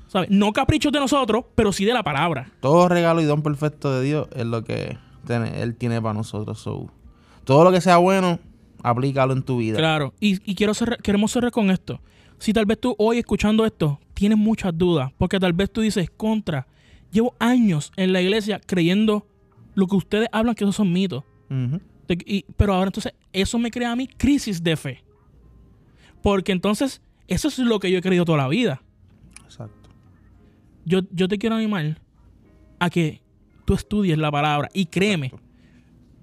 ¿Sabes? 0.08 0.28
No 0.30 0.52
caprichos 0.52 0.90
de 0.92 0.98
nosotros, 0.98 1.44
pero 1.54 1.72
sí 1.72 1.84
de 1.84 1.94
la 1.94 2.02
palabra. 2.02 2.50
Todo 2.60 2.88
regalo 2.88 3.20
y 3.22 3.24
don 3.24 3.42
perfecto 3.42 3.94
de 3.94 4.04
Dios 4.04 4.26
es 4.34 4.44
lo 4.44 4.64
que 4.64 4.98
tiene- 5.26 5.62
Él 5.62 5.76
tiene 5.76 6.02
para 6.02 6.14
nosotros. 6.14 6.58
So, 6.58 6.90
todo 7.44 7.62
lo 7.62 7.70
que 7.70 7.80
sea 7.80 7.98
bueno, 7.98 8.40
aplícalo 8.82 9.32
en 9.32 9.42
tu 9.44 9.58
vida. 9.58 9.78
Claro, 9.78 10.12
y, 10.18 10.38
y 10.50 10.56
quiero 10.56 10.74
cerrar- 10.74 11.00
queremos 11.00 11.30
cerrar 11.30 11.52
con 11.52 11.70
esto. 11.70 12.00
Si 12.42 12.52
tal 12.52 12.66
vez 12.66 12.80
tú 12.80 12.96
hoy 12.98 13.18
escuchando 13.18 13.64
esto 13.64 14.00
tienes 14.14 14.36
muchas 14.36 14.76
dudas, 14.76 15.12
porque 15.16 15.38
tal 15.38 15.52
vez 15.52 15.70
tú 15.72 15.80
dices 15.80 16.10
contra, 16.10 16.66
llevo 17.12 17.36
años 17.38 17.92
en 17.96 18.12
la 18.12 18.20
iglesia 18.20 18.60
creyendo 18.66 19.28
lo 19.76 19.86
que 19.86 19.94
ustedes 19.94 20.28
hablan 20.32 20.56
que 20.56 20.64
esos 20.64 20.74
son 20.74 20.92
mitos. 20.92 21.22
De- 22.08 22.18
y- 22.26 22.44
pero 22.56 22.74
ahora 22.74 22.88
entonces 22.88 23.14
eso 23.32 23.60
me 23.60 23.70
crea 23.70 23.92
a 23.92 23.96
mí 23.96 24.08
crisis 24.08 24.60
de 24.60 24.76
fe. 24.76 25.04
Porque 26.20 26.50
entonces 26.50 27.00
eso 27.28 27.46
es 27.46 27.58
lo 27.60 27.78
que 27.78 27.92
yo 27.92 27.98
he 27.98 28.02
creído 28.02 28.24
toda 28.24 28.38
la 28.38 28.48
vida. 28.48 28.82
Exacto. 29.44 29.90
Yo, 30.84 31.02
yo 31.12 31.28
te 31.28 31.38
quiero 31.38 31.54
animar 31.54 32.00
a 32.80 32.90
que 32.90 33.20
tú 33.64 33.74
estudies 33.74 34.18
la 34.18 34.32
palabra 34.32 34.68
y 34.74 34.86
créeme, 34.86 35.26
Exacto. 35.26 35.46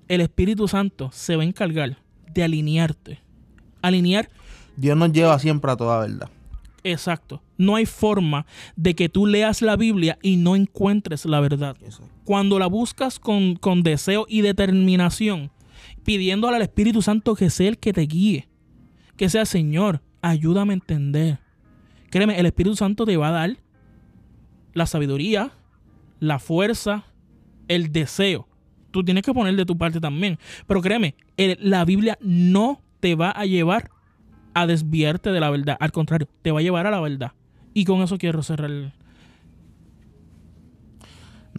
el 0.09 0.19
Espíritu 0.19 0.67
Santo 0.67 1.11
se 1.13 1.37
va 1.37 1.43
a 1.43 1.45
encargar 1.45 1.95
de 2.33 2.43
alinearte. 2.43 3.19
Alinear, 3.81 4.29
Dios 4.79 4.97
nos 4.97 5.11
lleva 5.11 5.37
siempre 5.39 5.71
a 5.71 5.75
toda 5.77 5.99
verdad. 5.99 6.29
exacto. 6.83 7.41
No 7.57 7.75
hay 7.75 7.85
forma 7.85 8.45
de 8.77 8.95
que 8.95 9.09
tú 9.09 9.25
leas 9.25 9.61
la 9.61 9.75
Biblia 9.75 10.17
y 10.21 10.37
no 10.37 10.55
encuentres 10.55 11.25
la 11.25 11.39
verdad. 11.41 11.75
Exacto. 11.83 12.07
Cuando 12.23 12.57
la 12.57 12.67
buscas 12.67 13.19
con, 13.19 13.55
con 13.55 13.83
deseo 13.83 14.25
y 14.29 14.41
determinación, 14.41 15.51
pidiéndole 16.05 16.55
al 16.55 16.61
Espíritu 16.61 17.01
Santo 17.01 17.35
que 17.35 17.49
sea 17.49 17.67
el 17.69 17.77
que 17.77 17.91
te 17.91 18.01
guíe, 18.01 18.47
que 19.17 19.27
sea 19.29 19.45
Señor, 19.45 20.01
ayúdame 20.21 20.71
a 20.73 20.75
entender. 20.75 21.39
Créeme, 22.09 22.39
el 22.39 22.45
Espíritu 22.45 22.75
Santo 22.77 23.05
te 23.05 23.17
va 23.17 23.27
a 23.27 23.31
dar 23.31 23.57
la 24.73 24.85
sabiduría, 24.85 25.51
la 26.19 26.39
fuerza, 26.39 27.03
el 27.67 27.91
deseo. 27.91 28.47
Tú 28.91 29.03
tienes 29.03 29.23
que 29.23 29.33
poner 29.33 29.55
de 29.55 29.65
tu 29.65 29.77
parte 29.77 29.99
también. 29.99 30.39
Pero 30.65 30.81
créeme, 30.81 31.15
el- 31.37 31.57
la 31.61 31.83
Biblia 31.85 32.17
no 32.21 32.81
te 33.01 33.15
va 33.15 33.31
a 33.31 33.45
llevar 33.45 33.91
a 34.53 34.65
desviarte 34.67 35.31
de 35.31 35.39
la 35.39 35.49
verdad. 35.49 35.77
Al 35.79 35.91
contrario, 35.91 36.27
te 36.41 36.51
va 36.51 36.59
a 36.59 36.63
llevar 36.63 36.87
a 36.87 36.91
la 36.91 36.99
verdad. 36.99 37.31
Y 37.73 37.85
con 37.85 38.01
eso 38.01 38.17
quiero 38.17 38.41
cerrar. 38.43 38.69
el- 38.71 38.93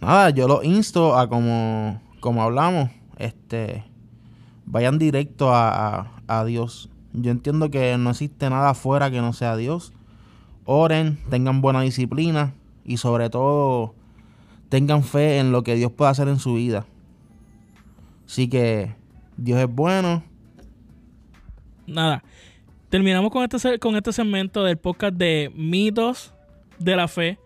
Nada, 0.01 0.29
yo 0.31 0.47
los 0.47 0.63
insto 0.63 1.17
a 1.17 1.29
como, 1.29 2.01
como 2.19 2.41
hablamos, 2.43 2.89
este, 3.17 3.83
vayan 4.65 4.97
directo 4.97 5.53
a, 5.53 5.99
a- 5.99 6.11
a 6.27 6.45
Dios. 6.45 6.89
Yo 7.13 7.31
entiendo 7.31 7.69
que 7.69 7.97
no 7.97 8.09
existe 8.11 8.49
nada 8.49 8.69
afuera 8.71 9.11
que 9.11 9.21
no 9.21 9.33
sea 9.33 9.55
Dios. 9.57 9.93
Oren, 10.65 11.17
tengan 11.29 11.61
buena 11.61 11.81
disciplina 11.81 12.53
y 12.85 12.97
sobre 12.97 13.29
todo 13.29 13.93
tengan 14.69 15.03
fe 15.03 15.39
en 15.39 15.51
lo 15.51 15.63
que 15.63 15.75
Dios 15.75 15.91
puede 15.91 16.11
hacer 16.11 16.27
en 16.29 16.39
su 16.39 16.53
vida. 16.55 16.85
Así 18.25 18.47
que 18.47 18.95
Dios 19.37 19.59
es 19.59 19.67
bueno. 19.67 20.23
nada. 21.85 22.23
Terminamos 22.91 23.31
con 23.31 23.43
este, 23.49 23.79
con 23.79 23.95
este 23.95 24.11
segmento 24.11 24.63
del 24.65 24.77
podcast 24.77 25.15
de 25.15 25.49
mitos 25.55 26.33
de 26.77 26.95
la 26.97 27.07
fe. 27.07 27.39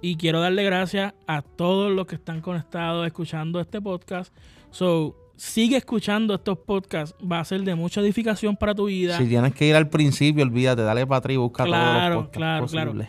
Y 0.00 0.16
quiero 0.16 0.40
darle 0.40 0.64
gracias 0.64 1.12
a 1.26 1.42
todos 1.42 1.92
los 1.92 2.06
que 2.06 2.14
están 2.14 2.40
conectados 2.40 3.06
escuchando 3.06 3.60
este 3.60 3.78
podcast. 3.80 4.34
So, 4.70 5.14
sigue 5.36 5.76
escuchando 5.76 6.34
estos 6.34 6.58
podcasts. 6.58 7.14
Va 7.30 7.40
a 7.40 7.44
ser 7.44 7.60
de 7.62 7.74
mucha 7.74 8.00
edificación 8.00 8.56
para 8.56 8.74
tu 8.74 8.86
vida. 8.86 9.18
Si 9.18 9.26
tienes 9.26 9.54
que 9.54 9.66
ir 9.66 9.76
al 9.76 9.90
principio, 9.90 10.42
olvídate, 10.44 10.80
dale 10.80 11.06
para 11.06 11.18
atrás 11.18 11.34
y 11.34 11.36
busca 11.36 11.64
todos 11.64 11.76
Claro, 11.76 12.14
los 12.14 12.24
podcasts 12.24 12.36
claro, 12.38 12.66
claro. 12.66 12.90
posibles. 12.92 13.08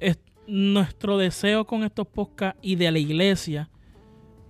Es- 0.00 0.18
nuestro 0.46 1.16
deseo 1.16 1.64
con 1.66 1.82
estos 1.82 2.06
podcasts 2.08 2.58
y 2.62 2.76
de 2.76 2.90
la 2.90 2.98
iglesia 2.98 3.70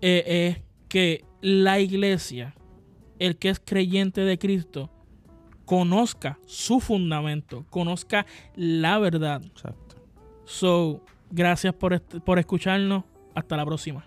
eh, 0.00 0.56
es 0.58 0.62
que 0.88 1.24
la 1.42 1.78
iglesia, 1.78 2.56
el 3.20 3.36
que 3.36 3.50
es 3.50 3.60
creyente 3.64 4.22
de 4.22 4.36
Cristo, 4.36 4.90
conozca 5.72 6.38
su 6.44 6.80
fundamento, 6.80 7.64
conozca 7.70 8.26
la 8.56 8.98
verdad. 8.98 9.42
Exacto. 9.42 9.96
So, 10.44 11.00
gracias 11.30 11.72
por, 11.72 11.98
por 12.02 12.38
escucharnos. 12.38 13.04
Hasta 13.34 13.56
la 13.56 13.64
próxima. 13.64 14.06